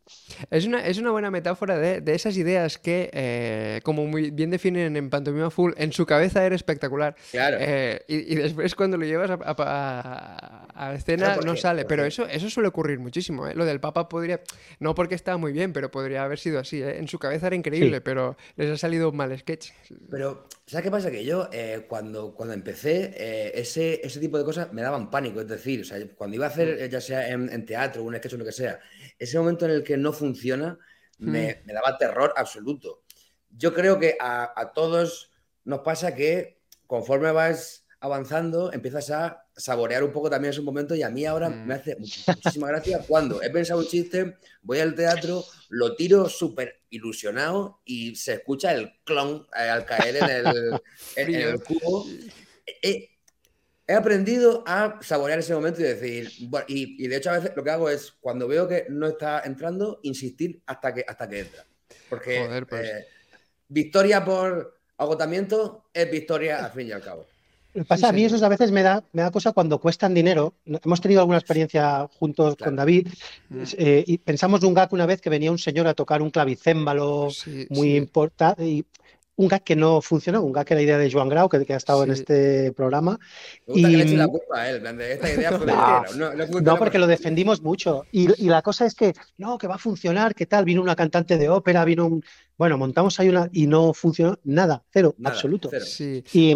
Es 0.52 0.65
una, 0.65 0.86
es 0.86 0.99
una 0.99 1.10
buena 1.10 1.32
metáfora 1.32 1.78
de, 1.78 2.02
de 2.02 2.13
esas 2.13 2.38
ideas 2.38 2.78
que, 2.78 3.10
eh, 3.12 3.82
como 3.84 4.06
muy 4.06 4.30
bien 4.30 4.52
definen 4.52 4.95
en 4.95 5.10
Pantomima 5.10 5.49
Full, 5.49 5.73
en 5.75 5.91
su 5.91 6.06
cabeza 6.06 6.45
era 6.45 6.56
espectacular. 6.56 7.15
Claro. 7.32 7.58
Eh, 7.60 8.02
y, 8.08 8.34
y, 8.34 8.36
después 8.36 8.75
cuando 8.75 8.95
lo 8.97 9.06
llevas 9.06 9.32
a, 9.32 9.39
a, 9.41 10.88
a 10.88 10.93
escena 10.93 11.38
no 11.38 11.56
sale. 11.56 11.86
Pero 11.86 12.06
eso, 12.06 12.28
eso 12.28 12.49
suele 12.49 12.69
ocurrir 12.69 12.99
muchísimo. 12.99 13.47
¿eh? 13.47 13.56
Lo 13.56 13.65
del 13.65 13.80
Papa 13.80 14.08
podría, 14.08 14.41
no 14.80 14.93
porque 14.93 15.15
estaba 15.15 15.38
muy 15.38 15.52
bien, 15.52 15.73
pero 15.73 15.89
podría 15.89 16.23
haber 16.23 16.38
sido 16.38 16.60
así. 16.60 16.82
¿eh? 16.84 16.99
En 16.99 17.08
su 17.08 17.17
cabeza 17.17 17.47
era 17.47 17.56
increíble, 17.56 17.97
sí. 17.97 18.02
pero 18.06 18.38
les 18.56 18.69
ha 18.69 18.78
salido 18.78 19.10
un 19.10 19.17
mal 19.17 19.36
sketch. 19.38 19.71
Pero, 20.12 20.47
¿sabes 20.67 20.84
qué 20.84 20.91
pasa? 20.91 21.10
Que 21.10 21.25
yo, 21.25 21.49
eh, 21.52 21.86
cuando, 21.88 22.36
cuando 22.36 22.54
empecé, 22.54 23.49
ese, 23.60 23.99
ese 24.04 24.19
tipo 24.19 24.38
de 24.38 24.43
cosas 24.43 24.71
me 24.73 24.84
daban 24.84 25.10
pánico. 25.10 25.41
Es 25.41 25.47
decir, 25.47 25.82
o 25.82 25.86
sea, 25.86 25.97
cuando 26.15 26.36
iba 26.36 26.45
a 26.45 26.49
hacer, 26.49 26.88
ya 26.88 27.02
sea 27.02 27.30
en, 27.30 27.49
en 27.52 27.65
teatro, 27.65 27.78
teatro, 27.79 28.03
un 28.03 28.15
sketch 28.15 28.33
o 28.33 28.37
lo 28.37 28.45
que 28.45 28.51
sea, 28.51 28.79
ese 29.17 29.37
momento 29.37 29.65
en 29.65 29.71
el 29.71 29.83
que 29.83 29.97
no 29.97 30.11
funciona 30.11 30.77
me, 31.17 31.61
mm. 31.63 31.67
me 31.67 31.73
daba 31.73 31.97
terror 31.97 32.33
absoluto. 32.35 33.03
Yo 33.49 33.73
creo 33.73 33.99
que 33.99 34.17
a, 34.19 34.53
a, 34.55 34.73
todos 34.73 35.31
nos 35.63 35.79
pasa 35.79 36.13
que 36.15 36.61
conforme 36.87 37.31
vas 37.31 37.85
avanzando 38.01 38.71
empiezas 38.71 39.09
a 39.11 39.45
saborear 39.55 40.03
un 40.03 40.13
poco 40.13 40.29
también 40.29 40.53
ese 40.53 40.61
momento 40.61 40.95
y 40.95 41.03
a 41.03 41.09
mí 41.09 41.25
ahora 41.25 41.49
mm. 41.49 41.65
me 41.65 41.73
hace 41.73 41.95
muchísima 41.97 42.67
gracia 42.67 43.03
cuando 43.07 43.41
he 43.41 43.49
pensado 43.49 43.79
un 43.79 43.87
chiste, 43.87 44.37
voy 44.61 44.79
al 44.79 44.95
teatro, 44.95 45.43
lo 45.69 45.95
tiro 45.95 46.29
súper 46.29 46.81
ilusionado 46.89 47.81
y 47.85 48.15
se 48.15 48.33
escucha 48.33 48.73
el 48.73 48.93
clon 49.03 49.47
eh, 49.55 49.69
al 49.69 49.85
caer 49.85 50.17
en 50.17 50.29
el, 50.29 50.47
en, 51.15 51.35
en 51.35 51.35
el 51.35 51.63
cubo. 51.63 52.05
Eh, 52.81 53.09
he 53.89 53.95
aprendido 53.95 54.63
a 54.67 54.99
saborear 55.02 55.39
ese 55.39 55.56
momento 55.56 55.82
y 55.82 55.86
decir, 55.86 56.32
bueno, 56.41 56.63
y, 56.69 57.04
y, 57.04 57.08
de 57.08 57.15
hecho 57.15 57.32
a 57.32 57.39
veces 57.39 57.54
lo 57.56 57.63
que 57.63 57.71
hago 57.71 57.89
es, 57.89 58.13
cuando 58.21 58.47
veo 58.47 58.67
que 58.67 58.86
no 58.88 59.08
está 59.08 59.41
entrando, 59.43 59.99
insistir 60.04 60.62
hasta 60.67 60.93
que, 60.93 61.04
hasta 61.08 61.28
que 61.28 61.39
entra. 61.39 61.65
Porque 62.08 62.45
Joder, 62.45 62.67
pues. 62.67 62.88
eh, 62.88 63.08
victoria 63.67 64.23
por 64.23 64.80
agotamiento 64.95 65.86
es 65.91 66.12
victoria 66.12 66.63
al 66.63 66.71
fin 66.71 66.88
y 66.88 66.91
al 66.91 67.02
cabo. 67.02 67.25
Lo 67.73 67.82
que 67.82 67.88
pasa, 67.88 68.02
sí, 68.02 68.10
a 68.10 68.13
mí 68.13 68.25
eso 68.25 68.45
a 68.45 68.49
veces 68.49 68.69
me 68.69 68.84
da, 68.84 69.04
me 69.12 69.23
da 69.23 69.32
cosa 69.32 69.54
cuando 69.54 69.80
cuestan 69.80 70.13
dinero. 70.13 70.54
Hemos 70.65 71.02
tenido 71.02 71.21
alguna 71.21 71.39
experiencia 71.39 72.08
juntos 72.19 72.58
claro. 72.58 72.69
con 72.69 72.75
David 72.75 73.08
mm. 73.49 73.63
eh, 73.75 74.04
y 74.06 74.19
pensamos 74.19 74.62
de 74.62 74.67
un 74.67 74.75
gag 74.75 74.93
una 74.93 75.08
vez 75.08 75.19
que 75.19 75.32
venía 75.32 75.52
un 75.52 75.58
señor 75.58 75.88
a 75.88 75.95
tocar 75.95 76.21
un 76.21 76.30
clavicémbalo 76.30 77.32
sí, 77.32 77.65
muy 77.71 77.95
importante 77.95 78.67
y 78.67 78.86
un 79.39 79.47
gag 79.47 79.63
que 79.63 79.78
no 79.78 80.02
funcionó, 80.02 80.43
un 80.43 80.52
gag 80.52 80.65
que 80.65 80.73
era 80.73 80.82
idea 80.82 80.97
de 80.97 81.10
Joan 81.10 81.30
Grau, 81.30 81.47
que, 81.47 81.65
que 81.65 81.73
ha 81.73 81.78
estado 81.78 82.04
sí. 82.04 82.10
en 82.10 82.12
este 82.12 82.73
programa. 82.73 83.17
Me 83.67 83.80
y... 83.80 83.84
que 83.84 84.06
le 84.06 84.17
la 84.17 84.28
culpa 84.28 84.60
a 84.60 84.69
él, 84.69 84.86
esta 84.99 85.34
idea 85.34 85.58
fue 85.58 85.65
no, 85.65 86.04
no, 86.17 86.36
no, 86.36 86.60
no, 86.60 86.78
porque 86.78 86.99
lo 86.99 87.08
defendimos 87.08 87.62
mucho. 87.62 88.06
Y, 88.12 88.28
y, 88.43 88.49
la 88.49 88.62
cosa 88.62 88.86
es 88.86 88.95
que, 88.95 89.13
no, 89.38 89.58
que 89.58 89.67
va 89.67 89.75
a 89.75 89.78
funcionar, 89.78 90.36
¿qué 90.36 90.45
tal? 90.45 90.65
Vino 90.65 90.82
una 90.82 90.95
cantante 90.95 91.38
de 91.38 91.47
ópera, 91.47 91.86
vino 91.86 92.06
un... 92.06 92.23
Bueno, 92.58 92.78
montamos 92.78 93.17
ahí 93.21 93.30
una 93.30 93.49
y 93.54 93.67
no 93.67 93.93
funcionó 93.93 94.38
nada, 94.43 94.84
cero, 94.91 95.15
nada, 95.17 95.34
absoluto. 95.34 95.69
Cero. 95.71 95.86
Sí. 95.88 96.21
Y, 96.34 96.54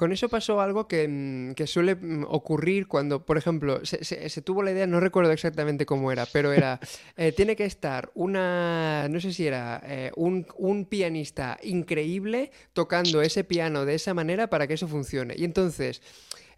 con 0.00 0.12
eso 0.12 0.30
pasó 0.30 0.62
algo 0.62 0.88
que, 0.88 1.06
mm, 1.06 1.52
que, 1.52 1.66
suele 1.66 1.94
mm, 1.94 2.24
ocurrir 2.26 2.88
cuando, 2.88 3.26
por 3.26 3.36
ejemplo, 3.36 3.84
se, 3.84 4.02
se, 4.02 4.30
se, 4.30 4.40
tuvo 4.40 4.62
la 4.62 4.70
idea, 4.70 4.86
no 4.86 4.98
recuerdo 4.98 5.30
exactamente 5.30 5.84
cómo 5.84 6.10
era, 6.10 6.24
pero 6.24 6.54
era, 6.54 6.80
eh, 7.18 7.32
tiene 7.32 7.54
que 7.54 7.66
estar 7.66 8.10
una, 8.14 9.08
no 9.10 9.20
sé 9.20 9.34
si 9.34 9.46
era, 9.46 9.82
eh, 9.84 10.10
un, 10.16 10.46
un, 10.56 10.86
pianista 10.86 11.58
increíble 11.62 12.50
tocando 12.72 13.20
ese 13.20 13.44
piano 13.44 13.84
de 13.84 13.96
esa 13.96 14.14
manera 14.14 14.48
para 14.48 14.66
que 14.66 14.72
eso 14.72 14.88
funcione. 14.88 15.34
Y 15.36 15.44
entonces... 15.44 16.00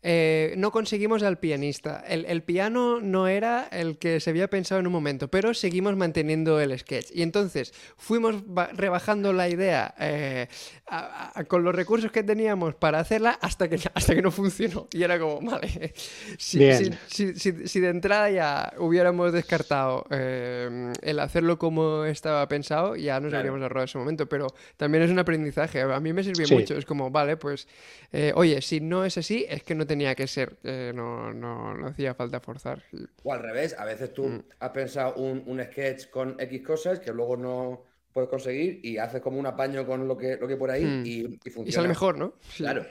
Eh, 0.05 0.55
no 0.57 0.73
conseguimos 0.73 1.23
al 1.23 1.39
pianista. 1.39 2.03
El, 2.09 2.25
el, 2.27 2.43
piano 2.43 3.01
no 3.01 3.29
era 3.29 3.69
el 3.71 3.99
que 3.99 4.19
se 4.19 4.31
había 4.31 4.51
pensado 4.51 4.81
en 4.81 4.89
un 4.89 4.93
momento, 4.93 5.29
pero 5.29 5.55
seguimos 5.55 5.95
manteniendo 5.97 6.61
el 6.61 6.77
sketch. 6.77 7.11
Y 7.15 7.23
entonces 7.23 7.73
fuimos 7.97 8.43
rebajando 8.73 9.33
la 9.33 9.49
idea 9.49 9.95
eh, 10.01 10.49
a, 10.89 11.39
a, 11.39 11.45
con 11.45 11.63
los 11.63 11.73
recursos 11.73 12.11
que 12.11 12.25
teníamos 12.25 12.75
para 12.75 12.99
hacerla 12.99 13.39
hasta 13.41 13.69
que, 13.69 13.77
hasta 13.95 14.15
que 14.15 14.23
no 14.23 14.33
funcionó. 14.33 14.89
Y 14.93 15.05
era 15.05 15.21
como, 15.21 15.41
vale, 15.41 15.95
si, 16.37 16.69
si, 17.07 17.35
si, 17.37 17.69
si 17.69 17.81
de 17.81 17.89
entrada 17.89 18.29
ya 18.29 18.73
hubiéramos 18.79 19.33
descartado 19.33 20.05
eh, 20.11 20.93
el 21.01 21.21
hacerlo 21.21 21.61
como 21.61 22.05
estaba 22.05 22.49
pensado, 22.49 22.97
ya 22.97 23.21
nos 23.21 23.31
claro. 23.31 23.39
habríamos 23.39 23.63
ahorrado 23.63 23.85
ese 23.85 23.99
momento. 23.99 24.29
Pero 24.29 24.49
también 24.77 25.05
es 25.05 25.13
un 25.13 25.21
aprendizaje. 25.21 25.83
A 25.83 26.01
mí 26.01 26.13
me 26.13 26.25
sirvió 26.25 26.47
sí. 26.49 26.55
mucho. 26.55 26.77
Es 26.77 26.87
como, 26.87 27.09
vale, 27.13 27.37
pues, 27.37 27.69
oye, 28.35 28.61
si 28.63 28.81
no 28.81 29.05
es 29.05 29.17
así, 29.17 29.47
es 29.49 29.63
que 29.63 29.77
no 29.77 29.87
tenía 29.93 30.15
que 30.15 30.27
ser, 30.27 30.57
eh, 30.65 30.91
no, 30.95 31.35
no, 31.35 31.75
no, 31.75 31.89
hacía 31.89 32.15
falta 32.15 32.41
forzar. 32.41 32.83
O 33.25 33.31
al 33.31 33.43
revés, 33.43 33.77
a 33.79 33.85
veces 33.85 34.15
tú 34.15 34.27
mm. 34.27 34.45
has 34.61 34.71
pensado 34.71 35.17
un, 35.17 35.43
un, 35.45 35.63
sketch 35.63 36.09
con 36.09 36.35
X 36.41 36.63
cosas 36.63 36.99
que 36.99 37.13
luego 37.13 37.37
no 37.37 37.85
puedes 38.11 38.31
conseguir 38.31 38.81
y 38.83 38.97
haces 38.97 39.21
como 39.21 39.39
un 39.39 39.45
apaño 39.45 39.87
con 39.87 40.09
lo 40.09 40.17
que, 40.17 40.39
lo 40.39 40.49
que 40.49 40.57
por 40.57 40.71
ahí 40.71 40.83
mm. 40.83 41.03
y, 41.05 41.11
y, 41.45 41.51
funciona. 41.51 41.69
Y 41.69 41.73
sale 41.73 41.89
mejor, 41.89 42.17
¿no? 42.17 42.33
Sí. 42.41 42.63
Claro. 42.63 42.87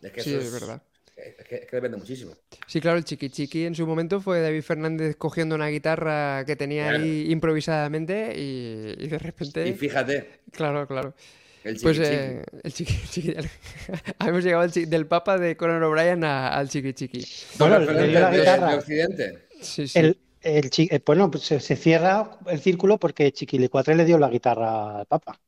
Es 0.00 0.12
que 0.12 0.20
sí, 0.20 0.30
eso 0.30 0.38
es, 0.38 0.46
es 0.46 0.52
verdad. 0.52 0.82
Es 1.16 1.48
que, 1.48 1.56
es 1.56 1.66
que, 1.66 1.76
depende 1.76 1.96
muchísimo. 1.96 2.32
Sí, 2.68 2.80
claro, 2.80 2.98
el 2.98 3.04
chiqui 3.04 3.28
chiqui 3.28 3.64
en 3.64 3.74
su 3.74 3.84
momento 3.88 4.20
fue 4.20 4.40
David 4.40 4.62
Fernández 4.62 5.16
cogiendo 5.16 5.56
una 5.56 5.66
guitarra 5.66 6.44
que 6.44 6.54
tenía 6.54 6.90
claro. 6.90 7.02
ahí 7.02 7.32
improvisadamente 7.32 8.34
y, 8.36 8.94
y, 8.98 9.08
de 9.08 9.18
repente. 9.18 9.66
Y 9.66 9.72
fíjate. 9.72 10.42
Claro, 10.52 10.86
claro. 10.86 11.12
El 11.66 11.80
pues 11.80 11.98
eh, 11.98 12.44
el 12.62 12.72
chiqui 12.72 12.94
chiqui. 13.10 13.34
Hemos 14.24 14.44
llegado 14.44 14.62
al 14.62 14.70
chiqui, 14.70 14.86
del 14.86 15.06
Papa 15.06 15.36
de 15.36 15.56
Conan 15.56 15.82
O'Brien 15.82 16.22
al 16.22 16.68
chiqui 16.68 16.94
chiqui. 16.94 17.26
Bueno, 17.58 17.76
el, 17.78 17.88
el, 17.88 18.14
la 18.14 18.30
guitarra. 18.30 18.70
De 18.70 18.76
Occidente. 18.76 19.48
Sí, 19.60 19.88
sí. 19.88 19.98
El, 19.98 20.18
el 20.42 20.70
chi... 20.70 20.88
Eh, 20.90 21.00
bueno, 21.04 21.28
pues 21.28 21.42
se, 21.44 21.58
se, 21.58 21.74
cierra 21.74 22.38
el 22.46 22.60
círculo 22.60 22.98
porque 22.98 23.32
Chiquilicuatre 23.32 23.96
le 23.96 24.04
dio 24.04 24.16
la 24.16 24.28
guitarra 24.28 25.00
al 25.00 25.06
Papa. 25.06 25.40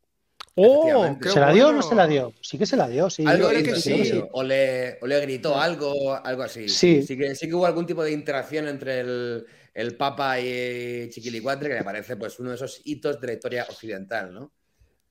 ¡Oh! 0.56 1.16
¿Se 1.22 1.38
la 1.38 1.52
dio 1.52 1.66
bueno. 1.66 1.78
o 1.78 1.82
no 1.82 1.88
se 1.88 1.94
la 1.94 2.08
dio? 2.08 2.32
Sí 2.40 2.58
que 2.58 2.66
se 2.66 2.76
la 2.76 2.88
dio, 2.88 3.08
sí. 3.08 3.24
Algo 3.24 3.48
que 3.50 3.76
sí. 3.76 4.04
sí. 4.04 4.24
O, 4.32 4.42
le, 4.42 4.98
o, 5.00 5.06
le, 5.06 5.20
gritó 5.20 5.60
algo, 5.60 6.14
algo 6.14 6.42
así. 6.42 6.68
Sí. 6.68 7.04
Sí 7.04 7.16
que, 7.16 7.36
sí 7.36 7.46
que 7.46 7.54
hubo 7.54 7.64
algún 7.64 7.86
tipo 7.86 8.02
de 8.02 8.10
interacción 8.10 8.66
entre 8.66 9.00
el, 9.00 9.46
el 9.72 9.96
Papa 9.96 10.40
y 10.40 11.08
Chiquilicuatre 11.10 11.68
que 11.68 11.76
me 11.76 11.84
parece 11.84 12.16
pues 12.16 12.40
uno 12.40 12.50
de 12.50 12.56
esos 12.56 12.80
hitos 12.84 13.20
de 13.20 13.26
la 13.28 13.32
historia 13.34 13.66
occidental, 13.70 14.34
¿no? 14.34 14.52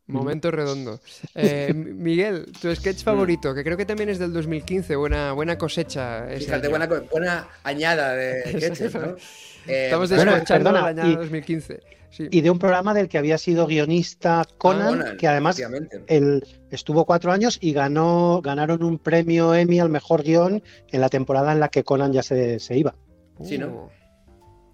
Momento 0.07 0.51
redondo. 0.51 0.99
Eh, 1.35 1.71
Miguel, 1.73 2.51
tu 2.59 2.73
sketch 2.73 3.03
favorito, 3.03 3.53
que 3.53 3.63
creo 3.63 3.77
que 3.77 3.85
también 3.85 4.09
es 4.09 4.17
del 4.17 4.33
2015, 4.33 4.95
buena, 4.95 5.33
buena 5.33 5.57
cosecha. 5.57 6.25
Fíjate, 6.35 6.67
buena, 6.67 6.87
buena, 7.11 7.47
añada 7.63 8.13
de 8.15 8.53
sketches, 8.57 8.95
¿no? 8.95 9.15
Estamos 9.67 10.09
descorchando 10.09 10.71
bueno, 10.71 10.85
la 10.85 10.89
añada 10.89 11.09
y, 11.09 11.15
2015. 11.15 11.79
Sí. 12.09 12.27
Y 12.31 12.41
de 12.41 12.49
un 12.49 12.57
programa 12.57 12.93
del 12.93 13.07
que 13.07 13.17
había 13.17 13.37
sido 13.37 13.67
guionista 13.67 14.45
Conan, 14.57 14.81
ah, 14.81 14.89
Conan 14.89 15.17
que 15.17 15.27
además 15.27 15.61
él 16.07 16.47
estuvo 16.71 17.05
cuatro 17.05 17.31
años 17.31 17.59
y 17.61 17.73
ganó, 17.73 18.41
ganaron 18.41 18.81
un 18.81 18.97
premio 18.97 19.53
Emmy 19.53 19.79
al 19.79 19.89
mejor 19.89 20.23
guion 20.23 20.63
en 20.89 21.01
la 21.01 21.09
temporada 21.09 21.51
en 21.51 21.59
la 21.59 21.69
que 21.69 21.83
Conan 21.83 22.13
ya 22.13 22.23
se, 22.23 22.59
se 22.59 22.77
iba. 22.77 22.95
Sí, 23.43 23.57
¿no? 23.57 23.67
Uh. 23.67 23.89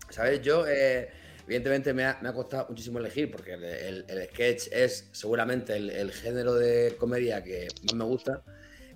¿Sabes? 0.10 0.42
Yo... 0.42 0.66
Eh 0.68 1.23
Evidentemente 1.46 1.94
me 1.94 2.06
ha, 2.06 2.34
costado 2.34 2.68
muchísimo 2.70 3.00
elegir 3.00 3.30
porque 3.30 3.54
el, 3.54 4.06
sketch 4.32 4.68
es 4.72 5.10
seguramente 5.12 5.76
el, 5.76 6.12
género 6.12 6.56
de 6.56 6.96
comedia 6.98 7.44
que 7.44 7.68
más 7.84 7.96
me 7.96 8.06
gusta. 8.06 8.42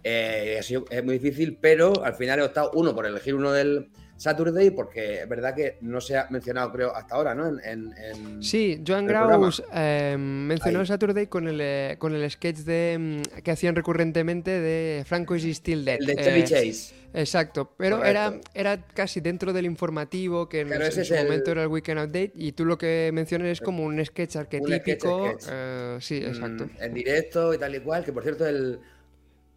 Eh, 0.03 0.59
es 0.59 1.03
muy 1.03 1.19
difícil, 1.19 1.57
pero 1.59 2.03
al 2.03 2.15
final 2.15 2.39
he 2.39 2.43
optado 2.43 2.71
uno 2.73 2.95
por 2.95 3.05
elegir 3.05 3.35
uno 3.35 3.51
del 3.51 3.89
Saturday 4.17 4.71
porque 4.71 5.21
es 5.21 5.29
verdad 5.29 5.55
que 5.55 5.77
no 5.81 6.01
se 6.01 6.17
ha 6.17 6.27
mencionado 6.29 6.71
creo 6.71 6.95
hasta 6.95 7.15
ahora, 7.15 7.33
¿no? 7.33 7.47
En, 7.47 7.59
en, 7.63 7.93
en 7.97 8.43
sí, 8.43 8.83
Joan 8.85 9.05
Graus 9.05 9.63
eh, 9.73 10.15
mencionó. 10.17 10.85
Saturday 10.85 11.27
con 11.27 11.47
el, 11.47 11.59
eh, 11.61 11.95
con 11.99 12.13
el 12.13 12.29
sketch 12.29 12.57
de, 12.59 13.21
que 13.43 13.51
hacían 13.51 13.75
recurrentemente 13.75 14.51
de 14.51 15.03
Franco 15.05 15.35
is 15.35 15.45
still 15.57 15.85
dead. 15.85 15.97
El 15.99 16.05
de 16.07 16.15
Chevy 16.15 16.43
Chase. 16.43 16.95
Exacto, 17.13 17.73
pero 17.77 18.03
era, 18.03 18.39
era 18.53 18.85
casi 18.93 19.21
dentro 19.21 19.53
del 19.53 19.65
informativo, 19.65 20.49
que 20.49 20.59
en, 20.61 20.73
en 20.73 20.91
su 20.91 21.13
el... 21.13 21.23
momento 21.23 21.51
era 21.51 21.63
el 21.63 21.67
Weekend 21.69 21.99
Update, 21.99 22.33
y 22.35 22.51
tú 22.51 22.65
lo 22.65 22.77
que 22.77 23.09
mencionas 23.13 23.47
es 23.47 23.61
como 23.61 23.83
un 23.83 24.03
sketch 24.05 24.35
arquetípico. 24.35 25.23
Un 25.23 25.29
sketch, 25.31 25.41
sketch. 25.41 25.53
Uh, 25.97 26.01
sí, 26.01 26.17
exacto. 26.17 26.65
Mm, 26.65 26.83
en 26.83 26.93
directo 26.93 27.53
y 27.53 27.57
tal 27.57 27.75
y 27.75 27.79
cual, 27.79 28.03
que 28.03 28.11
por 28.11 28.23
cierto 28.23 28.45
el 28.45 28.79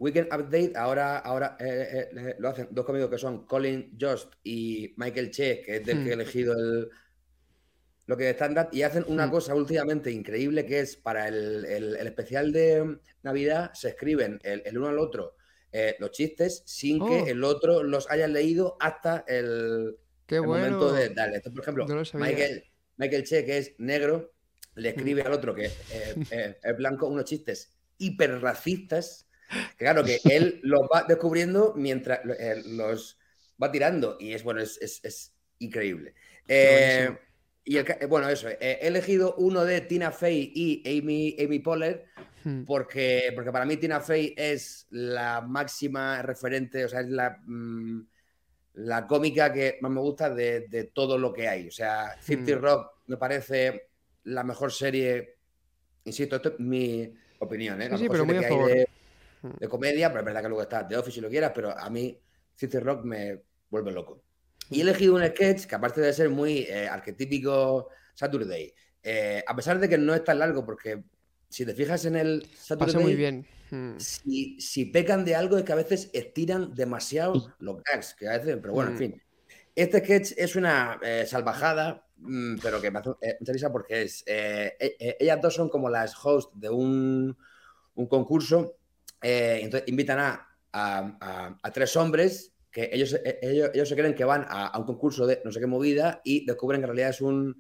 Weekend 0.01 0.27
Update 0.33 0.73
ahora, 0.77 1.19
ahora 1.19 1.57
eh, 1.61 2.09
eh, 2.17 2.35
lo 2.39 2.49
hacen 2.49 2.69
dos 2.73 2.85
cómicos 2.85 3.11
que 3.11 3.19
son 3.19 3.47
Colin 3.47 3.97
Jost 4.01 4.33
y 4.43 4.93
Michael 4.97 5.31
Che, 5.31 5.61
que 5.63 5.77
es 5.77 5.87
del 5.87 6.01
mm. 6.01 6.05
que 6.05 6.11
he 6.11 6.15
elegido 6.15 6.55
el... 6.59 6.89
lo 8.07 8.17
que 8.17 8.31
están 8.31 8.57
y 8.73 8.83
hacen 8.83 9.05
una 9.07 9.27
Mm. 9.27 9.31
cosa 9.31 9.55
últimamente 9.55 10.11
increíble 10.11 10.67
que 10.67 10.81
es 10.81 10.97
para 10.97 11.29
el, 11.29 11.65
el- 11.67 11.97
el 11.97 12.07
especial 12.07 12.51
de 12.51 12.99
Navidad 13.23 13.71
se 13.75 13.91
escriben 13.91 14.41
el, 14.43 14.63
el 14.65 14.79
uno 14.79 14.89
al 14.89 14.99
otro 14.99 15.37
eh, 15.73 15.95
los 16.01 16.11
chistes 16.11 16.63
sin 16.67 17.01
Oh. 17.01 17.07
que 17.09 17.31
el 17.31 17.45
otro 17.45 17.83
los 17.85 18.11
haya 18.11 18.27
leído 18.27 18.77
hasta 18.81 19.25
el, 19.29 19.97
Qué 20.27 20.37
el 20.37 20.43
bueno. 20.43 20.79
momento 20.79 20.93
de 20.93 21.11
darle. 21.11 21.37
Entonces, 21.37 21.53
por 21.55 21.63
ejemplo, 21.63 21.87
No. 21.87 22.19
Michael, 22.19 22.65
Michael 22.97 23.25
Che, 23.25 23.45
que 23.45 23.59
es 23.59 23.75
negro, 23.79 24.33
le 24.75 24.89
escribe 24.89 25.23
al 25.23 25.33
otro 25.33 25.55
que 25.55 25.67
eh, 25.67 25.73
eh, 26.33 26.57
es 26.63 26.77
blanco 26.77 27.07
unos 27.07 27.25
chistes 27.27 27.73
hiper 27.99 28.41
racistas, 28.41 29.27
que 29.30 29.30
claro, 29.77 30.05
que 30.05 30.21
él 30.25 30.61
los 30.63 30.83
va 30.83 31.05
descubriendo 31.09 31.75
mientras 31.77 32.21
eh, 32.39 32.63
los 32.67 33.19
va 33.63 33.71
tirando. 33.71 34.17
Y 34.21 34.33
es 34.33 34.43
bueno, 34.43 34.61
es, 34.61 34.79
es- 34.81 35.01
es 35.05 35.35
increíble. 35.59 36.15
Eh, 36.49 37.11
y 37.65 37.77
el 37.77 37.87
eh, 38.01 38.07
bueno, 38.07 38.29
eso, 38.29 38.49
eh, 38.49 38.59
he 38.61 38.87
elegido 38.89 39.35
uno 39.37 39.65
de 39.65 39.83
Tina 39.83 40.11
Fey 40.11 40.53
y 40.55 40.99
Amy, 40.99 41.37
Amy 41.39 41.59
Poehler 41.61 42.07
Mm. 42.43 42.65
porque, 42.65 43.33
porque 43.35 43.53
para 43.53 43.67
mí 43.67 43.77
Tina 43.77 44.01
Fey 44.01 44.33
es 44.35 44.87
la 44.89 45.43
máxima 45.43 46.23
referente, 46.23 46.83
o 46.87 46.89
sea, 46.89 47.01
es 47.01 47.09
la, 47.11 47.37
mm, 47.45 48.01
la 48.77 49.07
cómica 49.07 49.53
que 49.53 49.77
más 49.83 49.93
me 49.93 50.01
gusta 50.01 50.31
de, 50.35 50.61
de 50.61 50.85
todo 50.85 51.19
lo 51.19 51.35
que 51.35 51.47
hay. 51.49 51.69
O 51.69 51.71
sea, 51.71 52.17
50 52.23 52.57
Hmm. 52.57 52.63
Rock 52.63 52.93
me 53.09 53.19
parece 53.19 53.91
la 54.25 54.43
mejor 54.43 54.73
serie, 54.73 55.37
insisto, 56.05 56.37
esto 56.37 56.49
es 56.55 56.61
mi 56.61 57.13
opinión, 57.41 57.83
¿eh? 57.83 57.91
La 57.91 57.99
Sí, 57.99 58.09
pero 58.09 58.25
muy 58.25 58.39
a 58.39 58.43
favor. 58.49 58.71
de, 58.71 58.85
Hmm. 58.85 59.00
De 59.43 59.69
comedia, 59.69 60.09
pero 60.09 60.21
es 60.21 60.27
verdad 60.27 60.43
que 60.43 60.49
luego 60.49 60.63
está 60.63 60.87
The 60.87 60.97
Office 60.97 61.15
si 61.17 61.21
lo 61.21 61.29
quieras, 61.31 61.53
pero 61.55 61.77
a 61.77 61.89
mí 61.91 62.19
50 62.57 62.81
Rock 62.81 63.05
me 63.05 63.43
vuelve 63.71 63.93
loco. 63.93 64.23
Y 64.71 64.79
he 64.79 64.83
elegido 64.83 65.15
un 65.15 65.27
sketch 65.27 65.67
que 65.67 65.75
aparte 65.75 66.01
de 66.01 66.13
ser 66.13 66.29
muy 66.31 66.59
eh, 66.69 66.87
arquetípico 66.89 67.89
Saturday, 68.15 68.73
eh, 69.03 69.43
a 69.47 69.57
pesar 69.57 69.79
de 69.81 69.89
que 69.89 69.99
no 69.99 70.15
es 70.15 70.23
tan 70.23 70.39
largo, 70.39 70.65
porque 70.65 71.03
si 71.49 71.65
te 71.67 71.75
fijas 71.75 72.05
en 72.05 72.17
el 72.17 72.47
Saturday, 72.57 72.87
Pasa 72.95 73.01
muy 73.01 73.15
bien. 73.17 73.47
Mm. 73.71 73.99
si, 73.99 74.61
si 74.61 74.85
pecan 74.87 75.25
de 75.25 75.35
algo 75.37 75.57
es 75.57 75.65
que 75.65 75.73
a 75.73 75.77
veces 75.77 76.11
estiran 76.13 76.75
demasiado 76.75 77.55
los 77.61 77.83
gags, 77.83 78.15
que 78.15 78.29
a 78.29 78.37
veces, 78.39 78.59
pero 78.61 78.73
bueno, 78.75 78.91
en 78.91 78.97
Mm. 78.97 78.99
fin. 78.99 79.23
Este 79.75 80.01
sketch 80.01 80.33
es 80.37 80.57
una 80.57 80.99
eh, 81.03 81.25
salvajada, 81.27 82.07
mm, 82.19 82.57
pero 82.61 82.81
que 82.81 82.91
me 82.91 82.99
hace 82.99 83.11
eh, 83.23 83.37
mucha 83.41 83.53
risa 83.53 83.73
porque 83.73 84.03
es. 84.03 84.23
eh, 84.27 84.75
eh, 84.79 85.17
ellas 85.21 85.41
dos 85.41 85.55
son 85.55 85.69
como 85.69 85.89
las 85.89 86.15
hosts 86.25 86.53
de 86.61 86.69
un, 86.69 87.37
un 87.95 88.07
concurso. 88.07 88.77
Eh, 89.23 89.61
entonces 89.63 89.89
invitan 89.89 90.19
a, 90.19 90.49
a- 90.73 91.17
a- 91.21 91.59
a 91.63 91.71
tres 91.73 91.97
hombres 91.97 92.53
que 92.71 92.89
ellos, 92.93 93.15
eh, 93.15 93.39
ellos, 93.43 93.71
ellos 93.75 93.89
se 93.89 93.97
creen 93.97 94.15
que 94.15 94.25
van 94.25 94.47
a, 94.49 94.79
un 94.79 94.85
concurso 94.85 95.27
de 95.27 95.41
no 95.45 95.51
sé 95.53 95.61
qué 95.61 95.67
movida 95.67 96.21
y 96.25 96.47
descubren 96.47 96.81
que 96.81 96.85
en 96.85 96.89
realidad 96.91 97.11
es 97.11 97.21
un 97.21 97.57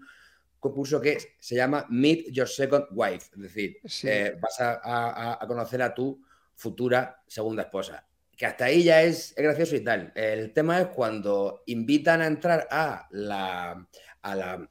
concurso 0.60 1.00
que 1.00 1.18
se 1.38 1.54
llama 1.56 1.86
Meet 1.90 2.30
Your 2.30 2.46
Second 2.48 2.86
Wife. 2.92 3.30
Es 3.34 3.40
decir, 3.40 3.78
Sí. 3.84 4.08
eh, 4.08 4.36
vas 4.40 4.56
a, 4.60 5.38
conocer 5.48 5.82
a 5.82 5.94
tu 5.94 6.22
futura 6.54 7.22
segunda 7.26 7.62
esposa. 7.62 8.06
Que 8.36 8.46
hasta 8.46 8.66
ahí 8.66 8.84
ya 8.84 9.02
es, 9.02 9.32
es 9.36 9.42
gracioso 9.42 9.74
y 9.76 9.80
tal. 9.80 10.12
El 10.14 10.52
tema 10.52 10.80
es 10.80 10.86
cuando 10.88 11.62
invitan 11.66 12.20
a 12.22 12.26
entrar 12.26 12.68
a 12.70 13.06
la, 13.10 13.86
a 14.22 14.34
la, 14.34 14.70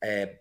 eh, 0.00 0.40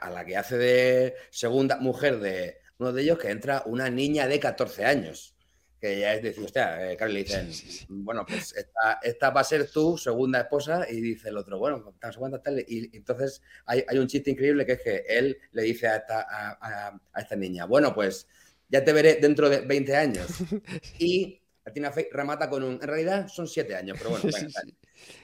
a 0.00 0.10
la 0.10 0.24
que 0.24 0.36
hace 0.36 0.58
de 0.58 1.14
segunda 1.30 1.78
mujer 1.78 2.18
de 2.20 2.58
uno 2.78 2.92
de 2.92 3.02
ellos, 3.02 3.18
que 3.18 3.30
entra 3.30 3.62
una 3.66 3.88
niña 3.90 4.26
de 4.26 4.40
14 4.40 4.84
años. 4.84 5.34
Que 5.80 5.98
ya 5.98 6.14
es 6.14 6.22
decir, 6.22 6.44
hostia, 6.44 6.92
eh, 6.92 6.96
claro, 6.96 7.12
le 7.12 7.24
dicen, 7.24 7.50
bueno, 7.88 8.24
pues 8.24 8.54
esta, 8.56 9.00
esta 9.02 9.30
va 9.30 9.40
a 9.40 9.44
ser 9.44 9.68
tu 9.68 9.98
segunda 9.98 10.40
esposa. 10.40 10.86
Y 10.88 11.00
dice 11.00 11.28
el 11.30 11.36
otro, 11.36 11.58
bueno, 11.58 11.78
no 12.00 12.12
sé 12.12 12.18
cuántas 12.18 12.42
tal. 12.42 12.64
Y 12.68 12.88
entonces 12.96 13.42
hay, 13.66 13.84
hay 13.88 13.98
un 13.98 14.06
chiste 14.06 14.30
increíble 14.30 14.64
que 14.64 14.72
es 14.72 14.80
que 14.82 15.04
él 15.08 15.36
le 15.50 15.62
dice 15.62 15.88
a 15.88 15.96
esta, 15.96 16.20
a- 16.22 16.58
a- 16.60 17.00
a 17.12 17.20
esta 17.20 17.34
niña, 17.34 17.64
bueno, 17.66 17.92
pues 17.94 18.28
ya 18.68 18.84
te 18.84 18.92
veré 18.92 19.16
dentro 19.16 19.48
de 19.50 19.60
20 19.62 19.96
años. 19.96 20.26
Y 20.98 21.40
la 21.64 21.72
Tina 21.72 21.90
Fey 21.92 22.08
remata 22.12 22.48
con 22.48 22.62
un, 22.62 22.74
en 22.74 22.88
realidad 22.88 23.26
son 23.28 23.48
7 23.48 23.74
años, 23.74 23.96
pero 23.98 24.10
bueno, 24.10 24.24
Sí, 24.26 24.30
bueno, 24.30 24.48
sí, 24.50 24.60
sí. 24.70 24.76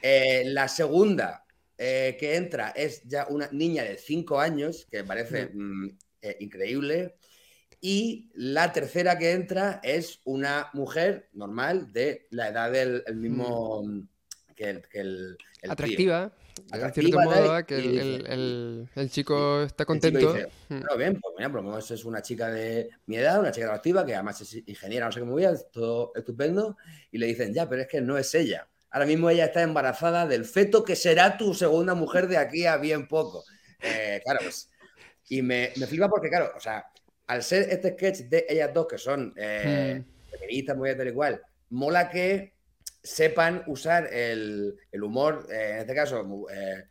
Eh, 0.02 0.42
la 0.46 0.66
segunda 0.68 1.44
eh, 1.76 2.16
que 2.18 2.34
entra 2.36 2.70
es 2.70 3.02
ya 3.04 3.26
una 3.28 3.48
niña 3.52 3.84
de 3.84 3.96
5 3.96 4.40
años, 4.40 4.86
que 4.90 5.04
parece 5.04 5.50
mm, 5.52 5.88
eh, 6.22 6.36
increíble. 6.40 7.14
Y 7.80 8.30
la 8.34 8.72
tercera 8.72 9.16
que 9.18 9.32
entra 9.32 9.80
es 9.82 10.20
una 10.24 10.68
mujer 10.72 11.28
normal 11.32 11.92
de 11.92 12.26
la 12.30 12.48
edad 12.48 12.72
del 12.72 13.04
el 13.06 13.16
mismo 13.16 13.82
mm, 13.84 14.08
que 14.56 14.70
el, 14.70 14.82
que 14.88 15.00
el- 15.00 15.36
el 15.62 15.62
tío. 15.62 15.72
Atractiva. 15.72 16.32
En 16.70 16.74
Atractiva, 16.74 17.22
cierto 17.22 17.30
tal, 17.30 17.44
modo, 17.46 17.66
que 17.66 17.76
el, 17.78 18.88
el- 18.96 19.10
chico 19.10 19.62
está 19.62 19.84
chico 19.84 19.86
contento. 19.86 20.32
dice, 20.32 20.48
Mm. 20.70 20.82
Bien, 20.98 21.20
pues 21.20 21.34
mira, 21.36 21.50
por 21.50 21.62
lo 21.62 21.68
menos 21.70 21.90
es 21.90 22.04
una 22.04 22.20
chica 22.20 22.48
de 22.50 22.90
mi 23.06 23.16
edad, 23.16 23.38
una 23.40 23.52
chica 23.52 23.66
atractiva, 23.68 24.04
que 24.04 24.14
además 24.14 24.40
es 24.40 24.54
ingeniera, 24.68 25.06
no 25.06 25.12
sé 25.12 25.20
qué 25.20 25.24
movida, 25.26 25.52
es 25.52 25.70
todo 25.70 26.12
estupendo, 26.16 26.76
y 27.12 27.18
le 27.18 27.26
dicen, 27.26 27.54
ya, 27.54 27.68
pero 27.68 27.82
es 27.82 27.88
que 27.88 28.00
no 28.00 28.18
es 28.18 28.34
ella. 28.34 28.68
Ahora 28.90 29.06
mismo 29.06 29.30
ella 29.30 29.44
está 29.46 29.62
embarazada 29.62 30.26
del 30.26 30.44
feto 30.44 30.82
que 30.82 30.96
será 30.96 31.38
tu 31.38 31.54
segunda 31.54 31.94
mujer 31.94 32.26
de 32.26 32.36
aquí 32.38 32.66
a 32.66 32.76
bien 32.76 33.06
poco. 33.06 33.44
Eh, 33.80 34.20
claro, 34.24 34.40
pues. 34.42 34.68
Y 35.28 35.40
me, 35.42 35.72
me 35.76 35.86
flipa 35.86 36.08
porque, 36.08 36.28
claro, 36.28 36.52
o 36.56 36.60
sea, 36.60 36.84
al 37.28 37.42
ser 37.42 37.68
este 37.70 37.92
sketch 37.92 38.20
de 38.28 38.46
ellas 38.48 38.72
dos, 38.74 38.88
que 38.88 38.98
son 38.98 39.32
eh, 39.36 40.02
feministas, 40.30 40.76
muy 40.76 40.96
tal 40.96 41.08
y 41.08 41.12
cual, 41.12 41.42
mola 41.70 42.10
que 42.10 42.54
sepan 43.02 43.62
usar 43.66 44.08
el, 44.12 44.76
el 44.90 45.02
humor, 45.02 45.46
eh, 45.50 45.72
en 45.72 45.78
este 45.78 45.94
caso, 45.94 46.46
eh, 46.50 46.84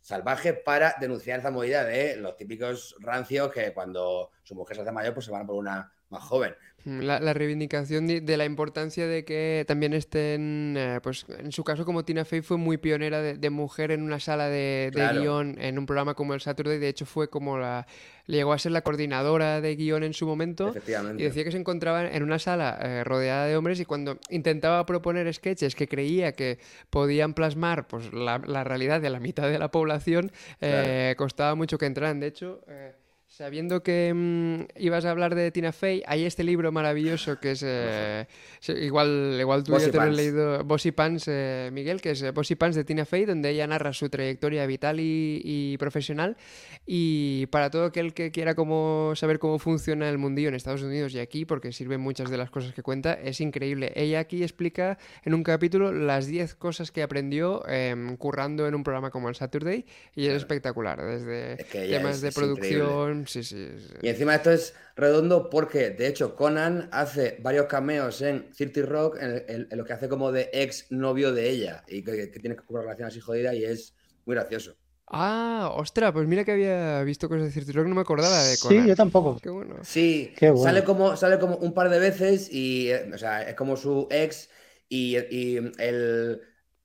salvaje, 0.00 0.54
para 0.54 0.96
denunciar 0.98 1.40
esa 1.40 1.50
movida 1.50 1.84
de 1.84 2.16
los 2.16 2.36
típicos 2.36 2.96
rancios 3.00 3.52
que 3.52 3.72
cuando 3.72 4.30
su 4.42 4.54
mujer 4.54 4.76
se 4.76 4.82
hace 4.82 4.92
mayor, 4.92 5.14
pues 5.14 5.26
se 5.26 5.32
van 5.32 5.46
por 5.46 5.56
una 5.56 5.92
más 6.12 6.22
joven. 6.22 6.54
Mm, 6.84 6.98
La, 7.02 7.20
la 7.20 7.32
reivindicación 7.32 8.08
de, 8.08 8.20
de 8.20 8.36
la 8.36 8.44
importancia 8.44 9.06
de 9.06 9.24
que 9.24 9.64
también 9.68 9.92
estén, 9.92 10.74
eh, 10.76 10.98
pues 11.00 11.26
en 11.38 11.52
su 11.52 11.62
caso 11.62 11.84
como 11.84 12.04
Tina 12.04 12.24
Fey 12.24 12.40
fue 12.40 12.56
muy 12.56 12.76
pionera 12.76 13.22
de, 13.22 13.34
de 13.38 13.50
mujer 13.50 13.92
en 13.92 14.02
una 14.02 14.18
sala 14.18 14.48
de, 14.48 14.86
de 14.86 14.90
Claro. 14.92 15.20
guion 15.20 15.56
en 15.60 15.78
un 15.78 15.86
programa 15.86 16.14
como 16.14 16.34
el 16.34 16.40
Saturday, 16.40 16.78
de 16.80 16.88
hecho 16.88 17.06
fue 17.06 17.30
como 17.30 17.56
la, 17.56 17.86
llegó 18.26 18.52
a 18.52 18.58
ser 18.58 18.72
la 18.72 18.80
coordinadora 18.82 19.60
de 19.60 19.76
guion 19.76 20.02
en 20.02 20.12
su 20.12 20.26
momento 20.26 20.70
Efectivamente. 20.70 21.22
y 21.22 21.26
decía 21.26 21.44
que 21.44 21.52
se 21.52 21.58
encontraba 21.58 22.04
en 22.04 22.24
una 22.24 22.40
sala 22.40 22.76
eh, 22.82 23.04
rodeada 23.04 23.46
de 23.46 23.56
hombres 23.56 23.78
y 23.78 23.84
cuando 23.84 24.18
intentaba 24.30 24.84
proponer 24.84 25.32
sketches 25.32 25.76
que 25.76 25.86
creía 25.86 26.32
que 26.32 26.58
podían 26.90 27.34
plasmar 27.34 27.86
pues, 27.86 28.12
la, 28.12 28.38
la 28.44 28.64
realidad 28.64 29.00
de 29.00 29.10
la 29.10 29.20
mitad 29.20 29.48
de 29.48 29.58
la 29.60 29.70
población, 29.70 30.32
eh, 30.60 31.14
costaba 31.16 31.54
mucho 31.54 31.78
que 31.78 31.86
entraran. 31.86 32.18
De 32.18 32.26
hecho, 32.26 32.60
eh, 32.66 32.94
sabiendo 33.36 33.82
que 33.82 34.12
mm, 34.14 34.78
ibas 34.78 35.06
a 35.06 35.10
hablar 35.10 35.34
de 35.34 35.50
Tina 35.50 35.72
Fey, 35.72 36.02
hay 36.06 36.24
este 36.26 36.44
libro 36.44 36.70
maravilloso 36.70 37.40
que 37.40 37.52
es... 37.52 37.62
eh, 37.66 38.26
igual, 38.68 39.38
igual 39.40 39.64
tú 39.64 39.72
Bossy 39.72 39.86
ya 39.86 39.90
te 39.92 39.96
lo 39.96 40.02
has 40.02 40.08
leído, 40.16 40.64
Bossy 40.64 40.92
Pants, 40.92 41.24
eh, 41.28 41.70
Miguel, 41.72 42.02
que 42.02 42.10
es 42.10 42.20
eh, 42.22 42.30
Bossy 42.30 42.56
Pants 42.56 42.76
de 42.76 42.84
Tina 42.84 43.06
Fey, 43.06 43.24
donde 43.24 43.48
ella 43.48 43.66
narra 43.66 43.94
su 43.94 44.10
trayectoria 44.10 44.66
vital 44.66 45.00
y, 45.00 45.40
y 45.42 45.78
profesional. 45.78 46.36
Y 46.84 47.46
para 47.46 47.70
todo 47.70 47.86
aquel 47.86 48.12
que 48.12 48.30
quiera 48.32 48.54
como 48.54 49.14
saber 49.16 49.38
cómo 49.38 49.58
funciona 49.58 50.10
el 50.10 50.18
mundillo 50.18 50.48
en 50.50 50.54
Estados 50.54 50.82
Unidos 50.82 51.14
y 51.14 51.18
aquí, 51.18 51.46
porque 51.46 51.72
sirven 51.72 52.02
muchas 52.02 52.30
de 52.30 52.36
las 52.36 52.50
cosas 52.50 52.74
que 52.74 52.82
cuenta, 52.82 53.14
es 53.14 53.40
increíble. 53.40 53.92
Ella 53.94 54.20
aquí 54.20 54.42
explica 54.42 54.98
en 55.24 55.32
un 55.32 55.42
capítulo 55.42 55.90
las 55.90 56.26
10 56.26 56.54
cosas 56.56 56.92
que 56.92 57.02
aprendió 57.02 57.66
em, 57.66 58.14
currando 58.18 58.66
en 58.68 58.74
un 58.74 58.82
programa 58.84 59.10
como 59.10 59.30
el 59.30 59.36
Saturday 59.36 59.86
y 60.14 60.26
es 60.26 60.34
espectacular, 60.34 61.00
desde 61.02 61.54
Es 61.62 61.64
que 61.66 61.88
temas 61.88 62.16
es- 62.16 62.20
de 62.20 62.28
es 62.28 62.34
increíble. 62.36 63.21
Sí, 63.26 63.42
sí. 63.44 63.68
sí. 63.78 63.94
Y 64.00 64.08
encima 64.08 64.34
esto 64.34 64.50
es 64.50 64.74
redondo 64.96 65.48
porque, 65.48 65.90
de 65.90 66.08
hecho, 66.08 66.34
Conan 66.36 66.88
hace 66.92 67.38
varios 67.40 67.66
cameos 67.66 68.20
en 68.22 68.50
30 68.52 68.82
Rock 68.82 69.16
en, 69.20 69.44
en- 69.48 69.68
en 69.70 69.78
lo 69.78 69.84
que 69.84 69.92
hace 69.92 70.08
como 70.08 70.32
de 70.32 70.50
ex 70.52 70.90
novio 70.90 71.32
de 71.32 71.50
ella 71.50 71.84
y 71.88 72.02
que, 72.04 72.30
que 72.30 72.40
tiene 72.40 72.56
una 72.68 72.80
relación 72.82 73.08
así 73.08 73.20
jodida 73.20 73.54
y 73.54 73.64
es 73.64 73.94
muy 74.24 74.34
gracioso. 74.34 74.76
Ah, 75.14 75.70
ostras, 75.76 76.12
pues 76.12 76.26
mira 76.26 76.44
que 76.44 76.52
había 76.52 77.02
visto 77.02 77.28
cosas 77.28 77.44
de 77.46 77.52
Cirti 77.52 77.72
Rock, 77.72 77.86
no 77.86 77.94
me 77.94 78.00
acordaba 78.00 78.42
de 78.44 78.58
Sí, 78.58 78.58
Conan. 78.58 78.86
yo 78.86 78.96
tampoco. 78.96 79.38
Qué 79.40 79.50
bueno. 79.50 79.76
Sí, 79.82 80.34
Qué 80.34 80.50
bueno. 80.50 80.54
sale, 80.54 80.84
como, 80.84 81.16
sale 81.16 81.38
como 81.38 81.56
un 81.56 81.74
par 81.74 81.90
de 81.90 81.98
veces 81.98 82.48
y, 82.52 82.90
eh, 82.90 83.10
o 83.14 83.18
sea, 83.18 83.42
es 83.42 83.54
como 83.56 83.76
su 83.76 84.08
ex 84.10 84.50
y, 84.88 85.16
y 85.18 85.56
el 85.78 86.42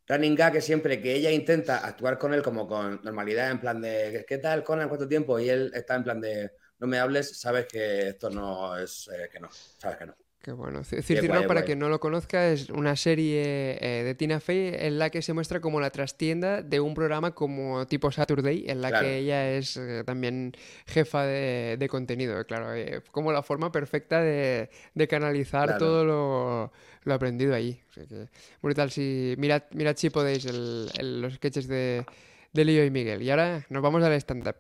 running 0.08 0.36
gag 0.36 0.56
es 0.56 0.66
siempre 0.66 1.02
que 1.02 1.14
ella 1.16 1.32
intenta 1.32 1.86
actuar 1.86 2.18
con 2.18 2.34
él 2.34 2.42
como 2.42 2.68
con 2.68 3.02
normalidad, 3.04 3.52
en 3.52 3.60
plan 3.60 3.82
de, 3.82 4.26
¿qué 4.28 4.38
tal, 4.38 4.64
Conan? 4.64 4.88
¿Cuánto 4.88 5.08
tiempo? 5.08 5.40
Y 5.40 5.50
él 5.50 5.72
está 5.74 5.96
en 5.96 6.04
plan 6.04 6.22
de, 6.22 6.52
no 6.80 6.88
me 6.88 7.00
hables, 7.00 7.38
sabes 7.40 7.68
que 7.68 8.10
esto 8.10 8.30
no 8.30 8.78
es, 8.78 9.10
eh, 9.14 9.30
que 9.32 9.40
no, 9.40 9.50
sabes 9.52 9.98
que 9.98 10.06
no. 10.06 10.27
Qué 10.48 10.54
bueno. 10.54 10.82
C- 10.86 11.02
Cirti 11.02 11.28
guay, 11.28 11.40
Rock, 11.40 11.48
para 11.50 11.60
guay. 11.60 11.66
quien 11.66 11.80
no 11.80 11.90
lo 11.90 12.00
conozca, 12.00 12.48
es 12.48 12.70
una 12.70 12.96
serie 12.96 13.78
eh, 13.82 14.04
de 14.06 14.16
Tina 14.16 14.40
Fey 14.40 14.72
en 14.80 14.98
la 14.98 15.10
que 15.10 15.22
se 15.22 15.34
muestra 15.34 15.60
como 15.60 15.82
la 15.82 15.90
trastienda 15.90 16.62
de 16.62 16.80
un 16.80 16.94
programa 16.94 17.32
como 17.32 17.86
tipo 17.86 18.10
Saturday, 18.14 18.64
en 18.70 18.82
la 18.82 18.88
Claro. 18.88 19.06
que 19.06 19.18
ella 19.18 19.52
es 19.52 19.76
eh, 19.76 20.04
también 20.06 20.54
jefa 20.86 21.26
de, 21.26 21.76
de 21.78 21.90
contenido. 21.90 22.46
Claro, 22.46 22.74
eh, 22.74 23.02
como 23.12 23.34
la 23.34 23.44
forma 23.44 23.74
perfecta 23.74 24.22
de, 24.22 24.70
de 24.94 25.08
canalizar 25.10 25.66
Claro. 25.66 25.80
todo 25.80 26.06
lo, 26.06 26.72
lo 27.04 27.14
aprendido 27.14 27.54
allí. 27.54 27.82
O 27.90 27.94
sea 27.96 28.06
que, 28.06 28.28
brutal. 28.62 28.90
Si, 28.90 29.36
mirad, 29.38 29.64
mirad 29.74 29.98
si 29.98 30.10
podéis 30.10 30.46
el- 30.46 30.90
el- 30.98 31.22
los 31.24 31.34
sketches 31.34 31.68
de, 31.68 32.06
de 32.54 32.64
Lío 32.64 32.86
y 32.86 32.90
Miguel. 32.90 33.22
Y 33.22 33.30
ahora 33.32 33.66
nos 33.70 33.84
vamos 33.84 34.02
al 34.02 34.14
stand-up. 34.14 34.56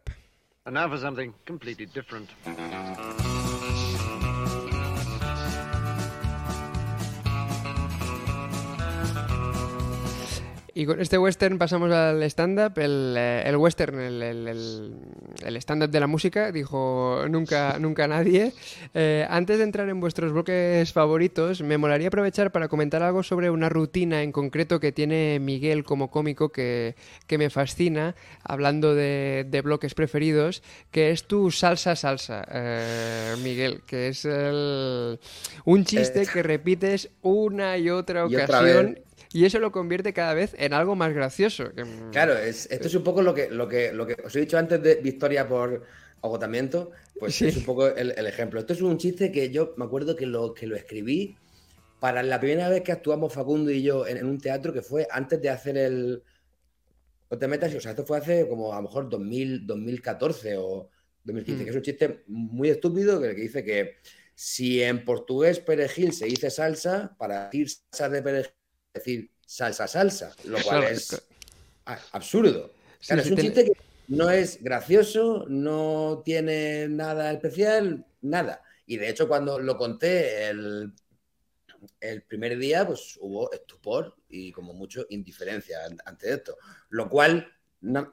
And 0.65 0.75
now 0.75 0.89
for 0.89 0.99
something 0.99 1.31
completely 1.47 1.85
different. 1.85 2.29
Y 10.79 10.85
con 10.85 11.01
este 11.01 11.17
western 11.17 11.57
pasamos 11.57 11.91
al 11.91 12.21
stand-up. 12.29 12.77
El, 12.77 13.15
eh, 13.17 13.41
el 13.47 13.55
western, 13.57 13.99
el, 13.99 14.21
el- 14.21 14.47
el- 14.47 14.93
el 15.43 15.57
stand-up 15.57 15.89
de 15.89 15.99
la 15.99 16.05
música, 16.05 16.51
dijo 16.51 17.23
nunca, 17.27 17.77
nunca 17.79 18.07
nadie. 18.07 18.53
Eh, 18.93 19.25
antes 19.27 19.57
de 19.57 19.63
entrar 19.63 19.89
en 19.89 19.99
vuestros 19.99 20.31
bloques 20.31 20.93
favoritos, 20.93 21.63
me 21.63 21.79
molaría 21.79 22.09
aprovechar 22.09 22.51
para 22.51 22.67
comentar 22.67 23.01
algo 23.01 23.23
sobre 23.23 23.49
una 23.49 23.69
rutina 23.69 24.21
en 24.21 24.31
concreto 24.31 24.79
que 24.79 24.91
tiene 24.91 25.39
Miguel 25.41 25.83
como 25.83 26.11
cómico 26.11 26.49
que, 26.49 26.93
que 27.25 27.39
me 27.39 27.49
fascina, 27.49 28.13
hablando 28.43 28.93
de, 28.93 29.47
de 29.49 29.61
bloques 29.61 29.95
preferidos, 29.95 30.61
que 30.91 31.09
es 31.09 31.23
tu 31.23 31.49
salsa 31.49 31.95
salsa, 31.95 32.45
eh, 32.51 33.33
Miguel, 33.43 33.81
que 33.87 34.09
es 34.09 34.25
el- 34.25 35.19
un 35.65 35.85
chiste 35.85 36.27
que 36.31 36.43
repites 36.43 37.09
una 37.23 37.79
y 37.79 37.89
otra 37.89 38.27
Y 38.29 38.35
otra 38.35 38.59
ocasión. 38.59 38.99
Y 39.33 39.45
eso 39.45 39.59
lo 39.59 39.71
convierte 39.71 40.13
cada 40.13 40.33
vez 40.33 40.55
en 40.57 40.73
algo 40.73 40.95
más 40.95 41.13
gracioso. 41.13 41.71
que- 41.73 41.83
Claro, 42.11 42.37
es, 42.37 42.67
esto 42.71 42.87
es 42.87 42.95
un 42.95 43.03
poco 43.03 43.21
lo 43.21 43.33
que, 43.33 43.49
lo, 43.49 43.67
que, 43.67 43.91
lo 43.93 44.05
que 44.07 44.15
os 44.23 44.35
he 44.35 44.39
dicho 44.41 44.57
antes 44.57 44.81
de 44.81 44.95
victoria 44.95 45.47
por 45.47 45.83
agotamiento, 46.21 46.91
pues 47.19 47.35
Sí. 47.35 47.47
es 47.47 47.57
un 47.57 47.63
poco 47.65 47.87
el, 47.87 48.13
el 48.17 48.25
ejemplo. 48.27 48.59
Esto 48.59 48.73
es 48.73 48.81
un 48.81 48.97
chiste 48.97 49.31
que 49.31 49.49
yo 49.51 49.73
me 49.77 49.85
acuerdo 49.85 50.15
que 50.15 50.25
lo, 50.25 50.53
que 50.53 50.65
lo 50.67 50.75
escribí 50.75 51.35
para 51.99 52.23
la 52.23 52.39
primera 52.39 52.69
vez 52.69 52.81
que 52.83 52.91
actuamos 52.91 53.33
Facundo 53.33 53.71
y 53.71 53.81
yo 53.83 54.05
en, 54.07 54.17
en 54.17 54.25
un 54.27 54.39
teatro 54.39 54.71
que 54.73 54.81
fue 54.81 55.07
antes 55.11 55.41
de 55.41 55.49
hacer 55.49 55.77
el... 55.77 56.23
No 57.29 57.37
te 57.37 57.47
metas, 57.47 57.73
o 57.75 57.81
sea, 57.81 57.91
esto 57.91 58.05
fue 58.05 58.17
hace 58.19 58.47
como 58.47 58.71
a 58.73 58.77
lo 58.77 58.83
mejor 58.83 59.09
2000, 59.09 59.67
2014 59.67 60.55
o 60.57 60.89
2015, 61.23 61.61
Mm. 61.61 61.65
que 61.65 61.69
es 61.71 61.75
un 61.75 61.81
chiste 61.81 62.23
muy 62.27 62.69
estúpido 62.69 63.19
que, 63.21 63.35
que 63.35 63.41
dice 63.41 63.63
que 63.65 63.95
si 64.33 64.81
en 64.81 65.03
portugués 65.03 65.59
perejil 65.59 66.13
se 66.13 66.25
dice 66.25 66.49
salsa, 66.49 67.15
para 67.17 67.45
decir 67.45 67.67
salsa 67.69 68.07
de 68.09 68.21
perejil, 68.21 68.51
decir 68.97 69.31
salsa 69.45 69.87
salsa, 69.87 70.35
lo 70.45 70.57
cual 70.63 70.79
Claro, 70.81 70.87
es 70.89 71.07
claro. 71.85 72.01
absurdo. 72.11 72.73
Sí, 72.99 73.07
Claro, 73.07 73.21
sí, 73.23 73.27
es 73.27 73.31
un 73.31 73.35
tiene- 73.37 73.55
chiste 73.55 73.71
que 73.71 73.79
no 74.09 74.29
es 74.29 74.61
gracioso, 74.63 75.45
no 75.47 76.21
tiene 76.25 76.87
nada 76.89 77.31
especial, 77.31 78.05
nada. 78.21 78.61
Y 78.85 78.97
de 78.97 79.09
hecho, 79.09 79.27
cuando 79.27 79.59
lo 79.59 79.77
conté 79.77 80.47
el, 80.47 80.93
el 81.99 82.23
primer 82.23 82.57
día, 82.57 82.85
pues 82.87 83.17
hubo 83.21 83.51
estupor 83.51 84.15
y 84.29 84.51
como 84.51 84.73
mucho 84.73 85.05
indiferencia 85.09 85.85
an- 85.85 85.97
ante 86.05 86.33
esto. 86.33 86.57
Lo 86.89 87.09
cual 87.09 87.47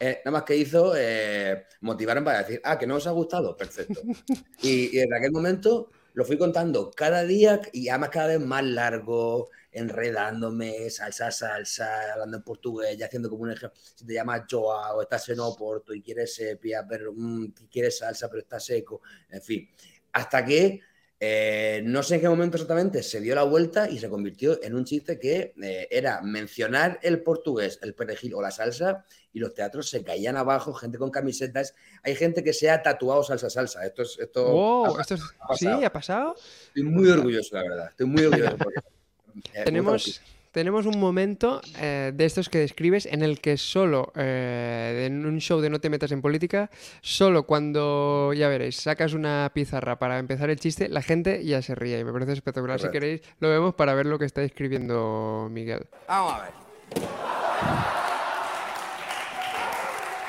eh, 0.01 0.21
nada 0.25 0.31
más 0.31 0.43
que 0.43 0.57
hizo 0.57 0.95
eh, 0.97 1.65
motivarme 1.81 2.23
para 2.23 2.43
decir, 2.43 2.61
ah, 2.65 2.79
que 2.79 2.87
no 2.87 2.97
os 2.97 3.07
ha 3.07 3.13
gustado, 3.13 3.57
perfecto. 3.57 4.01
Y, 4.63 4.97
y 4.97 4.99
desde 5.01 5.17
aquel 5.17 5.33
momento 5.33 5.91
lo 6.15 6.25
fui 6.25 6.37
contando 6.39 6.91
cada 6.91 7.25
día 7.25 7.61
y 7.73 7.89
además 7.89 8.11
cada 8.11 8.27
vez 8.29 8.41
más 8.41 8.65
largo, 8.65 9.51
enredándome, 9.75 10.89
salsa, 10.91 11.31
salsa, 11.31 12.13
hablando 12.13 12.37
en 12.39 12.43
portugués, 12.43 12.97
ya 12.97 13.07
haciendo 13.07 13.29
como 13.29 13.43
un 13.43 13.51
ejemplo. 13.53 13.79
Si 13.95 14.07
te 14.07 14.15
llamas 14.15 14.43
Joao, 14.51 15.03
estás 15.03 15.29
en 15.29 15.41
Oporto 15.41 15.93
y 15.95 16.03
quieres 16.03 16.35
sepia, 16.35 16.87
pero 16.89 17.13
mm, 17.15 17.53
quieres 17.71 17.99
salsa, 17.99 18.29
pero 18.29 18.43
está 18.43 18.61
seco, 18.61 19.03
en 19.31 19.43
fin. 19.43 19.69
Hasta 20.13 20.45
que 20.45 20.81
eh, 21.27 21.81
no 21.85 22.03
sé 22.03 22.17
en 22.17 22.21
qué 22.21 22.29
momento 22.29 22.57
exactamente 22.57 23.03
se 23.03 23.21
dio 23.21 23.35
la 23.35 23.45
vuelta 23.45 23.89
y 23.89 23.99
se 23.99 24.11
convirtió 24.11 24.63
en 24.63 24.75
un 24.75 24.85
chiste 24.85 25.19
que 25.19 25.55
eh, 25.63 25.89
era 25.91 26.21
mencionar 26.21 26.99
el 27.03 27.23
portugués, 27.23 27.79
el 27.83 27.95
perejil 27.95 28.35
o 28.35 28.43
la 28.43 28.51
salsa 28.51 29.05
y 29.33 29.39
los 29.39 29.55
teatros 29.55 29.89
se 29.89 30.05
caían 30.05 30.37
abajo, 30.37 30.75
gente 30.75 30.99
con 30.99 31.11
camisetas. 31.11 31.75
Hay 32.03 32.15
gente 32.15 32.45
que 32.45 32.53
se 32.53 32.69
ha 32.69 32.83
tatuado 32.83 33.23
salsa 33.23 33.49
salsa. 33.49 33.87
Esto 33.87 34.03
es 34.03 34.19
esto 34.19 34.45
Wow, 34.53 34.97
ha- 34.97 35.01
esto 35.01 35.15
es- 35.15 35.23
ha 35.41 35.57
¿Sí? 35.57 35.67
¿Ha 35.67 35.93
pasado? 35.93 36.35
Estoy 36.67 36.83
muy 36.83 37.09
orgulloso, 37.09 37.57
la 37.57 37.63
verdad. 37.63 37.89
Estoy 37.91 38.07
muy 38.07 38.25
orgulloso. 38.25 38.57
porque, 38.59 38.81
Tenemos, 39.65 40.21
tenemos 40.55 40.87
un 40.87 41.01
momento 41.01 41.61
eh, 41.79 42.13
de 42.15 42.25
estos 42.25 42.49
que 42.49 42.59
describes 42.59 43.07
en 43.07 43.23
el 43.23 43.41
que 43.41 43.57
solo, 43.57 44.13
eh, 44.15 45.05
en 45.07 45.27
un 45.27 45.41
show 45.41 45.61
de 45.61 45.69
No 45.69 45.81
te 45.81 45.91
metas 45.91 46.13
en 46.13 46.23
política, 46.23 46.71
solo 47.01 47.43
cuando, 47.45 48.33
ya 48.33 48.49
veréis, 48.49 48.77
sacas 48.77 49.15
una 49.15 49.51
pizarra 49.53 49.99
para 49.99 50.19
empezar 50.21 50.51
el 50.51 50.61
chiste, 50.61 50.89
la 50.89 51.03
gente 51.03 51.45
ya 51.45 51.61
se 51.61 51.75
ríe 51.75 51.99
y 51.99 52.05
me 52.05 52.13
parece 52.13 52.35
espectacular. 52.35 52.79
Si 52.81 52.89
queréis, 52.91 53.23
lo 53.41 53.49
vemos 53.49 53.75
para 53.75 53.95
ver 53.95 54.07
lo 54.07 54.19
que 54.19 54.27
está 54.27 54.43
escribiendo 54.43 55.49
Miguel. 55.51 55.87
Vamos 56.07 56.35
a 56.35 56.43
ver. 56.43 56.65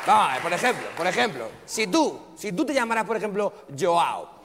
Vamos 0.08 0.30
a 0.30 0.34
ver, 0.34 0.41
por 0.41 0.53
ejemplo, 0.53 0.88
por 0.97 1.08
ejemplo, 1.08 1.49
si 1.66 1.88
tú, 1.88 2.20
si 2.36 2.51
tú 2.51 2.66
te 2.66 2.74
llamaras, 2.74 3.06
por 3.06 3.18
ejemplo, 3.18 3.53
Joao, 3.80 4.41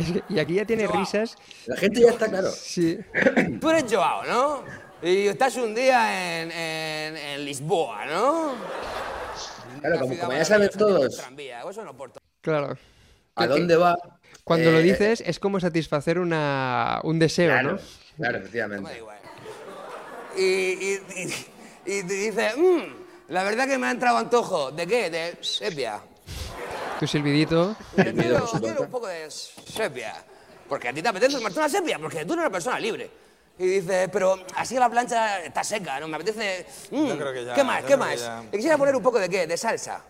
y 0.28 0.38
aquí 0.38 0.54
ya 0.54 0.64
tiene 0.64 0.86
Joao. 0.86 1.00
risas. 1.00 1.36
La 1.66 1.76
gente 1.76 2.00
ya 2.00 2.10
está 2.10 2.28
claro. 2.28 2.50
Sí. 2.50 2.98
tú 3.60 3.70
eres 3.70 3.84
Joao, 3.92 4.24
¿no? 4.24 4.64
Y 5.02 5.28
estás 5.28 5.56
un 5.56 5.74
día 5.74 6.40
en, 6.42 6.50
en- 6.52 7.16
en 7.16 7.44
Lisboa, 7.44 8.04
¿no? 8.06 8.52
Claro, 9.80 10.00
como, 10.00 10.32
ya 10.32 10.44
saben 10.44 10.68
todos. 10.76 11.16
Claro. 12.42 12.76
a 13.36 13.46
dónde 13.46 13.76
va. 13.76 13.96
Cuando 14.44 14.70
lo 14.72 14.78
eh, 14.78 14.82
dices 14.82 15.22
es 15.24 15.38
como 15.38 15.58
satisfacer 15.60 16.18
una, 16.18 17.00
un 17.04 17.18
deseo, 17.18 17.50
Claro, 17.52 17.72
¿no? 17.72 17.78
claro, 18.16 18.38
efectivamente. 18.38 19.02
Y, 20.36 20.42
y, 20.42 21.00
y, 21.16 21.92
y 21.98 22.02
te 22.02 22.14
dice, 22.14 22.50
"Mm, 22.56 23.32
la 23.32 23.42
verdad 23.44 23.66
que 23.66 23.78
me 23.78 23.86
ha 23.86 23.90
entrado 23.90 24.18
antojo. 24.18 24.70
¿De 24.70 24.86
qué? 24.86 25.08
De 25.10 25.38
sepia. 25.40 26.00
Tu 27.00 27.06
silbidito. 27.06 27.74
Quiero, 27.94 28.12
supuesto. 28.46 28.60
quiero 28.60 28.82
un 28.82 28.90
poco 28.90 29.06
de 29.08 29.30
sepia. 29.30 30.14
Porque 30.68 30.88
a 30.88 30.92
ti 30.92 31.00
te 31.02 31.08
apetece 31.08 31.36
tomarte 31.36 31.58
una 31.58 31.68
sepia, 31.68 31.98
porque 31.98 32.24
tú 32.26 32.34
eres 32.34 32.42
una 32.42 32.50
persona 32.50 32.78
libre. 32.78 33.10
Y 33.58 33.66
dice, 33.66 34.08
pero 34.12 34.38
así 34.54 34.74
la 34.76 34.88
plancha 34.90 35.42
está 35.42 35.64
seca, 35.64 35.98
¿no? 35.98 36.08
Me 36.08 36.16
apetece... 36.16 36.66
mm, 36.90 37.06
Yo 37.08 37.16
creo 37.18 37.32
que 37.32 37.44
ya, 37.46 37.54
¿Qué 37.54 37.64
más? 37.64 37.80
yo 37.80 37.86
¿Qué 37.88 37.94
creo 37.94 37.98
que 38.06 38.12
más? 38.12 38.20
ya. 38.20 38.42
Le 38.42 38.50
quisiera 38.58 38.76
poner 38.78 38.94
un 38.94 39.02
poco 39.02 39.18
de 39.18 39.28
qué? 39.30 39.46
De 39.46 39.56
salsa. 39.56 40.04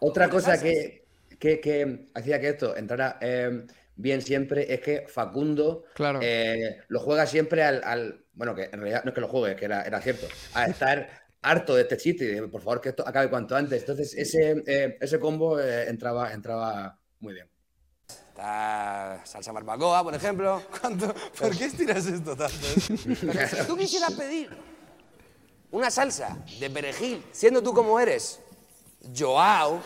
Otra 0.00 0.28
cosa 0.30 0.58
que, 0.60 1.04
que, 1.38 1.60
que 1.60 2.06
hacía 2.14 2.40
que 2.40 2.48
esto 2.48 2.76
entrara 2.76 3.18
eh, 3.20 3.66
bien 3.96 4.22
siempre 4.22 4.72
es 4.72 4.80
que 4.80 5.06
Facundo 5.08 5.84
Claro. 5.94 6.20
eh, 6.22 6.78
lo 6.88 7.00
juega 7.00 7.26
siempre 7.26 7.62
al, 7.62 7.82
al- 7.84 8.24
Bueno, 8.32 8.54
que 8.54 8.64
en 8.64 8.80
realidad 8.80 9.04
no 9.04 9.10
es 9.10 9.14
que 9.14 9.20
lo 9.20 9.28
juegue, 9.28 9.54
que 9.56 9.64
era, 9.66 9.82
era 9.82 10.00
cierto. 10.00 10.26
A 10.54 10.66
estar 10.66 11.27
harto 11.48 11.74
de 11.74 11.82
este 11.82 11.96
chiste 11.96 12.36
y 12.36 12.40
por 12.48 12.60
favor 12.60 12.80
que 12.80 12.90
esto 12.90 13.06
acabe 13.06 13.30
cuanto 13.30 13.56
antes. 13.56 13.80
Entonces 13.80 14.14
ese, 14.14 14.62
eh, 14.66 14.98
ese 15.00 15.18
combo 15.18 15.58
eh, 15.58 15.88
entraba, 15.88 16.32
entraba 16.32 16.98
muy 17.20 17.34
bien. 17.34 17.48
Está 18.08 19.20
salsa 19.24 19.50
barbacoa, 19.52 20.02
por 20.04 20.14
ejemplo. 20.14 20.62
¿Cuánto- 20.80 21.14
¿Por 21.38 21.56
qué 21.56 21.64
estiras 21.64 22.06
esto 22.06 22.36
tanto? 22.36 22.54
Pero 23.20 23.48
si 23.48 23.66
tú 23.66 23.76
quisieras 23.76 24.12
pedir 24.18 24.50
una 25.70 25.90
salsa 25.90 26.36
de 26.60 26.70
perejil, 26.70 27.24
siendo 27.32 27.62
tú 27.62 27.72
como 27.72 27.98
eres, 27.98 28.40
Joao... 29.16 29.82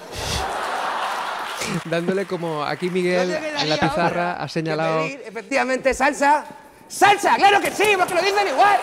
Dándole 1.84 2.26
como 2.26 2.64
aquí 2.64 2.86
¿no 2.86 2.92
Miguel 2.92 3.30
en 3.32 3.68
la 3.68 3.76
pizarra 3.76 4.32
ha 4.32 4.48
señalado 4.48 5.02
pedir, 5.02 5.22
efectivamente, 5.24 5.94
salsa. 5.94 6.44
¡Salsa! 6.88 7.36
¡Claro 7.36 7.60
que 7.60 7.70
sí! 7.70 7.84
Porque 7.96 8.14
lo 8.14 8.20
dicen 8.20 8.48
igual. 8.48 8.78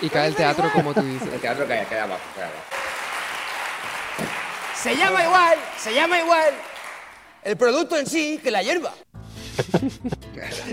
Y 0.00 0.08
cae 0.08 0.28
el 0.28 0.34
teatro 0.34 0.70
como 0.72 0.94
tú 0.94 1.02
dices. 1.02 1.28
El 1.32 1.40
teatro 1.40 1.66
cae, 1.66 1.84
cae 1.86 2.00
abajo, 2.00 2.20
cae 2.34 2.44
abajo. 2.44 2.62
Se 4.74 4.96
llama 4.96 5.24
igual, 5.24 5.58
se 5.76 5.92
llama 5.94 6.18
igual 6.20 6.54
el 7.42 7.56
producto 7.56 7.96
en 7.98 8.06
sí 8.06 8.38
que 8.42 8.50
la 8.50 8.62
hierba. 8.62 8.92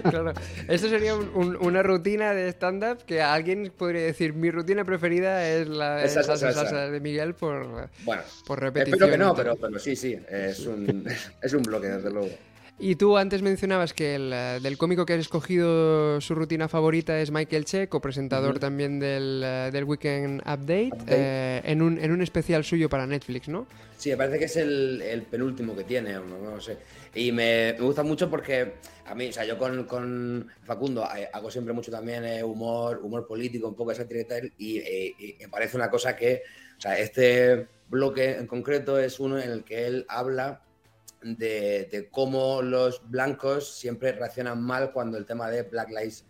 Claro. 0.03 0.32
Esto 0.67 0.89
sería 0.89 1.15
un- 1.15 1.32
un- 1.34 1.55
una 1.57 1.82
rutina 1.82 2.34
de 2.34 2.49
stand-up 2.49 3.03
que 3.05 3.19
alguien 3.21 3.73
podría 3.76 4.03
decir, 4.03 4.34
mi 4.34 4.51
rutina 4.51 4.86
preferida 4.86 5.43
es 5.47 5.67
la 5.67 6.03
Es 6.03 6.13
salsa, 6.13 6.38
salsa, 6.38 6.89
de 6.91 6.99
Miguel 6.99 7.34
por, 7.34 7.89
Bueno, 8.03 8.21
por 8.45 8.59
repetición. 8.61 9.01
espero 9.01 9.11
que 9.11 9.17
no, 9.17 9.34
pero, 9.36 9.55
pero 9.55 9.80
sí, 9.80 9.95
sí, 9.95 10.15
es 10.30 10.59
un, 10.67 11.07
es 11.41 11.53
un 11.53 11.63
bloque, 11.63 11.88
desde 11.88 12.11
luego. 12.11 12.30
Y 12.78 12.95
tú 12.95 13.17
antes 13.17 13.41
mencionabas 13.41 13.93
que 13.93 14.15
el, 14.15 14.32
eh, 14.34 14.59
del 14.61 14.78
cómico 14.78 15.05
que 15.05 15.13
has 15.13 15.19
escogido 15.21 16.19
su 16.19 16.36
rutina 16.36 16.67
favorita 16.67 17.21
es 17.21 17.32
Michael 17.32 17.63
Che, 17.63 17.88
copresentador 17.88 18.59
también 18.59 18.99
del, 18.99 19.41
eh, 19.45 19.69
del 19.71 19.86
Weekend 19.86 20.41
Update, 20.41 20.89
Update. 20.91 21.05
eh, 21.07 21.61
en, 21.63 21.82
un, 21.82 21.97
en 21.97 22.11
un 22.11 22.21
especial 22.21 22.65
suyo 22.65 22.89
para 22.89 23.07
Netflix, 23.07 23.47
¿no? 23.47 23.65
Sí, 23.97 24.09
me 24.09 24.17
parece 24.17 24.39
que 24.39 24.45
es 24.45 24.57
el, 24.57 25.01
el 25.01 25.21
penúltimo 25.21 25.73
que 25.73 25.86
tiene, 25.86 26.13
no, 26.13 26.26
no 26.26 26.59
sé. 26.59 26.78
Y 27.15 27.32
me, 27.32 27.73
me 27.80 27.86
gusta 27.86 28.03
mucho 28.03 28.30
porque 28.30 28.73
a 29.05 29.15
mí, 29.15 29.30
o 29.30 29.32
sea, 29.32 29.45
yo 29.45 29.57
con, 29.57 29.86
con 29.86 30.45
Facundo 30.65 31.07
eh, 31.17 31.30
hago 31.32 31.49
siempre 31.49 31.73
mucho 31.73 31.91
también 31.91 32.26
eh, 32.26 32.43
humor, 32.43 32.99
humor 33.01 33.26
político, 33.26 33.69
un 33.69 33.76
poco 33.76 33.91
de 33.91 33.95
sátira 33.95 34.19
y 34.19 34.26
tal, 34.26 34.53
y, 34.57 34.78
eh, 34.80 35.15
y 35.17 35.36
me 35.39 35.47
parece 35.47 35.78
una 35.78 35.89
cosa 35.89 36.13
que, 36.13 36.41
o 36.78 36.82
sea, 36.82 36.99
este 36.99 37.67
bloque 37.88 38.32
en 38.32 38.47
concreto 38.47 38.99
es 38.99 39.17
uno 39.21 39.39
en 39.39 39.49
el 39.49 39.63
que 39.63 39.88
él 39.88 40.05
habla 40.09 40.61
de, 41.34 41.86
de 41.91 42.09
cómo 42.11 42.61
los 42.61 43.09
blancos 43.09 43.76
siempre 43.76 44.11
reaccionan 44.11 44.61
mal 44.61 44.91
cuando 44.91 45.17
el 45.17 45.26
tema 45.26 45.49
de 45.49 45.63
Black 45.63 45.89
Lives 45.89 46.26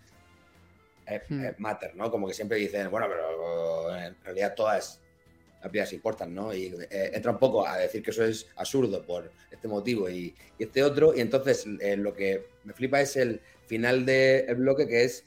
eh, 1.07 1.21
Hmm. 1.29 1.45
eh, 1.45 1.55
Matter, 1.57 1.95
¿no? 1.95 2.09
Como 2.09 2.27
que 2.27 2.33
siempre 2.33 2.57
dicen, 2.57 2.89
bueno, 2.89 3.07
pero 3.07 3.95
en 3.95 4.15
realidad 4.23 4.55
todas 4.55 5.01
las 5.61 5.71
piedras 5.71 5.93
importan, 5.93 6.33
¿no? 6.33 6.53
Y 6.53 6.73
eh, 6.89 7.11
entra 7.13 7.31
un 7.31 7.37
poco 7.37 7.67
a 7.67 7.77
decir 7.77 8.01
que 8.01 8.11
eso 8.11 8.23
es 8.23 8.47
absurdo 8.55 9.05
por 9.05 9.31
este 9.51 9.67
motivo 9.67 10.09
y, 10.09 10.33
y 10.57 10.63
este 10.63 10.81
otro, 10.81 11.13
y 11.15 11.21
entonces 11.21 11.65
eh, 11.79 11.97
lo 11.97 12.13
que 12.13 12.47
me 12.63 12.73
flipa 12.73 13.01
es 13.01 13.15
el 13.17 13.41
final 13.67 14.05
del 14.05 14.55
bloque 14.55 14.87
que 14.87 15.03
es 15.03 15.25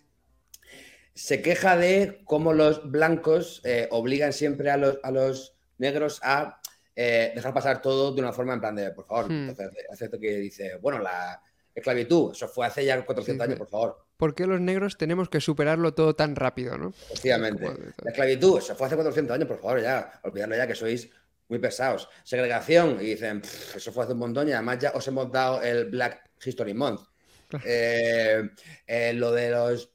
se 1.15 1.43
queja 1.43 1.77
de 1.77 2.21
cómo 2.25 2.53
los 2.53 2.91
blancos 2.91 3.61
eh, 3.65 3.89
obligan 3.91 4.33
siempre 4.33 4.71
a 4.71 4.77
los, 4.77 4.99
a 5.03 5.11
los 5.11 5.57
negros 5.79 6.21
a 6.23 6.61
eh, 7.01 7.31
dejar 7.33 7.55
pasar 7.55 7.81
todo 7.81 8.13
de 8.13 8.21
una 8.21 8.33
forma 8.33 8.55
en 8.55 8.61
plan 8.61 8.75
de, 8.75 8.91
por 8.91 9.07
favor, 9.07 9.27
Hmm. 9.31 9.51
entonces 9.51 10.01
esto 10.01 10.19
que 10.19 10.37
dice, 10.39 10.77
bueno, 10.83 10.99
la 10.99 11.41
esclavitud, 11.73 12.33
eso 12.33 12.49
fue 12.49 12.67
hace 12.67 12.85
ya 12.85 13.05
400 13.05 13.45
Sí, 13.45 13.49
años, 13.49 13.59
por 13.59 13.69
favor, 13.69 14.05
¿Por 14.17 14.35
qué 14.35 14.49
los 14.49 14.61
negros 14.61 14.99
tenemos 14.99 15.29
que 15.29 15.41
superarlo 15.41 15.95
todo 15.95 16.17
tan 16.17 16.35
rápido, 16.35 16.77
no? 16.77 16.89
efectivamente. 16.89 17.65
Como 17.67 17.79
La 18.03 18.11
esclavitud, 18.11 18.59
eso 18.59 18.75
fue 18.75 18.89
hace 18.89 18.97
400 18.97 19.33
años, 19.37 19.47
por 19.47 19.61
favor, 19.61 19.81
ya, 19.81 20.21
olvidadlo 20.25 20.57
ya 20.57 20.67
que 20.67 20.75
sois 20.75 21.09
muy 21.49 21.61
pesados. 21.61 22.09
Segregación, 22.25 22.99
y 23.01 23.05
dicen, 23.11 23.41
"Pff, 23.43 23.77
eso 23.77 23.93
fue 23.93 24.03
hace 24.03 24.15
un 24.15 24.19
montón 24.19 24.49
y 24.49 24.53
además 24.53 24.79
ya 24.81 24.91
os 24.91 25.07
hemos 25.07 25.31
dado 25.31 25.63
el 25.63 25.85
Black 25.85 26.29
History 26.45 26.75
Month. 26.75 27.03
Eh, 27.65 28.43
eh, 28.89 29.13
lo 29.15 29.31
de 29.33 29.51
los 29.51 29.93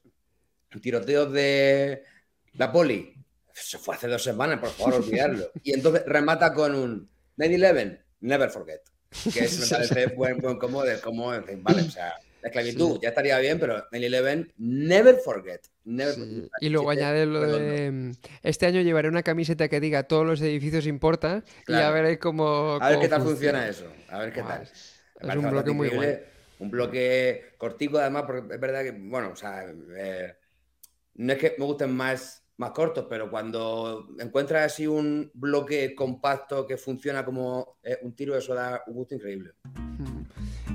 tiroteos 0.80 1.30
de 1.32 2.02
la 2.54 2.72
poli, 2.72 3.13
eso 3.54 3.78
fue 3.78 3.94
hace 3.94 4.08
dos 4.08 4.22
semanas, 4.22 4.58
por 4.60 4.70
favor, 4.70 4.94
olvidarlo. 4.94 5.50
Y 5.62 5.72
entonces 5.72 6.02
remata 6.06 6.52
con 6.52 6.74
un 6.74 7.10
9-11, 7.36 8.00
never 8.20 8.50
forget. 8.50 8.80
Que 9.32 9.44
es, 9.44 9.60
me 9.60 9.66
parece 9.76 10.06
buen, 10.14 10.38
buen 10.38 10.58
como 10.58 10.82
de 10.82 11.00
como, 11.00 11.32
en 11.34 11.44
fin, 11.44 11.62
vale, 11.62 11.82
o 11.82 11.90
sea, 11.90 12.14
la 12.42 12.48
esclavitud 12.48 12.94
Sí. 12.94 12.98
ya 13.02 13.08
estaría 13.10 13.38
bien, 13.38 13.58
pero 13.60 13.88
9-11, 13.90 14.52
never 14.58 15.16
forget. 15.16 15.60
Never 15.84 16.14
Sí, 16.14 16.20
forget. 16.20 16.50
Y 16.60 16.68
luego 16.68 16.90
Siete 16.90 17.04
añade 17.04 17.26
lo 17.26 17.40
de 17.58 17.90
mm, 17.90 18.12
este 18.42 18.66
año 18.66 18.80
llevaré 18.80 19.08
una 19.08 19.22
camiseta 19.22 19.68
que 19.68 19.78
diga 19.80 20.02
todos 20.04 20.26
los 20.26 20.40
edificios 20.40 20.86
importan 20.86 21.44
y 21.62 21.64
Claro. 21.66 21.94
veréis 21.94 22.18
cómo, 22.18 22.78
A 22.80 22.88
ver 22.88 22.94
cómo 22.96 23.00
qué 23.02 23.08
tal 23.08 23.22
funciona 23.22 23.68
eso. 23.68 23.86
A 24.08 24.18
ver 24.18 24.32
qué 24.32 24.42
tal. 24.42 24.62
es- 24.62 24.70
Me 25.20 25.20
es 25.20 25.26
parece 25.28 25.38
un 25.46 25.50
bloque 25.52 25.70
muy 25.70 25.88
guay. 25.88 26.18
Un 26.58 26.70
bloque 26.70 27.54
cortico, 27.58 27.98
además, 27.98 28.24
porque 28.26 28.54
es 28.54 28.60
verdad 28.60 28.82
que, 28.82 28.92
bueno, 28.92 29.30
o 29.32 29.36
sea, 29.36 29.64
eh, 29.96 30.34
no 31.14 31.32
es 31.32 31.38
que 31.38 31.54
me 31.58 31.64
gusten 31.64 31.92
más, 31.92 32.43
más 32.56 32.70
cortos, 32.70 33.06
pero 33.08 33.30
cuando 33.30 34.06
encuentras 34.18 34.72
así 34.72 34.86
un 34.86 35.30
bloque 35.34 35.94
compacto 35.94 36.66
que 36.66 36.76
funciona 36.76 37.24
como 37.24 37.78
eh, 37.82 37.98
un 38.02 38.14
tiro, 38.14 38.36
eso 38.36 38.54
da 38.54 38.82
un 38.86 38.94
gusto 38.94 39.14
increíble. 39.14 39.52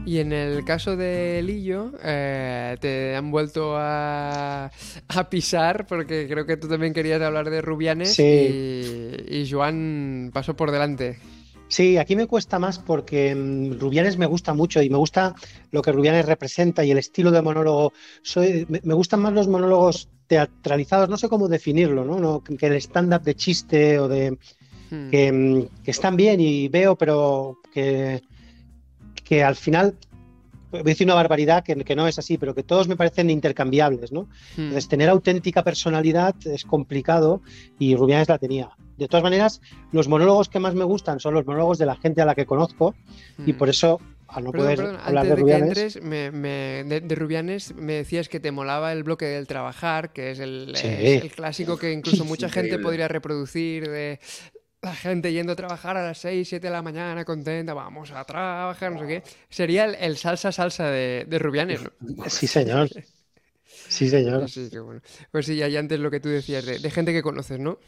Y 0.05 0.19
en 0.19 0.31
el 0.31 0.63
caso 0.65 0.95
de 0.95 1.41
Lillo, 1.43 1.91
eh, 2.03 2.77
te 2.79 3.15
han 3.15 3.29
vuelto 3.31 3.75
a, 3.77 4.71
a 5.07 5.29
pisar, 5.29 5.85
porque 5.85 6.27
creo 6.29 6.45
que 6.45 6.57
tú 6.57 6.67
también 6.67 6.93
querías 6.93 7.21
hablar 7.21 7.49
de 7.49 7.61
Rubianes 7.61 8.15
Sí. 8.15 8.23
y, 8.23 9.37
y 9.41 9.49
Joan 9.49 10.31
pasó 10.33 10.55
por 10.55 10.71
delante. 10.71 11.19
Sí, 11.69 11.97
aquí 11.97 12.15
me 12.15 12.27
cuesta 12.27 12.59
más 12.59 12.79
porque 12.79 13.33
mm, 13.33 13.79
Rubianes 13.79 14.17
me 14.17 14.25
gusta 14.25 14.53
mucho 14.53 14.81
y 14.81 14.89
me 14.89 14.97
gusta 14.97 15.35
lo 15.71 15.81
que 15.81 15.91
Rubianes 15.91 16.25
representa 16.25 16.83
y 16.83 16.91
el 16.91 16.97
estilo 16.97 17.31
de 17.31 17.41
monólogo. 17.41 17.93
Soy, 18.21 18.65
me, 18.67 18.93
gustan 18.93 19.21
más 19.21 19.33
los 19.33 19.47
monólogos 19.47 20.09
teatralizados, 20.27 21.09
no 21.09 21.17
sé 21.17 21.29
cómo 21.29 21.47
definirlo, 21.47 22.03
¿no? 22.03 22.19
No, 22.19 22.43
que 22.43 22.67
el 22.67 22.73
stand-up 22.73 23.21
de 23.21 23.35
chiste 23.35 23.99
o 23.99 24.07
de 24.07 24.37
Mm. 24.91 25.09
que, 25.09 25.31
mm, 25.31 25.83
que 25.83 25.91
están 25.91 26.15
bien 26.15 26.39
y 26.39 26.67
veo, 26.67 26.95
pero 26.95 27.59
que, 27.73 28.21
que 29.23 29.43
al 29.43 29.55
final 29.55 29.95
voy 30.71 30.81
a 30.81 30.83
decir 30.83 31.05
una 31.07 31.15
barbaridad 31.15 31.63
que, 31.63 31.75
que 31.83 31.95
no 31.95 32.07
es 32.07 32.19
así, 32.19 32.37
pero 32.37 32.53
que 32.55 32.63
todos 32.63 32.87
me 32.87 32.95
parecen 32.95 33.29
intercambiables, 33.29 34.11
¿no? 34.11 34.23
Mm. 34.55 34.61
Entonces, 34.61 34.87
tener 34.87 35.09
auténtica 35.09 35.63
personalidad 35.63 36.35
es 36.45 36.63
complicado 36.65 37.41
y 37.79 37.95
Rubianes 37.95 38.29
la 38.29 38.37
tenía. 38.37 38.69
De 38.97 39.07
todas 39.07 39.23
maneras, 39.23 39.61
los 39.91 40.07
monólogos 40.07 40.49
que 40.49 40.59
más 40.59 40.75
me 40.75 40.83
gustan 40.83 41.19
son 41.19 41.33
los 41.33 41.45
monólogos 41.45 41.77
de 41.77 41.85
la 41.85 41.95
gente 41.95 42.21
a 42.21 42.25
la 42.25 42.35
que 42.35 42.45
conozco 42.45 42.95
y 43.45 43.53
Mm. 43.53 43.57
por 43.57 43.69
eso, 43.69 43.99
al 44.27 44.43
no 44.43 44.51
Perdón, 44.51 44.65
poder 44.67 44.77
perdón, 44.77 44.97
hablar 45.03 45.23
antes 45.25 45.29
de 45.29 45.29
de, 45.29 45.35
que 45.35 45.41
Rubianes, 45.41 45.77
entres, 45.95 46.03
me- 46.03 46.31
me- 46.31 46.83
de, 46.83 47.01
de 47.01 47.15
Rubianes 47.15 47.73
me 47.75 47.93
decías 47.93 48.29
que 48.29 48.39
te 48.39 48.51
molaba 48.51 48.91
el 48.93 49.03
bloque 49.03 49.25
del 49.25 49.47
trabajar, 49.47 50.13
que 50.13 50.31
es 50.31 50.39
el, 50.39 50.73
Sí. 50.75 50.87
el 50.87 51.31
clásico 51.31 51.77
que 51.77 51.91
incluso 51.93 52.25
mucha 52.25 52.49
gente 52.49 52.77
podría 52.77 53.07
reproducir 53.07 53.89
de 53.89 54.19
la 54.81 54.95
gente 54.95 55.31
yendo 55.33 55.53
a 55.53 55.55
trabajar 55.55 55.97
a 55.97 56.03
las 56.03 56.17
6, 56.19 56.49
7 56.49 56.67
de 56.67 56.73
la 56.73 56.81
mañana 56.81 57.25
contenta, 57.25 57.73
vamos 57.73 58.11
a 58.11 58.23
trabajar, 58.25 58.91
no 58.93 58.99
sé 58.99 59.07
qué. 59.07 59.23
Sería 59.49 59.85
el, 59.85 59.95
el 59.95 60.17
salsa 60.17 60.51
salsa 60.51 60.87
de, 60.89 61.25
de 61.27 61.39
Rubianes, 61.39 61.81
¿no? 61.83 61.91
sí 62.29 62.47
señor, 62.47 62.89
sí 63.87 64.09
señor. 64.09 64.47
Sí, 64.47 64.69
qué 64.71 64.79
bueno. 64.79 65.01
Pues 65.31 65.45
sí, 65.45 65.53
y 65.55 65.77
antes 65.77 65.99
lo 65.99 66.09
que 66.11 66.19
tú 66.19 66.29
decías, 66.29 66.65
de, 66.65 66.79
de 66.79 66.91
gente 66.91 67.11
que 67.13 67.21
conoces, 67.21 67.59
¿no? 67.59 67.79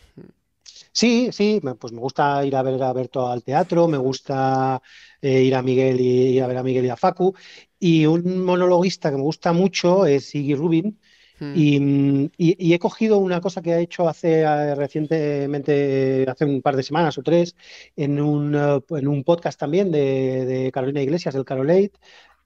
Sí, 0.94 1.30
sí, 1.32 1.62
pues 1.80 1.94
me 1.94 2.00
gusta 2.00 2.46
ir 2.46 2.56
a 2.56 2.62
ver 2.64 2.82
a 2.84 2.94
Berto 2.94 3.28
al 3.28 3.44
teatro, 3.44 3.88
me 3.88 3.98
gusta 3.98 4.82
eh, 5.22 5.42
ir 5.44 5.56
a 5.56 5.62
Miguel 5.62 6.00
y 6.02 6.36
ir 6.38 6.44
a 6.44 6.48
ver 6.48 6.58
a 6.58 6.64
Miguel 6.64 6.86
y 6.86 6.90
a 6.90 6.98
Facu. 6.98 7.34
Y 7.80 8.06
un 8.06 8.44
monologuista 8.46 9.10
que 9.10 9.18
me 9.18 9.24
gusta 9.24 9.54
mucho 9.54 10.06
es 10.06 10.34
Iggy 10.36 10.56
Rubin. 10.56 11.00
Mm. 11.42 11.54
Y, 11.56 11.80
mm, 11.80 12.30
y- 12.38 12.74
he 12.74 12.80
cogido 12.80 13.18
una 13.18 13.42
cosa 13.42 13.62
que 13.64 13.74
ha 13.74 13.80
hecho 13.80 14.08
hace 14.08 14.42
eh, 14.42 14.76
recientemente, 14.76 16.26
hace 16.30 16.46
un 16.46 16.62
par 16.62 16.76
de 16.76 16.84
semanas 16.84 17.18
o 17.18 17.24
tres, 17.24 17.56
en 17.96 18.22
un, 18.22 18.54
eh, 18.56 18.80
en 18.90 19.08
un 19.08 19.24
podcast 19.24 19.60
también 19.60 19.92
de, 19.92 20.46
de 20.46 20.72
Carolina 20.72 21.02
Iglesias, 21.02 21.34
del 21.34 21.44
Carolate. 21.46 21.94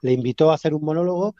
Le 0.02 0.14
invitó 0.14 0.50
a 0.52 0.56
hacer 0.56 0.74
un 0.74 0.84
monólogo 0.84 1.36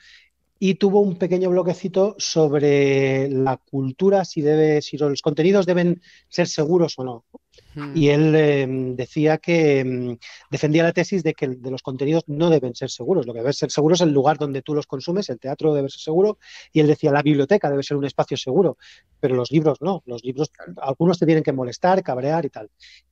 y 0.60 0.76
tuvo 0.76 1.00
un 1.02 1.18
pequeño 1.18 1.50
bloquecito 1.50 2.16
sobre 2.18 3.30
la 3.30 3.58
cultura, 3.58 4.26
si 4.26 4.42
debe, 4.42 4.82
si 4.82 4.98
los 4.98 5.22
contenidos 5.22 5.66
deben 5.66 6.02
ser 6.28 6.48
seguros 6.48 7.00
o 7.00 7.04
no. 7.06 7.26
Y 7.76 8.10
él 8.10 8.34
eh, 8.36 8.66
decía 8.96 9.38
que 9.38 9.84
mm, 9.84 10.18
defendía 10.50 10.84
la 10.84 10.92
tesis 10.94 11.24
de 11.24 11.34
que 11.34 11.48
de 11.48 11.72
los 11.72 11.82
contenidos 11.82 12.24
no 12.28 12.50
deben 12.50 12.74
ser 12.76 12.90
seguros. 12.90 13.26
Lo 13.26 13.34
que 13.34 13.40
debe 13.40 13.54
ser 13.54 13.72
seguro 13.72 13.96
es 13.96 14.02
el 14.02 14.12
lugar 14.12 14.38
donde 14.38 14.62
tú 14.62 14.74
los 14.74 14.88
consumes, 14.88 15.30
el 15.30 15.40
teatro 15.40 15.74
debe 15.74 15.90
ser 15.90 16.00
seguro, 16.02 16.38
y 16.72 16.80
él 16.80 16.88
decía 16.88 17.12
la 17.12 17.22
biblioteca 17.22 17.70
debe 17.70 17.84
ser 17.84 17.98
un 17.98 18.06
espacio 18.06 18.38
seguro, 18.38 18.78
pero 19.20 19.36
los 19.36 19.52
libros 19.52 19.82
no. 19.82 20.02
Los 20.06 20.24
libros, 20.24 20.52
algunos 20.82 21.20
te 21.20 21.26
tienen 21.26 21.44
que 21.44 21.54
molestar, 21.54 22.02
cabrear 22.04 22.46
y 22.46 22.50
tal. 22.50 22.70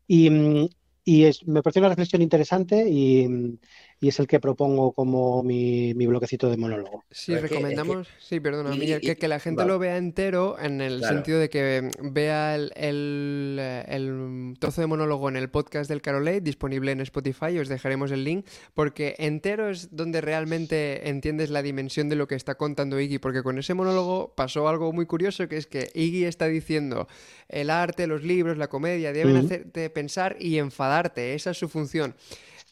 Y, 0.07 0.29
mm, 0.29 0.69
y 1.05 1.23
es- 1.25 1.45
me 1.45 1.61
pareció 1.61 1.81
una 1.81 1.89
reflexión 1.89 2.21
interesante 2.21 2.87
y, 2.89 3.27
mm, 3.27 3.57
y 4.03 4.09
es 4.09 4.19
el 4.19 4.27
que 4.27 4.41
propongo 4.41 4.91
como 4.91 5.41
mi, 5.43 5.93
mi 5.93 6.05
bloquecito 6.07 6.49
de 6.49 6.57
monólogo. 6.57 7.05
Sí, 7.09 7.31
Pero 7.31 7.37
es 7.37 7.41
que- 7.41 7.45
es 7.45 7.49
que- 7.49 7.55
recomendamos, 7.69 8.07
sí, 8.19 8.39
perdona, 8.41 8.75
y- 8.75 8.79
Miguel, 8.79 8.99
y- 9.01 9.05
que, 9.07 9.15
que 9.15 9.27
la 9.29 9.39
gente 9.39 9.59
vale. 9.61 9.71
lo 9.71 9.79
vea 9.79 9.95
entero 9.95 10.57
en 10.59 10.81
el 10.81 10.97
Claro. 10.99 11.15
sentido 11.15 11.39
de 11.39 11.49
que 11.49 11.89
vea 12.01 12.55
el, 12.55 12.73
el, 12.75 13.59
el 13.87 14.55
trozo 14.59 14.81
de 14.81 14.87
monólogo 14.87 15.29
en 15.29 15.37
el 15.37 15.49
podcast 15.49 15.89
del 15.89 16.01
Carolate, 16.01 16.41
disponible 16.41 16.91
en 16.91 16.99
Spotify, 16.99 17.57
os 17.59 17.69
dejaremos 17.69 18.11
el 18.11 18.25
link, 18.25 18.45
porque 18.73 19.15
entero 19.19 19.69
es 19.69 19.95
donde 19.95 20.19
realmente 20.19 21.07
entiendes 21.07 21.49
la 21.49 21.61
dimensión 21.61 22.09
de 22.09 22.17
lo 22.17 22.27
que 22.27 22.35
está 22.35 22.55
contando 22.55 22.99
Iggy, 22.99 23.19
porque 23.19 23.41
con 23.41 23.57
ese 23.57 23.73
monólogo 23.73 24.33
pasó 24.35 24.67
algo 24.67 24.91
muy 24.91 25.05
curioso, 25.05 25.47
que 25.47 25.55
es 25.55 25.65
que 25.65 25.89
Iggy 25.93 26.25
está 26.25 26.47
diciendo 26.47 27.07
el 27.47 27.69
arte, 27.69 28.05
los 28.07 28.23
libros, 28.23 28.57
la 28.57 28.67
comedia, 28.67 29.13
deben 29.13 29.37
hacerte 29.37 29.89
pensar 29.89 30.35
y 30.41 30.57
enfadarte, 30.57 31.35
esa 31.35 31.51
es 31.51 31.57
su 31.57 31.69
función. 31.69 32.15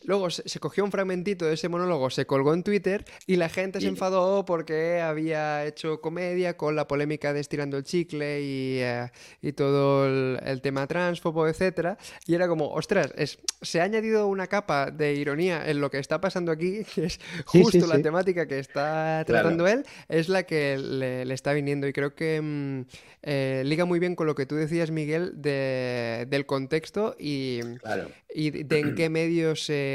Luego 0.04 0.30
se, 0.30 0.48
se 0.48 0.60
cogió 0.60 0.84
un 0.84 0.92
fragmentito 0.92 1.46
de 1.46 1.54
ese 1.54 1.70
monólogo, 1.70 2.10
se 2.10 2.26
colgó 2.26 2.54
en 2.54 2.64
Twitter 2.64 3.06
y 3.28 3.36
la 3.36 3.50
gente 3.50 3.80
se 3.82 3.88
enfadó 3.88 4.46
porque 4.46 5.00
había 5.02 5.66
hecho 5.66 6.02
comedia 6.02 6.58
con 6.58 6.76
la 6.76 6.88
polémica 6.88 7.34
de 7.34 7.40
estirando 7.40 7.78
el 7.78 7.84
chicle 7.84 8.42
y, 8.42 8.80
eh, 8.80 9.10
y 9.42 9.52
todo 9.54 10.08
el, 10.08 10.40
el 10.46 10.62
tema 10.62 10.88
transfobo, 10.88 11.48
etcétera. 11.48 11.98
Y 12.26 12.36
era 12.36 12.48
como, 12.48 12.70
ostras, 12.74 13.14
es, 13.16 13.40
se 13.62 13.82
ha 13.82 13.84
añadido 13.84 14.28
una 14.28 14.48
capa 14.48 14.92
de 14.92 15.14
ironía 15.14 15.70
en 15.70 15.82
lo 15.82 15.92
que 15.92 16.00
está 16.00 16.20
pasando 16.22 16.52
aquí, 16.52 16.84
que 16.96 17.06
es 17.06 17.20
Sí, 17.52 17.62
justo 17.64 17.82
sí, 17.82 17.88
la 17.88 17.98
sí. 17.98 18.04
temática 18.04 18.48
que 18.48 18.60
está 18.60 19.24
Claro. 19.26 19.26
tratando 19.26 19.68
él, 19.68 19.86
es 20.10 20.30
la 20.30 20.44
que 20.44 20.78
le, 20.78 21.26
le 21.26 21.34
está 21.34 21.54
viniendo. 21.54 21.88
Y 21.88 21.94
creo 21.94 22.16
que 22.16 22.40
mm, 22.42 22.82
eh, 23.24 23.64
liga 23.66 23.86
muy 23.86 24.00
bien 24.00 24.16
con 24.16 24.28
lo 24.28 24.36
que 24.36 24.46
tú 24.46 24.56
decías, 24.56 24.90
Miguel, 24.92 25.34
de- 25.42 26.26
del 26.30 26.46
contexto 26.46 27.16
y, 27.20 27.60
Claro, 27.80 28.10
y 28.34 28.50
de 28.52 28.64
de 28.64 28.80
en 28.80 28.96
qué 28.96 29.10
medio 29.10 29.56
se, 29.56 29.91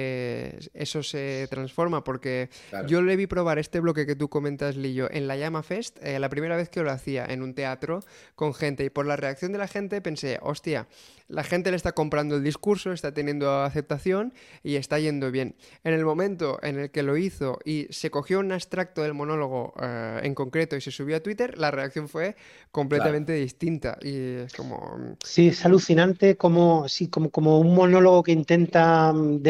eso 0.74 1.02
se 1.02 1.46
transforma, 1.50 2.04
porque 2.04 2.48
claro. 2.70 2.86
yo 2.86 3.02
le 3.02 3.16
vi 3.16 3.26
probar 3.26 3.58
este 3.58 3.80
bloque 3.80 4.06
que 4.06 4.16
tú 4.16 4.28
comentas, 4.28 4.76
Lillo, 4.76 5.08
en 5.10 5.26
la 5.26 5.36
Llama 5.36 5.62
Fest, 5.62 5.98
eh, 6.02 6.18
la 6.18 6.28
primera 6.28 6.56
vez 6.56 6.68
que 6.68 6.82
lo 6.82 6.90
hacía 6.90 7.24
en 7.26 7.42
un 7.42 7.54
teatro 7.54 8.02
con 8.34 8.54
gente, 8.54 8.84
y 8.84 8.90
por 8.90 9.06
la 9.06 9.16
reacción 9.16 9.52
de 9.52 9.58
la 9.58 9.68
gente 9.68 10.00
pensé, 10.00 10.38
hostia, 10.42 10.86
la 11.28 11.42
gente 11.42 11.70
le 11.70 11.76
está 11.76 11.92
comprando 11.92 12.36
el 12.36 12.44
discurso, 12.44 12.92
está 12.92 13.12
teniendo 13.12 13.62
aceptación 13.62 14.32
y 14.62 14.76
está 14.76 14.98
yendo 14.98 15.30
bien. 15.30 15.56
En 15.82 15.92
el 15.92 16.04
momento 16.04 16.58
en 16.62 16.78
el 16.78 16.90
que 16.90 17.02
lo 17.02 17.16
hizo 17.16 17.58
y 17.64 17.88
se 17.90 18.10
cogió 18.10 18.38
un 18.38 18.52
extracto 18.52 19.02
del 19.02 19.14
monólogo 19.14 19.74
eh, 19.82 20.20
en 20.22 20.34
concreto 20.34 20.76
y 20.76 20.80
se 20.80 20.90
subió 20.92 21.16
a 21.16 21.20
Twitter, 21.20 21.58
la 21.58 21.70
reacción 21.70 22.08
fue 22.08 22.36
completamente 22.70 23.32
distinta 23.32 23.98
y 24.02 24.16
es 24.44 24.52
como... 24.52 24.96
mm, 24.96 25.16
Sí, 25.24 25.48
es 25.48 25.64
alucinante 25.64 26.36
como, 26.36 26.88
sí, 26.88 27.08
como, 27.08 27.30
como 27.30 27.58
un 27.58 27.74
monólogo 27.74 28.22
que 28.22 28.32
intenta 28.32 29.12
mm, 29.12 29.42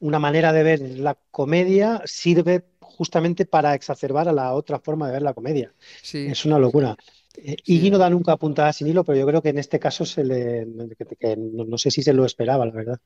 una 0.00 0.18
manera 0.18 0.52
de 0.52 0.62
ver 0.62 0.80
la 0.80 1.14
comedia 1.30 2.02
sirve 2.04 2.64
justamente 2.80 3.44
para 3.46 3.74
exacerbar 3.74 4.28
a 4.28 4.32
la 4.32 4.52
otra 4.54 4.78
forma 4.78 5.06
de 5.06 5.12
ver 5.14 5.22
la 5.22 5.34
comedia. 5.34 5.72
Sí. 6.02 6.26
Es 6.30 6.44
una 6.44 6.58
locura. 6.58 6.96
Eh, 7.36 7.56
Iggy 7.64 7.90
no 7.90 7.98
da 7.98 8.08
nunca 8.10 8.36
puntada 8.36 8.72
sin 8.72 8.86
hilo, 8.86 9.02
pero 9.04 9.18
yo 9.18 9.26
creo 9.26 9.42
que 9.42 9.48
en 9.50 9.58
este 9.58 9.78
caso 9.80 10.04
se 10.04 10.22
le, 10.22 10.66
que- 10.96 11.16
que 11.20 11.36
no, 11.36 11.64
no 11.64 11.76
sé 11.78 11.90
si 11.90 12.02
se 12.02 12.12
lo 12.12 12.24
esperaba, 12.24 12.64
la 12.66 12.72
verdad. 12.72 12.98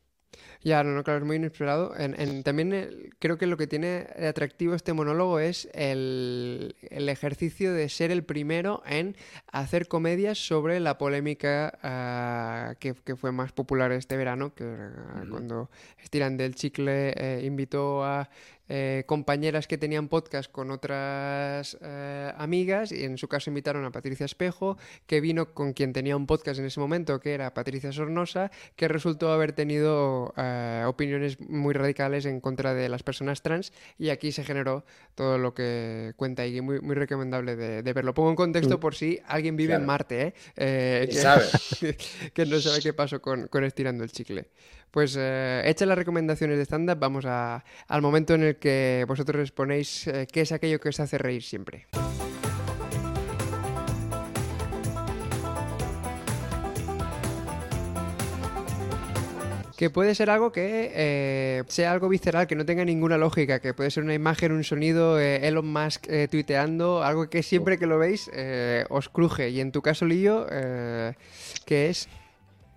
Ya, 0.63 0.83
no, 0.83 0.91
no, 0.91 1.05
claro, 1.05 1.21
es 1.21 1.25
muy 1.25 1.37
inesperado. 1.37 1.95
En, 1.97 2.21
en- 2.21 2.43
también 2.43 2.73
el- 2.73 3.15
creo 3.21 3.39
que 3.39 3.47
lo 3.47 3.57
que 3.57 3.67
tiene 3.69 4.07
atractivo 4.29 4.75
este 4.75 4.93
monólogo 4.93 5.39
es 5.39 5.69
el, 5.73 6.75
el 6.91 7.09
ejercicio 7.09 7.73
de 7.73 7.89
ser 7.89 8.11
el 8.11 8.25
primero 8.25 8.83
en 8.87 9.17
hacer 9.53 9.87
comedias 9.89 10.39
sobre 10.39 10.81
la 10.81 10.99
polémica 10.99 11.79
ah, 11.83 12.75
que, 12.81 12.95
que 12.95 13.15
fue 13.17 13.31
más 13.33 13.53
popular 13.53 13.93
este 13.93 14.17
verano, 14.17 14.53
que 14.55 14.65
ah, 14.65 15.25
cuando 15.31 15.71
Estiran 16.03 16.37
del 16.37 16.55
Chicle 16.57 17.13
eh, 17.17 17.43
invitó 17.45 18.05
a 18.05 18.29
eh, 18.71 19.05
compañeras 19.07 19.67
que 19.67 19.79
tenían 19.79 20.09
podcast 20.09 20.51
con 20.53 20.71
otras 20.71 21.79
eh, 21.81 22.33
amigas 22.37 22.93
y 22.93 23.05
en 23.05 23.17
su 23.17 23.27
caso 23.27 23.49
invitaron 23.49 23.87
a 23.87 23.91
Patricia 23.93 24.27
Espejo, 24.27 24.77
que 25.07 25.23
vino 25.23 25.55
con 25.55 25.73
quien 25.73 25.95
tenía 25.95 26.17
un 26.19 26.27
podcast 26.27 26.61
en 26.61 26.67
ese 26.67 26.79
momento, 26.79 27.19
que 27.19 27.33
era 27.33 27.55
Patricia 27.55 27.93
Sornosa, 27.93 28.51
que 28.77 28.87
resultó 28.89 29.33
haber 29.33 29.53
tenido 29.53 30.35
eh, 30.49 30.85
opiniones 30.87 31.39
muy 31.41 31.75
radicales 31.75 32.25
en 32.25 32.41
contra 32.41 32.75
de 32.75 32.89
las 32.89 33.03
personas 33.03 33.43
trans 33.43 33.73
y 33.99 34.09
aquí 34.09 34.33
se 34.33 34.45
generó 34.45 34.85
todo 35.15 35.37
lo 35.39 35.53
que 35.55 36.13
cuenta 36.17 36.47
y 36.47 36.61
muy, 36.61 36.81
muy 36.81 36.95
recomendable 36.95 37.57
de, 37.57 37.83
de 37.83 37.93
verlo. 37.93 38.15
Pongo 38.15 38.31
en 38.31 38.37
contexto 38.37 38.81
por 38.81 38.95
si 38.95 39.21
alguien 39.27 39.57
vive 39.57 39.75
en. 39.75 39.85
Marte, 39.87 40.23
¿eh? 40.29 40.35
Eh, 40.57 41.07
¿Quién 41.11 41.17
que, 41.17 41.23
sabe? 41.23 41.45
que 42.35 42.47
no 42.47 42.59
sabe 42.61 42.81
qué 42.81 42.93
pasó 42.93 43.21
con, 43.21 43.49
con 43.49 43.65
Estirando 43.65 44.05
el 44.05 44.11
Chicle. 44.11 44.49
Pues 44.91 45.15
eh, 45.19 45.63
hechas 45.67 45.87
las 45.87 45.99
recomendaciones 45.99 46.57
de 46.57 46.65
stand-up, 46.65 46.99
vamos 46.99 47.25
a- 47.27 47.63
al 47.89 48.01
momento 48.03 48.35
en 48.35 48.43
el 48.43 48.57
que 48.57 49.05
vosotros 49.07 49.39
les 49.41 49.53
ponéis 49.53 50.07
eh, 50.07 50.27
qué 50.33 50.41
es 50.41 50.53
aquello 50.53 50.81
que 50.81 50.89
os 50.89 50.99
hace 51.01 51.19
reír 51.19 51.43
siempre. 51.43 51.87
Que 59.79 59.91
puede 59.91 60.17
ser 60.17 60.29
algo 60.29 60.51
que 60.51 60.91
eh, 60.93 61.63
sea 61.69 61.93
algo 61.93 62.09
visceral, 62.09 62.49
que 62.49 62.57
no 62.57 62.67
tenga 62.67 62.85
ninguna 62.85 63.17
lógica, 63.17 63.61
que 63.61 63.75
puede 63.75 63.93
ser 63.93 64.03
una 64.03 64.13
imagen, 64.13 64.51
un 64.51 64.65
sonido, 64.65 65.21
eh, 65.21 65.47
Elon 65.47 65.73
Musk 65.73 66.05
eh, 66.09 66.27
tuiteando, 66.29 67.05
algo 67.05 67.31
que 67.31 67.45
siempre 67.45 67.79
que 67.79 67.87
lo 67.87 67.97
veis 67.97 68.29
eh, 68.35 68.85
os 68.91 69.09
cruje. 69.09 69.51
Y 69.51 69.61
en 69.61 69.71
tu 69.71 69.81
caso, 69.81 70.05
Lillo, 70.05 70.49
¿qué 71.65 71.91
es? 71.91 72.09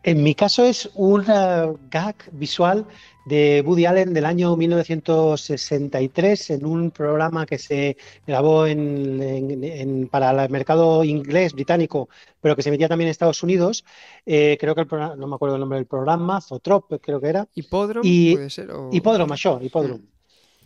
En 0.04 0.24
mi 0.24 0.34
caso 0.34 0.66
es 0.66 0.89
un 0.95 1.24
eh, 1.30 1.74
gag 1.91 2.16
visual 2.32 2.88
de 3.26 3.62
Woody 3.64 3.86
Allen 3.86 4.14
del 4.16 4.26
año 4.26 4.56
1963 4.58 6.49
en 6.49 6.66
un 6.66 6.89
programa 6.89 7.45
que 7.45 7.60
se 7.60 7.97
grabó 8.26 8.66
en- 8.66 9.22
en- 9.22 9.64
en- 9.64 10.08
para 10.08 10.32
el 10.43 10.49
mercado 10.49 11.04
inglés 11.04 11.54
británico, 11.54 12.10
pero 12.41 12.56
que 12.56 12.64
se 12.64 12.70
emitía 12.70 12.88
también 12.89 13.10
en 13.10 13.12
Estados 13.12 13.43
Unidos. 13.43 13.86
Eh, 14.26 14.58
creo 14.60 14.74
que 14.74 14.82
el 14.82 14.88
programa, 14.88 15.16
no 15.16 15.28
me 15.28 15.36
acuerdo 15.36 15.56
el 15.56 15.60
nombre 15.62 15.78
del 15.78 15.86
programa, 15.86 16.41
Zotrop 16.41 16.91
creo 16.99 17.22
que 17.22 17.28
era. 17.30 17.47
¿Hipódromo 17.54 18.02
Y- 18.04 18.34
puede 18.34 18.49
ser? 18.49 18.72
O... 18.72 18.89
Hipódromo, 18.91 19.36
això, 19.36 19.60
hipódromo. 19.64 19.99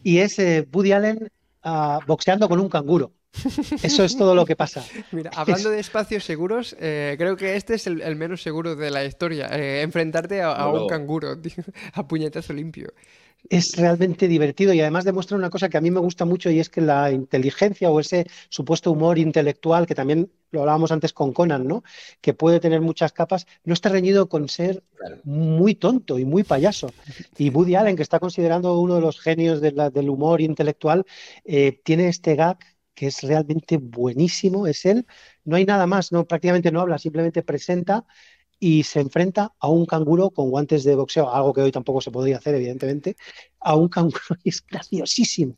Y 0.01 0.19
es 0.19 0.39
eh, 0.39 0.65
Woody 0.71 0.93
Allen 0.93 1.29
ah, 1.63 1.99
boxeando 2.07 2.47
con 2.47 2.59
un 2.61 2.69
canguro. 2.69 3.11
Eso 3.83 4.03
es 4.03 4.17
todo 4.17 4.35
lo 4.35 4.45
que 4.45 4.55
pasa. 4.55 4.83
Mira, 5.11 5.31
hablando 5.35 5.69
de 5.69 5.79
espacios 5.79 6.23
seguros, 6.23 6.75
eh, 6.79 7.15
creo 7.17 7.35
que 7.37 7.55
este 7.55 7.75
es 7.75 7.87
el, 7.87 8.01
el 8.01 8.15
menos 8.15 8.41
seguro 8.41 8.75
de 8.75 8.91
la 8.91 9.03
historia. 9.05 9.47
eh, 9.51 9.81
enfrentarte 9.81 10.41
a, 10.41 10.51
a 10.53 10.69
un 10.69 10.87
canguro, 10.87 11.37
tío, 11.41 11.63
a 11.93 12.07
puñetazo 12.07 12.53
limpio. 12.53 12.93
Es 13.47 13.75
realmente 13.77 14.27
divertido 14.27 14.73
y 14.73 14.81
además 14.81 15.03
demuestra 15.05 15.37
una 15.37 15.51
cosa 15.51 15.69
que 15.69 15.77
a 15.77 15.81
mí 15.81 15.91
me 15.91 15.99
gusta 15.99 16.25
mucho 16.25 16.49
y 16.49 16.59
es 16.59 16.67
que 16.69 16.81
la 16.81 17.11
inteligencia 17.11 17.91
o 17.91 17.99
ese 17.99 18.25
supuesto 18.49 18.91
humor 18.91 19.19
intelectual, 19.19 19.85
que 19.85 19.93
también 19.93 20.31
lo 20.49 20.61
hablábamos 20.61 20.91
antes 20.91 21.13
con 21.13 21.31
Conan, 21.31 21.67
¿no? 21.67 21.83
Que 22.21 22.33
puede 22.33 22.59
tener 22.59 22.81
muchas 22.81 23.11
capas, 23.11 23.45
no 23.63 23.73
está 23.75 23.89
reñido 23.89 24.29
con 24.29 24.49
ser 24.49 24.81
Claro. 24.97 25.17
muy 25.25 25.75
tonto 25.75 26.17
y 26.17 26.25
muy 26.25 26.43
payaso. 26.43 26.91
Y 27.37 27.49
Woody 27.51 27.75
Allen, 27.75 27.95
que 27.95 28.01
está 28.01 28.19
considerado 28.19 28.79
uno 28.79 28.95
de 28.95 29.01
los 29.01 29.19
genios 29.19 29.61
de 29.61 29.73
la- 29.73 29.91
del 29.91 30.09
humor 30.09 30.41
intelectual, 30.41 31.05
eh, 31.43 31.79
tiene 31.83 32.07
este 32.07 32.33
gag 32.35 32.57
que 32.95 33.07
es 33.07 33.21
realmente 33.23 33.77
buenísimo. 33.77 34.67
Es 34.67 34.85
él, 34.85 35.05
no 35.43 35.55
hay 35.57 35.65
nada 35.65 35.87
más, 35.87 36.11
no, 36.11 36.25
prácticamente 36.27 36.71
no 36.71 36.81
habla, 36.81 36.97
simplemente 36.99 37.43
presenta 37.43 38.05
y 38.59 38.83
se 38.83 39.01
enfrenta 39.01 39.53
a 39.59 39.69
un 39.69 39.85
canguro 39.85 40.31
con 40.31 40.49
guantes 40.51 40.83
de 40.83 40.95
boxeo, 40.95 41.31
algo 41.33 41.53
que 41.53 41.61
hoy 41.61 41.71
tampoco 41.71 42.01
se 42.01 42.11
podría 42.11 42.37
hacer, 42.37 42.55
evidentemente, 42.55 43.17
a 43.61 43.75
un 43.75 43.89
canguro 43.89 44.19
y 44.43 44.49
es 44.49 44.65
graciosísimo. 44.65 45.57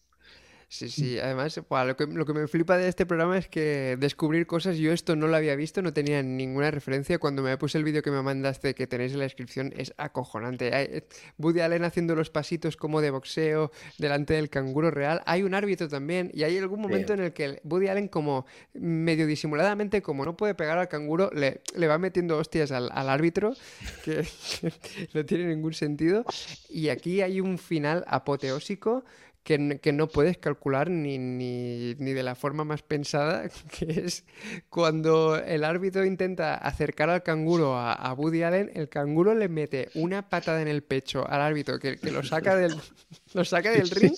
Sí, 0.70 0.90
sí, 0.90 1.18
además, 1.18 1.58
lo 1.70 1.96
que, 1.96 2.08
lo 2.08 2.26
que 2.26 2.34
me 2.34 2.46
flipa 2.48 2.78
de 2.78 2.90
este 2.90 3.06
programa 3.06 3.38
es 3.38 3.48
que 3.48 3.96
descubrir 4.00 4.46
cosas, 4.48 4.76
yo 4.78 4.92
esto 4.92 5.16
no 5.16 5.28
lo 5.28 5.38
había 5.38 5.56
visto, 5.56 5.82
no 5.82 5.94
tenía 5.94 6.22
ninguna 6.22 6.72
referencia. 6.72 7.20
Cuando 7.20 7.42
me 7.42 7.58
puse 7.58 7.78
el 7.78 7.86
vídeo 7.86 8.02
que 8.04 8.12
me 8.12 8.22
mandaste, 8.22 8.76
que 8.76 8.86
tenéis 8.86 9.14
en 9.14 9.20
la 9.20 9.24
descripción, 9.24 9.74
es 9.78 9.94
acojonante. 9.98 10.76
Hay- 10.76 10.88
eh, 10.92 11.08
Woody 11.38 11.62
Allen 11.62 11.86
haciendo 11.86 12.16
los 12.16 12.30
pasitos 12.30 12.76
como 12.76 13.00
de 13.00 13.12
boxeo 13.12 13.72
delante 13.98 14.34
del 14.34 14.50
canguro 14.50 14.92
real. 14.92 15.22
Hay 15.26 15.44
un 15.44 15.54
árbitro 15.54 15.88
también, 15.88 16.32
y 16.34 16.44
hay 16.44 16.58
algún 16.58 16.82
momento 16.82 17.14
en 17.14 17.22
el 17.22 17.32
que 17.34 17.62
Woody 17.64 17.88
Allen, 17.88 18.10
como 18.10 18.46
medio 18.74 19.26
disimuladamente, 19.26 20.02
como 20.02 20.26
no 20.26 20.36
puede 20.36 20.54
pegar 20.54 20.78
al 20.78 20.90
canguro, 20.90 21.32
le, 21.34 21.62
le 21.78 21.88
va 21.88 21.98
metiendo 21.98 22.38
hostias 22.38 22.72
al, 22.74 22.90
al 22.92 23.10
árbitro, 23.10 23.54
que, 24.04 24.28
que 24.62 24.74
no 25.14 25.26
tiene 25.26 25.46
ningún 25.46 25.74
sentido. 25.74 26.26
Y 26.70 26.90
aquí 26.90 27.22
hay 27.22 27.40
un 27.40 27.58
final 27.58 28.04
apoteósico 28.08 29.06
que, 29.48 29.80
que 29.82 29.94
no 29.94 30.10
puedes 30.10 30.38
calcular 30.38 30.90
ni, 30.90 31.18
ni, 31.18 31.96
ni 32.00 32.12
de 32.12 32.22
la 32.22 32.36
forma 32.36 32.66
más 32.66 32.82
pensada, 32.84 33.48
que 33.80 34.02
es 34.06 34.26
cuando 34.70 35.38
el 35.38 35.64
árbitro 35.64 36.04
intenta 36.04 36.56
acercar 36.56 37.10
al 37.10 37.24
canguro 37.24 37.78
a, 37.78 37.94
a 37.94 38.12
Woody 38.14 38.44
Allen, 38.44 38.70
el 38.74 38.90
canguro 38.90 39.34
le 39.36 39.48
mete 39.48 39.88
una 39.96 40.28
patada 40.28 40.62
en 40.62 40.68
el 40.68 40.84
pecho 40.84 41.26
al 41.26 41.40
árbitro 41.40 41.80
que, 41.80 41.96
que 41.96 42.12
lo 42.12 42.24
saca 42.24 42.58
del, 42.58 42.76
lo 43.34 43.46
saca 43.46 43.72
del 43.72 43.90
ring 43.90 44.14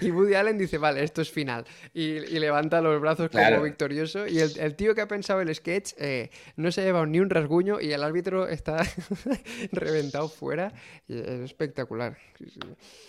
y 0.00 0.10
Woody 0.12 0.34
Allen 0.34 0.56
dice, 0.56 0.78
vale, 0.78 1.02
esto 1.02 1.20
es 1.20 1.32
final. 1.32 1.64
Y, 1.92 2.02
y 2.18 2.38
levanta 2.38 2.80
los 2.80 3.00
brazos 3.00 3.30
Claro. 3.30 3.56
como 3.56 3.64
victorioso. 3.64 4.28
Y 4.28 4.38
el, 4.38 4.52
el 4.60 4.76
tío 4.76 4.94
que 4.94 5.00
ha 5.00 5.08
pensado 5.08 5.40
el 5.40 5.52
sketch 5.52 5.94
eh, 5.98 6.30
no 6.56 6.70
se 6.70 6.82
ha 6.82 6.84
llevado 6.84 7.06
ni 7.06 7.18
un 7.18 7.28
rasguño 7.28 7.80
y 7.80 7.90
el 7.92 8.04
árbitro 8.04 8.46
está 8.46 8.84
reventado 9.72 10.28
fuera. 10.28 10.72
Y 11.08 11.18
es 11.18 11.40
espectacular. 11.40 12.16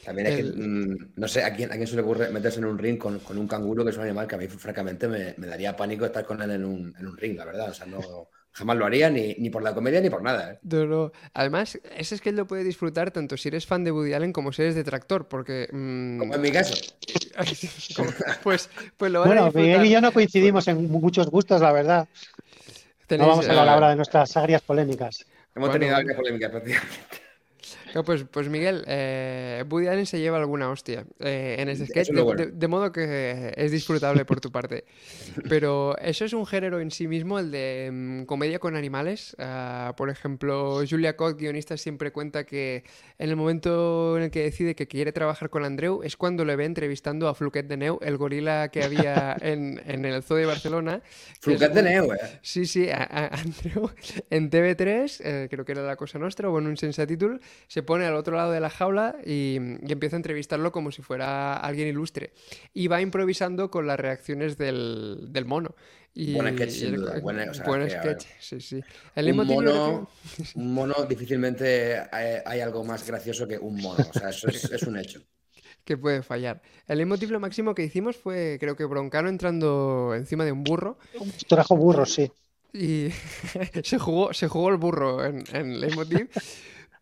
También 0.04 0.28
es 0.28 0.40
El- 0.40 0.54
que, 0.54 0.60
mm, 0.60 0.98
no 1.16 1.28
sé, 1.28 1.35
¿a 1.44 1.54
quién, 1.54 1.72
a 1.72 1.76
quién 1.76 1.88
se 1.88 1.96
le 1.96 2.02
ocurre 2.02 2.30
meterse 2.30 2.60
en 2.60 2.66
un 2.66 2.78
ring 2.78 2.98
con, 2.98 3.20
con 3.20 3.38
un 3.38 3.48
canguro, 3.48 3.84
que 3.84 3.92
es 3.92 3.98
un 3.98 4.04
animal 4.04 4.28
que 4.28 4.36
a 4.36 4.38
mí, 4.38 4.48
francamente, 4.48 5.08
me, 5.08 5.34
me 5.38 5.48
daría 5.48 5.76
pánico 5.76 6.06
estar 6.06 6.26
con 6.26 6.42
él 6.42 6.52
en 6.52 6.66
un, 6.66 6.96
en 6.98 7.08
un 7.08 7.18
ring, 7.18 7.38
la 7.38 7.46
verdad. 7.46 7.70
O 7.70 7.74
sea, 7.74 7.86
no, 7.86 8.00
jamás 8.52 8.78
lo 8.78 8.86
haría 8.86 9.10
ni, 9.10 9.34
ni 9.36 9.50
por 9.50 9.62
la 9.64 9.74
comedia 9.74 10.00
ni 10.02 10.10
por 10.10 10.22
nada. 10.22 10.54
¿eh? 10.54 10.60
No, 10.64 10.86
no. 10.86 11.12
Además, 11.34 11.80
ese 11.98 12.18
sketch 12.18 12.36
lo 12.36 12.48
puedes 12.48 12.66
disfrutar 12.66 13.12
tanto 13.12 13.36
si 13.38 13.50
eres 13.50 13.66
fan 13.66 13.84
de 13.84 13.92
Woody 13.92 14.14
Allen 14.14 14.32
como 14.34 14.52
si 14.54 14.62
eres 14.62 14.76
detractor, 14.76 15.28
porque... 15.28 15.68
mm, 15.72 16.20
Como 16.20 16.36
en 16.36 16.42
mi 16.42 16.52
caso. 16.52 16.74
pues, 18.44 18.70
pues 18.98 19.12
lo 19.12 19.20
van 19.22 19.28
a 19.28 19.32
Bueno, 19.34 19.46
disfrutar. 19.46 19.62
Miguel 19.62 19.86
y 19.86 19.90
yo 19.92 20.02
no 20.02 20.12
coincidimos 20.12 20.68
en 20.68 20.90
muchos 20.90 21.30
gustos, 21.30 21.62
la 21.62 21.72
verdad. 21.72 22.08
No 23.10 23.28
vamos 23.28 23.48
a 23.48 23.50
hablar 23.52 23.68
eh, 23.68 23.70
ahora 23.72 23.90
de 23.90 23.96
nuestras 23.98 24.36
agrias 24.38 24.62
polémicas. 24.62 25.26
Hemos 25.56 25.70
Bueno, 25.70 25.74
tenido 25.74 25.96
varias 25.96 26.16
polémicas 26.16 26.52
prácticamente. 26.52 27.25
No, 27.96 28.04
pues, 28.04 28.26
pues 28.30 28.50
Miguel, 28.50 28.84
eh, 28.88 29.64
Woody 29.70 29.88
Allen 29.88 30.06
se 30.06 30.20
lleva 30.20 30.38
alguna 30.38 30.70
hostia 30.70 31.06
eh, 31.20 31.56
en 31.60 31.70
este 31.70 31.86
Eso 31.86 31.94
sketch, 31.94 32.10
es 32.10 32.16
de, 32.16 32.22
bueno. 32.22 32.46
de- 32.46 32.52
de 32.52 32.68
modo 32.68 32.92
que 32.92 33.54
es 33.56 33.72
disfrutable 33.72 34.26
por 34.26 34.42
tu 34.42 34.52
parte. 34.52 34.84
Pero 35.50 35.98
eso 36.00 36.26
es 36.26 36.34
un 36.34 36.46
género 36.46 36.82
en 36.82 36.92
sí 36.92 37.08
mismo, 37.08 37.40
el 37.40 37.52
de 37.52 37.90
mm, 37.94 38.24
comedia 38.26 38.60
con 38.60 38.76
animales. 38.76 39.34
Ah, 39.40 39.94
por 39.96 40.10
ejemplo, 40.10 40.82
Julia 40.88 41.16
Cott, 41.16 41.40
guionista, 41.40 41.78
siempre 41.78 42.12
cuenta 42.12 42.46
que 42.46 42.84
en 43.18 43.30
el 43.30 43.38
momento 43.38 44.18
en 44.18 44.24
el 44.24 44.30
que 44.30 44.44
decide 44.44 44.76
que 44.76 44.88
quiere 44.88 45.14
trabajar 45.14 45.50
con 45.50 45.64
Andreu 45.64 46.04
es 46.04 46.18
cuando 46.18 46.44
le 46.44 46.58
ve 46.58 46.66
entrevistando 46.66 47.30
a 47.30 47.34
Fluquet 47.34 47.66
de 47.66 47.78
Neu, 47.78 47.98
el 48.02 48.18
gorila 48.18 48.68
que 48.70 48.84
había 48.84 49.38
en, 49.42 49.82
en 49.86 50.04
el 50.04 50.22
zoo 50.22 50.36
de 50.36 50.46
Barcelona. 50.46 51.02
Flucat 51.40 51.72
de 51.74 51.82
Neu, 51.84 52.12
eh. 52.12 52.18
Sí, 52.42 52.66
sí, 52.66 52.90
a, 52.90 53.04
a- 53.04 53.28
Andreu 53.40 53.90
en 54.30 54.50
TV3, 54.50 55.22
eh, 55.24 55.48
creo 55.50 55.64
que 55.64 55.72
era 55.72 55.82
La 55.82 55.96
Cosa 55.96 56.20
Nostra 56.20 56.50
o 56.50 56.60
en 56.60 56.68
un 56.68 56.76
Sensatítol, 56.76 57.40
se 57.68 57.85
pone 57.86 58.06
al 58.06 58.16
otro 58.16 58.36
lado 58.36 58.52
de 58.52 58.60
la 58.60 58.70
jaula 58.70 59.16
y, 59.26 59.58
y 59.82 59.92
empieza 59.92 60.16
a 60.16 60.20
entrevistarlo 60.20 60.72
como 60.74 60.92
si 60.92 61.02
fuera 61.02 61.54
alguien 61.56 61.88
ilustre. 61.88 62.34
Y 62.74 62.88
va 62.88 63.00
improvisando 63.02 63.72
con 63.72 63.88
las 63.88 64.00
reacciones 64.00 64.58
del, 64.58 65.28
del 65.30 65.46
mono. 65.46 65.76
Y, 66.18 66.34
Buen 66.34 66.56
sketch, 66.56 66.70
sin 66.72 66.84
y 66.84 66.88
el- 66.96 66.96
duda, 67.02 67.20
buen- 67.20 67.50
o 67.50 67.54
sea, 67.54 67.66
buen 67.66 67.84
que, 67.84 67.90
sketch, 67.90 68.26
sí, 68.40 68.62
sí. 68.62 68.82
El 69.16 69.32
Un 69.32 69.48
mono, 69.48 70.10
un 70.56 70.74
mono 70.74 70.94
difícilmente 71.10 71.98
hay, 72.12 72.38
hay 72.46 72.60
algo 72.62 72.84
más 72.86 73.06
gracioso 73.06 73.48
que 73.48 73.58
un 73.58 73.76
mono. 73.82 74.06
O 74.10 74.14
sea, 74.20 74.30
eso 74.30 74.48
es, 74.48 74.64
es 74.72 74.84
un 74.84 74.98
hecho. 74.98 75.20
que, 75.54 75.62
que 75.84 75.98
puede 75.98 76.24
fallar. 76.24 76.62
El 76.88 77.00
leitmotiv 77.00 77.32
lo 77.32 77.40
máximo 77.42 77.76
que 77.76 77.84
hicimos 77.84 78.16
fue, 78.16 78.58
creo 78.60 78.76
que 78.78 78.86
Broncano 78.86 79.28
entrando 79.30 80.14
encima 80.16 80.46
de 80.46 80.52
un 80.54 80.64
burro 80.64 80.98
Trajo 81.50 81.76
burros, 81.76 82.14
sí. 82.14 82.32
y 82.74 83.10
se 83.84 84.00
jugó, 84.00 84.34
se 84.34 84.48
jugó 84.48 84.70
el 84.70 84.78
burro 84.78 85.26
en, 85.26 85.44
en 85.52 85.82
leitmotiv. 85.82 86.30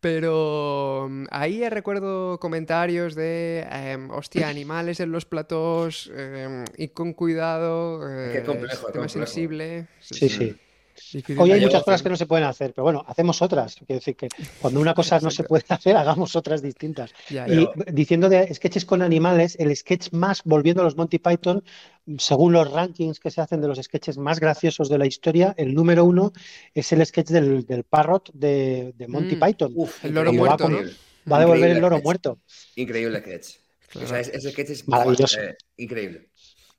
Pero 0.04 1.08
mm, 1.10 1.28
ahí 1.32 1.70
recuerdo 1.70 2.38
comentarios 2.38 3.16
de, 3.16 3.66
em, 3.72 4.12
hostia, 4.12 4.50
animales 4.50 5.00
en 5.00 5.14
los 5.14 5.24
platós, 5.24 6.12
em, 6.14 6.66
y 6.78 6.90
con 6.90 7.14
cuidado, 7.14 8.02
Qué 8.34 8.40
eh, 8.40 8.44
complejo, 8.44 8.88
qué 8.88 8.92
tema 8.92 9.06
complejo. 9.06 9.10
sensible. 9.10 9.88
Sí, 10.02 10.28
sí. 10.28 10.58
Difícil 11.12 11.40
Hoy 11.40 11.52
hay 11.52 11.62
muchas 11.62 11.84
cosas 11.84 12.02
que 12.04 12.10
no 12.10 12.16
se 12.16 12.26
pueden 12.26 12.46
hacer, 12.46 12.74
pero 12.74 12.84
bueno, 12.84 13.04
hacemos 13.08 13.42
otras. 13.42 13.76
Quiero 13.76 13.96
decir 14.00 14.16
que 14.16 14.28
cuando 14.62 14.80
una 14.80 14.94
cosa 14.94 15.20
no 15.20 15.32
se 15.32 15.44
puede 15.44 15.64
hacer, 15.70 15.96
hagamos 15.98 16.36
otras 16.36 16.62
distintas. 16.62 17.14
Ya, 17.30 17.48
Y 17.48 17.62
ya. 17.66 17.72
diciendo 17.92 18.30
de 18.30 18.54
sketches 18.54 18.86
con 18.86 19.02
animales, 19.02 19.56
el 19.60 19.76
sketch 19.76 20.12
más, 20.12 20.42
volviendo 20.44 20.82
a 20.82 20.86
los 20.86 20.96
Monty 20.96 21.20
Python, 21.20 21.64
según 22.18 22.54
los 22.54 22.70
rankings 22.72 23.20
que 23.20 23.32
se 23.32 23.42
hacen 23.42 23.62
de 23.62 23.68
los 23.68 23.78
sketches 23.82 24.18
más 24.18 24.40
graciosos 24.40 24.90
de 24.90 24.98
la 24.98 25.06
historia, 25.06 25.54
el 25.58 25.74
número 25.74 26.04
uno 26.06 26.34
es 26.74 26.92
el 26.92 27.06
sketch 27.06 27.30
del, 27.30 27.66
del 27.66 27.84
parrot 27.84 28.32
de, 28.34 28.94
de 28.98 29.08
Monty 29.08 29.36
Mm. 29.36 29.40
Python. 29.40 29.72
Uf, 29.76 30.04
El 30.06 30.14
loro 30.14 30.32
va 30.32 30.38
muerto. 30.38 30.70
Va 31.32 31.38
a 31.38 31.40
devolver 31.40 31.70
Increíble 31.70 31.72
el 31.78 31.82
loro 31.82 31.96
sketch. 31.96 32.04
muerto. 32.06 32.40
Increíble 32.76 33.20
sketch. 33.22 33.48
O 34.04 34.08
sea, 34.08 34.20
es- 34.20 34.30
ese 34.30 34.52
sketch 34.52 34.70
es 34.72 34.88
Maravilloso. 34.88 35.40
eh, 35.40 35.56
increíble. 35.78 36.30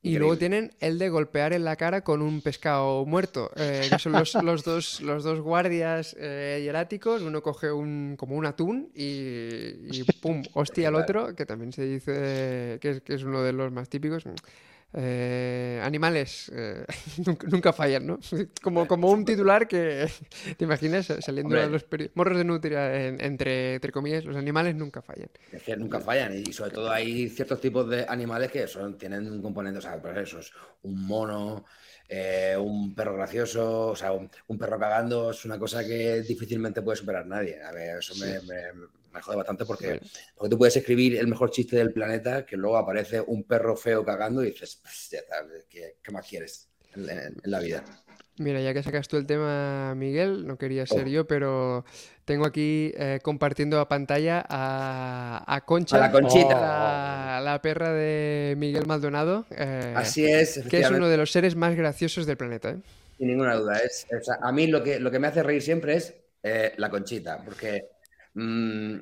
Y 0.05 0.19
luego 0.19 0.37
tienen 0.37 0.71
el 0.81 0.99
de 0.99 1.09
golpear 1.09 1.55
en 1.55 1.65
la 1.65 1.77
cara 1.77 2.03
con 2.03 2.21
un 2.21 2.43
pescado 2.43 3.07
muerto, 3.07 3.51
eh, 3.57 3.89
que 3.91 3.99
son 3.99 4.13
los, 4.13 4.35
los 4.43 4.63
dos, 4.63 5.01
los 5.01 5.25
dos 5.25 5.41
guardias 5.41 6.15
eh, 6.19 6.61
hieráticos, 6.63 7.23
uno 7.23 7.43
coge 7.43 7.73
un, 7.73 8.15
como 8.19 8.37
un 8.37 8.45
atún 8.45 8.91
y, 8.95 9.09
y 9.91 10.05
pum, 10.21 10.43
hostia 10.53 10.89
al 10.89 10.97
otro, 10.97 11.35
que 11.35 11.47
también 11.47 11.73
se 11.73 11.85
dice 11.85 12.79
que 12.81 12.91
es, 12.91 13.01
que 13.01 13.15
es 13.15 13.25
uno 13.25 13.43
de 13.43 13.55
los 13.55 13.73
más 13.73 13.89
típicos. 13.89 14.25
Eh, 14.97 15.81
animales 15.83 16.53
eh, 16.55 16.85
nunca, 17.27 17.47
nunca 17.49 17.73
fallan, 17.73 18.07
¿no? 18.07 18.19
Como, 18.63 18.87
como 18.87 19.11
un 19.11 19.25
titular 19.25 19.67
que 19.67 20.07
te 20.57 20.65
imaginas 20.65 21.07
saliendo 21.21 21.57
Hombre. 21.57 21.63
a 21.65 21.67
los 21.69 21.85
morros 22.15 22.39
de 22.39 22.45
nutria 22.45 23.07
en- 23.07 23.21
entre, 23.21 23.75
entre 23.75 23.91
comillas, 23.93 24.25
los 24.25 24.37
animales 24.37 24.75
nunca 24.77 25.03
fallan. 25.03 25.29
Es 25.51 25.63
que 25.63 25.77
nunca 25.77 26.01
fallan 26.01 26.33
y 26.37 26.53
sobre 26.53 26.71
todo 26.73 26.91
hay 26.91 27.29
ciertos 27.29 27.61
tipos 27.61 27.89
de 27.89 28.05
animales 28.09 28.51
que 28.51 28.67
son, 28.67 28.97
tienen 28.99 29.31
un 29.31 29.43
componente, 29.43 29.79
o 29.79 29.83
sea, 29.83 30.01
pues 30.01 30.17
eso 30.17 30.39
es 30.41 30.53
un 30.83 31.07
mono, 31.07 31.65
eh, 32.09 32.57
un 32.59 32.95
perro 32.95 33.15
gracioso, 33.15 33.89
o 33.89 33.97
sea, 33.97 34.13
un, 34.13 34.31
un 34.49 34.59
perro 34.59 34.79
cagando 34.79 35.31
es 35.31 35.45
una 35.45 35.59
cosa 35.59 35.85
que 35.85 36.23
difícilmente 36.23 36.83
puede 36.83 36.97
superar 36.97 37.27
nadie. 37.27 37.63
A 37.63 37.73
ver, 37.73 37.99
eso 37.99 38.15
me, 38.17 38.41
me- 38.41 38.73
me 39.15 39.23
jode 39.23 39.37
bastante 39.37 39.65
porque, 39.65 40.01
porque 40.35 40.51
tú 40.51 40.59
puedes 40.59 40.77
escribir 40.77 41.17
el 41.17 41.27
mejor 41.29 41.51
chiste 41.51 41.77
del 41.77 41.93
planeta 41.93 42.45
que 42.45 42.57
luego 42.57 42.77
aparece 42.77 43.21
un 43.21 43.45
perro 43.45 43.77
feo 43.77 44.05
cagando 44.05 44.43
y 44.43 44.51
dices, 44.51 44.79
pues 44.83 45.09
ya 45.11 45.19
está, 45.21 45.37
¿qué, 45.71 45.97
qué 46.03 46.13
más 46.13 46.27
quieres 46.29 46.69
en, 46.95 47.09
en- 47.09 47.37
en 47.43 47.51
la 47.51 47.61
vida? 47.61 47.85
Mira, 48.37 48.61
ya 48.61 48.75
que 48.75 48.83
sacas 48.83 49.07
tú 49.07 49.17
el 49.17 49.27
tema, 49.27 49.95
Miguel, 49.95 50.45
no 50.45 50.59
quería 50.59 50.85
ser 50.87 51.05
Oh. 51.05 51.09
yo, 51.09 51.25
pero 51.25 51.85
tengo 52.25 52.45
aquí 52.47 52.93
eh, 52.97 53.21
compartiendo 53.23 53.79
a 53.79 53.89
pantalla 53.89 54.45
a, 54.49 55.45
a 55.47 55.61
Concha, 55.65 55.99
A 55.99 56.01
la 56.01 56.11
Conchita. 56.11 56.61
la, 56.61 57.41
la 57.45 57.63
perra 57.63 57.93
de 57.93 58.55
Miguel 58.59 58.87
Maldonado, 58.87 59.47
eh, 59.51 59.95
Así 59.97 60.27
es, 60.27 60.61
que 60.69 60.81
es 60.81 60.91
uno 60.91 61.09
de 61.09 61.17
los 61.17 61.31
seres 61.31 61.55
más 61.55 61.77
graciosos 61.77 62.27
del 62.27 62.37
planeta. 62.37 62.71
¿eh? 62.71 62.77
Sin 63.19 63.29
ninguna 63.29 63.55
duda. 63.55 63.79
Es, 63.79 64.05
o 64.11 64.21
sea, 64.25 64.39
a 64.43 64.51
mí 64.51 64.67
lo 64.67 64.83
que, 64.83 64.99
lo 64.99 65.13
que 65.13 65.21
me 65.21 65.29
hace 65.29 65.45
reír 65.45 65.63
siempre 65.63 65.95
es 65.95 66.13
la 66.77 66.91
conchita, 66.91 67.41
porque 67.45 67.87
mm, 68.35 68.99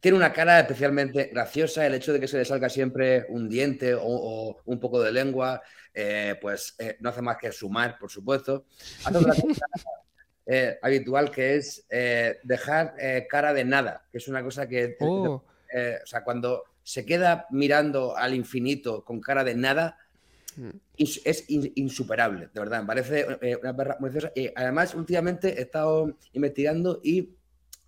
tiene 0.00 0.16
una 0.16 0.32
cara 0.32 0.60
especialmente 0.60 1.26
graciosa. 1.32 1.86
El 1.86 1.94
hecho 1.94 2.12
de 2.12 2.20
que 2.20 2.28
se 2.28 2.38
le 2.38 2.44
salga 2.44 2.68
siempre 2.70 3.26
un 3.28 3.48
diente 3.48 3.94
o, 3.94 4.02
o 4.04 4.56
un 4.64 4.80
poco 4.80 5.02
de 5.02 5.12
lengua, 5.12 5.60
eh, 5.92 6.36
pues 6.40 6.74
eh, 6.78 6.96
no 7.00 7.10
hace 7.10 7.20
más 7.20 7.36
que 7.36 7.52
sumar, 7.52 7.98
por 7.98 8.10
supuesto. 8.10 8.64
Hace 9.04 9.18
otra 9.18 9.34
cosa 9.42 9.66
eh, 10.46 10.78
habitual 10.80 11.30
que 11.30 11.56
es 11.56 11.86
dejar 12.42 12.94
cara 13.28 13.52
de 13.52 13.64
nada, 13.64 14.06
que 14.10 14.18
es 14.18 14.28
una 14.28 14.42
cosa 14.42 14.66
que, 14.66 14.96
Oh, 15.00 15.42
o 16.02 16.06
sea, 16.06 16.24
cuando 16.24 16.64
se 16.82 17.04
queda 17.04 17.46
mirando 17.50 18.16
al 18.16 18.34
infinito 18.34 19.04
con 19.04 19.20
cara 19.20 19.44
de 19.44 19.54
nada, 19.54 19.98
Mm. 20.56 20.70
es 20.96 21.48
in- 21.48 21.72
insuperable, 21.76 22.48
de 22.52 22.60
verdad. 22.60 22.80
Me 22.80 22.86
parece 22.88 23.24
una 23.62 23.76
perra 23.76 23.96
muy 24.00 24.10
graciosa. 24.10 24.32
Y 24.34 24.50
además, 24.54 24.94
últimamente 24.96 25.58
he 25.58 25.62
estado 25.62 26.16
investigando 26.32 27.00
y 27.04 27.36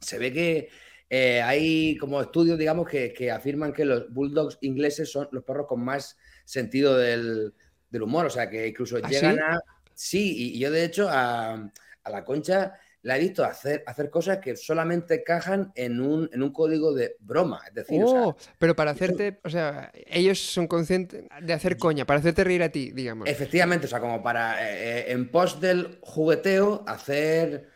se 0.03 0.19
ve 0.19 0.33
que 0.33 0.69
eh, 1.09 1.41
hay 1.43 1.97
como 1.97 2.21
estudios, 2.21 2.59
digamos, 2.59 2.89
que, 2.89 3.13
que 3.13 3.31
afirman 3.31 3.73
que 3.73 3.85
los 3.85 4.13
bulldogs 4.13 4.59
ingleses 4.63 5.11
son 5.11 5.29
los 5.33 5.45
perros 5.45 5.67
con 5.67 5.85
más 5.85 6.17
sentido 6.45 6.97
del, 6.97 7.55
del 7.91 8.03
humor. 8.03 8.27
O 8.27 8.31
sea, 8.31 8.49
que 8.51 8.67
incluso 8.67 8.99
¿Ah, 9.03 9.09
llegan 9.09 9.37
sí? 9.37 9.41
a. 9.43 9.61
Sí, 9.95 10.55
y 10.55 10.59
yo 10.59 10.71
de 10.71 10.85
hecho 10.85 11.09
a, 11.09 11.71
a 12.03 12.11
la 12.11 12.25
concha 12.25 12.75
la 13.03 13.17
he 13.17 13.21
visto 13.21 13.45
hacer, 13.45 13.83
hacer 13.87 14.11
cosas 14.11 14.39
que 14.39 14.57
solamente 14.57 15.25
cajan 15.25 15.73
en 15.75 16.01
un, 16.01 16.31
en 16.33 16.43
un 16.43 16.53
código 16.53 16.95
de 16.95 17.17
broma. 17.19 17.61
Es 17.67 17.75
decir, 17.75 18.03
o 18.03 18.09
sea, 18.09 18.27
oh, 18.29 18.37
pero 18.59 18.77
para 18.77 18.93
hacerte, 18.93 19.41
o 19.43 19.51
sea, 19.51 19.91
ellos 20.07 20.39
son 20.39 20.69
conscientes 20.69 21.25
de 21.41 21.53
hacer 21.53 21.77
coña, 21.77 22.07
para 22.07 22.21
hacerte 22.21 22.45
reír 22.45 22.63
a 22.63 22.69
ti, 22.69 22.93
digamos. 22.93 23.29
Efectivamente, 23.29 23.87
o 23.87 23.91
sea, 23.91 24.01
como 24.01 24.23
para 24.23 24.63
eh, 24.63 25.01
eh, 25.01 25.05
en 25.09 25.31
pos 25.31 25.61
del 25.61 25.99
jugueteo 26.01 26.85
hacer, 26.87 27.69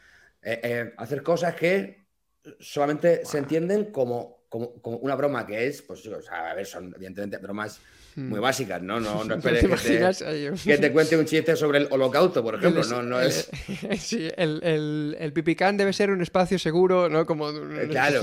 eh, 0.42 0.94
hacer 0.96 1.22
cosas 1.24 1.56
que 1.56 2.05
solamente 2.60 3.24
se 3.24 3.38
entienden 3.38 3.86
como, 3.92 4.44
como, 4.48 4.80
como 4.80 4.98
una 4.98 5.14
broma 5.14 5.46
que 5.46 5.66
es, 5.66 5.82
pues, 5.82 6.06
o 6.06 6.22
sea, 6.22 6.50
a 6.50 6.54
ver, 6.54 6.66
son 6.66 6.92
evidentemente 6.94 7.38
bromas 7.38 7.80
muy 8.16 8.40
básicas, 8.40 8.80
¿no? 8.82 8.98
No, 8.98 9.24
no 9.24 9.24
Hmm. 9.24 9.28
¿No 9.28 9.34
esperes 9.36 9.60
te 9.60 9.68
que 9.68 9.76
te, 9.76 10.54
que 10.64 10.78
te 10.78 10.92
cuente 10.94 11.16
un 11.18 11.26
chiste 11.26 11.54
sobre 11.56 11.78
el 11.78 11.88
holocausto, 11.90 12.42
por 12.42 12.54
ejemplo. 12.54 12.82
El- 12.82 12.88
No, 12.88 13.02
no 13.02 13.20
el- 13.20 13.28
es. 13.28 13.50
sí, 13.98 14.28
el, 14.36 14.60
el, 14.62 15.16
el 15.20 15.32
pipicán 15.34 15.76
debe 15.76 15.92
ser 15.92 16.10
un 16.10 16.22
espacio 16.22 16.58
seguro, 16.58 17.08
¿no? 17.10 17.26
Como 17.26 17.50
Eh, 17.50 17.88
claro. 17.90 18.20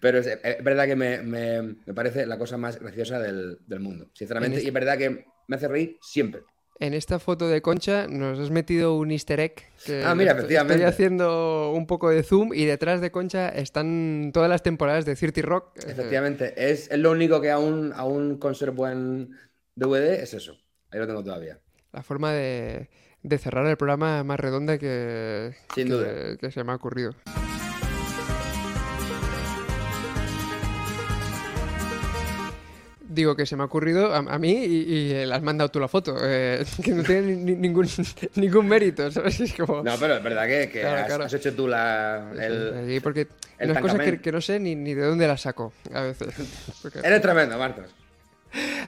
Pero 0.00 0.18
es, 0.18 0.26
es 0.26 0.64
verdad 0.64 0.86
que 0.86 0.96
me, 0.96 1.22
me- 1.22 1.62
me 1.86 1.94
parece 1.94 2.26
la 2.26 2.38
cosa 2.38 2.56
más 2.56 2.78
graciosa 2.78 3.18
del, 3.18 3.58
del 3.66 3.80
mundo, 3.80 4.08
sinceramente. 4.12 4.58
En 4.58 4.64
Y 4.64 4.68
es 4.68 4.72
verdad 4.72 4.98
que 4.98 5.24
me 5.48 5.56
hace 5.56 5.68
reír 5.68 5.98
siempre. 6.02 6.42
En 6.82 6.94
esta 6.94 7.20
foto 7.20 7.46
de 7.46 7.62
Concha 7.62 8.08
nos 8.08 8.40
has 8.40 8.50
metido 8.50 8.96
un 8.96 9.12
easter 9.12 9.38
egg 9.38 9.54
que 9.86 10.02
Ah, 10.04 10.16
mira, 10.16 10.32
estoy- 10.32 10.40
efectivamente. 10.46 10.74
estoy 10.74 10.88
haciendo 10.92 11.70
un 11.70 11.86
poco 11.86 12.10
de 12.10 12.24
zoom 12.24 12.52
y 12.52 12.64
detrás 12.64 13.00
de 13.00 13.12
Concha 13.12 13.50
están 13.50 14.32
todas 14.34 14.50
las 14.50 14.64
temporadas 14.64 15.04
de 15.04 15.14
Cirti 15.14 15.42
Rock. 15.42 15.78
Efectivamente, 15.86 16.54
es, 16.56 16.90
es 16.90 16.98
lo 16.98 17.12
único 17.12 17.40
que 17.40 17.52
aún, 17.52 17.92
aún 17.94 18.36
conservo 18.38 18.88
en 18.88 19.30
DVD, 19.76 20.22
es 20.24 20.34
eso. 20.34 20.58
Ahí 20.90 20.98
lo 20.98 21.06
tengo 21.06 21.22
todavía. 21.22 21.60
la 21.92 22.02
forma 22.02 22.32
de, 22.32 22.90
de 23.22 23.38
cerrar 23.38 23.64
el 23.66 23.76
programa 23.76 24.24
más 24.24 24.40
redonda 24.40 24.76
que, 24.76 25.52
Sin 25.76 25.86
que- 25.86 25.92
duda. 25.92 26.36
que 26.36 26.50
se 26.50 26.64
me 26.64 26.72
ha 26.72 26.74
ocurrido. 26.74 27.14
Digo 33.14 33.36
que 33.36 33.44
se 33.46 33.56
me 33.56 33.62
ha 33.62 33.66
ocurrido 33.66 34.14
a, 34.14 34.18
a 34.18 34.38
mí 34.38 34.52
y, 34.52 34.76
y 34.92 35.08
le 35.26 35.34
has 35.34 35.42
mandado 35.42 35.70
tú 35.70 35.78
la 35.80 35.88
foto, 35.88 36.16
eh, 36.22 36.64
que 36.82 36.92
no 36.92 37.02
tiene 37.02 37.36
ni- 37.36 37.54
ningún, 37.54 37.86
ningún 38.36 38.66
mérito, 38.66 39.10
¿sabes? 39.10 39.40
Es 39.40 39.52
como... 39.54 39.82
No, 39.82 39.92
pero 39.98 40.16
es 40.16 40.22
verdad 40.22 40.46
que, 40.46 40.68
que 40.70 40.80
Claro, 40.80 41.00
has, 41.00 41.06
claro. 41.06 41.24
has 41.24 41.34
hecho 41.34 41.54
tú 41.54 41.68
la, 41.68 42.32
el... 42.40 42.86
Sí, 42.88 43.00
porque 43.00 43.28
el 43.58 43.70
unas 43.70 43.82
cosas 43.82 44.00
que, 44.20 44.32
no 44.32 44.40
sé 44.40 44.58
ni, 44.60 44.74
ni 44.74 44.94
de 44.94 45.02
dónde 45.04 45.26
las 45.26 45.40
saco 45.42 45.72
a 45.92 46.00
veces. 46.02 46.28
Porque- 46.82 47.00
Eres 47.00 47.20
tremendo, 47.20 47.58
Marcos. 47.58 47.86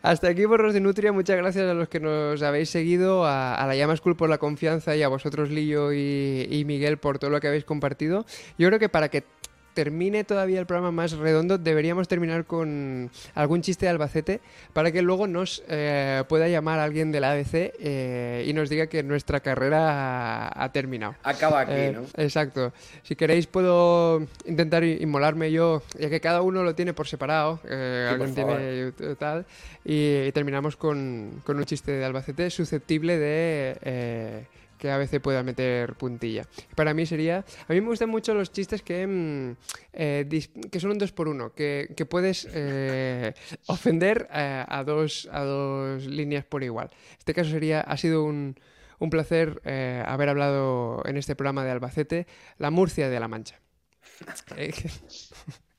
Hasta 0.02 0.28
aquí, 0.28 0.44
Borros 0.44 0.74
de 0.74 0.80
Nutria. 0.80 1.10
Muchas 1.12 1.36
gracias 1.38 1.70
a 1.70 1.72
los 1.72 1.88
que 1.88 1.98
nos 1.98 2.42
habéis 2.42 2.68
seguido, 2.68 3.24
a, 3.24 3.54
a 3.54 3.66
la 3.66 3.74
Llama 3.74 3.96
School 3.96 4.14
por 4.16 4.28
la 4.28 4.36
confianza 4.36 4.94
y 4.94 5.02
a 5.02 5.08
vosotros, 5.08 5.48
Lillo 5.50 5.92
y, 5.94 6.46
y 6.50 6.64
Miguel, 6.66 6.98
por 6.98 7.18
todo 7.18 7.30
lo 7.30 7.40
que 7.40 7.48
habéis 7.48 7.64
compartido. 7.64 8.26
Yo 8.58 8.68
creo 8.68 8.78
que 8.78 8.90
para 8.90 9.08
que 9.08 9.24
termine 9.74 10.24
todavía 10.24 10.60
el 10.60 10.66
programa 10.66 10.92
más 10.92 11.12
redondo, 11.12 11.58
deberíamos 11.58 12.08
terminar 12.08 12.44
con 12.46 13.10
algún 13.34 13.60
chiste 13.60 13.86
de 13.86 13.90
Albacete 13.90 14.40
para 14.72 14.92
que 14.92 15.02
luego 15.02 15.26
nos 15.26 15.62
eh, 15.68 16.22
pueda 16.28 16.48
llamar 16.48 16.78
alguien 16.78 17.12
de 17.12 17.20
la 17.20 17.32
ABC 17.32 17.72
eh, 17.80 18.44
y 18.46 18.52
nos 18.52 18.70
diga 18.70 18.86
que 18.86 19.02
nuestra 19.02 19.40
carrera 19.40 20.48
ha, 20.48 20.64
ha 20.64 20.72
terminado. 20.72 21.16
Acaba 21.24 21.60
aquí, 21.60 21.72
Eh, 21.74 21.92
¿no? 21.94 22.04
Exacto. 22.16 22.72
Si 23.02 23.16
queréis 23.16 23.46
puedo 23.46 24.26
intentar 24.46 24.84
inmolarme 24.84 25.50
yo, 25.52 25.82
ya 25.98 26.08
que 26.08 26.20
cada 26.20 26.40
uno 26.42 26.62
lo 26.62 26.74
tiene 26.74 26.94
por 26.94 27.06
separado. 27.08 27.60
eh, 27.68 28.06
Sí, 28.08 28.14
por 28.14 28.50
alguien 28.52 28.92
tiene 28.96 29.14
tal. 29.16 29.44
Y, 29.84 30.22
y 30.28 30.32
terminamos 30.32 30.76
con, 30.76 31.42
con 31.44 31.56
un 31.58 31.64
chiste 31.64 31.92
de 31.92 32.04
Albacete 32.04 32.48
susceptible 32.50 33.18
de 33.18 34.46
que 34.84 34.90
a 34.90 34.98
veces 34.98 35.18
pueda 35.18 35.42
meter 35.42 35.94
puntilla. 35.94 36.44
Para 36.74 36.92
mí 36.92 37.06
sería... 37.06 37.42
A 37.68 37.72
mí 37.72 37.80
me 37.80 37.86
gustan 37.86 38.10
mucho 38.10 38.34
los 38.34 38.52
chistes 38.52 38.82
que, 38.82 39.06
mm, 39.06 39.56
eh, 39.94 40.46
que 40.70 40.78
son 40.78 40.90
un 40.90 40.98
dos 40.98 41.10
por 41.10 41.26
uno, 41.26 41.54
que, 41.54 41.94
que 41.96 42.04
puedes 42.04 42.46
eh, 42.52 43.32
ofender 43.64 44.28
eh, 44.30 44.62
a, 44.68 44.84
dos, 44.84 45.26
a 45.32 45.42
dos 45.42 46.04
líneas 46.04 46.44
por 46.44 46.62
igual. 46.62 46.90
Este 47.18 47.32
caso 47.32 47.48
sería... 47.48 47.80
Ha 47.80 47.96
sido 47.96 48.24
un... 48.24 48.60
Un 49.00 49.10
placer 49.10 49.60
haber 50.06 50.28
hablado 50.28 51.02
en 51.04 51.16
este 51.16 51.34
programa 51.34 51.64
de 51.64 51.72
Albacete, 51.72 52.26
la 52.58 52.70
Murcia 52.70 53.10
de 53.10 53.20
la 53.20 53.26
Mancha. 53.26 53.58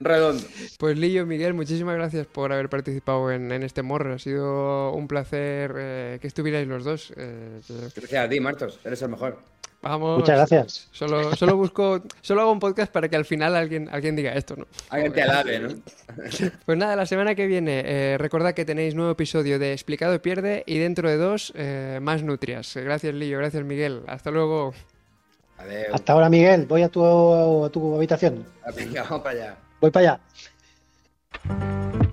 Redondo. 0.00 0.42
Pues 0.78 0.96
Lillo, 0.98 1.26
Miguel, 1.26 1.54
muchísimas 1.54 1.96
gracias 1.96 2.26
por 2.26 2.52
haber 2.52 2.68
participado 2.68 3.30
en, 3.32 3.50
en 3.52 3.62
este 3.62 3.82
morro. 3.82 4.14
Ha 4.14 4.18
sido 4.18 4.92
un 4.92 5.08
placer 5.08 5.74
eh, 5.76 6.18
que 6.20 6.26
estuvierais 6.26 6.66
los 6.68 6.84
dos. 6.84 7.12
eh, 7.16 7.60
que- 7.66 8.00
Gracias 8.00 8.24
a 8.24 8.28
ti, 8.28 8.40
Marcos. 8.40 8.78
Eres 8.84 9.02
el 9.02 9.08
mejor. 9.10 9.38
Vamos. 9.80 10.18
Muchas 10.18 10.36
gracias. 10.36 10.88
Solo, 10.90 11.36
solo 11.36 11.56
busco, 11.56 12.02
solo 12.20 12.40
hago 12.40 12.50
un 12.50 12.58
podcast 12.58 12.90
para 12.92 13.08
que 13.08 13.14
al 13.14 13.24
final 13.24 13.54
alguien, 13.54 13.88
alguien 13.92 14.16
diga 14.16 14.32
esto, 14.32 14.56
¿no? 14.56 14.66
Alguien 14.90 15.12
te 15.12 15.22
alabe, 15.22 15.60
¿no? 15.60 15.68
Pues 16.66 16.76
nada, 16.76 16.96
la 16.96 17.06
semana 17.06 17.36
que 17.36 17.46
viene, 17.46 17.82
eh, 17.86 18.18
recordad 18.18 18.54
que 18.54 18.64
tenéis 18.64 18.96
nuevo 18.96 19.12
episodio 19.12 19.60
de 19.60 19.72
Explicado 19.72 20.20
Pierde 20.20 20.64
y 20.66 20.78
dentro 20.78 21.08
de 21.08 21.16
dos, 21.16 21.52
eh, 21.54 22.00
más 22.02 22.24
nutrias. 22.24 22.74
Gracias, 22.76 23.14
Lillo, 23.14 23.38
gracias, 23.38 23.62
Miguel. 23.64 24.02
Hasta 24.08 24.32
luego. 24.32 24.74
Hasta 25.92 26.12
ahora, 26.12 26.28
Miguel. 26.28 26.66
Voy 26.66 26.82
a 26.82 26.88
tu, 26.88 27.64
a 27.64 27.70
tu 27.70 27.94
habitación. 27.96 28.44
Venga, 28.76 29.04
vamos 29.04 29.20
para 29.22 29.30
allá. 29.30 29.56
Voy 29.80 29.90
para 29.90 30.18
allá. 30.18 32.07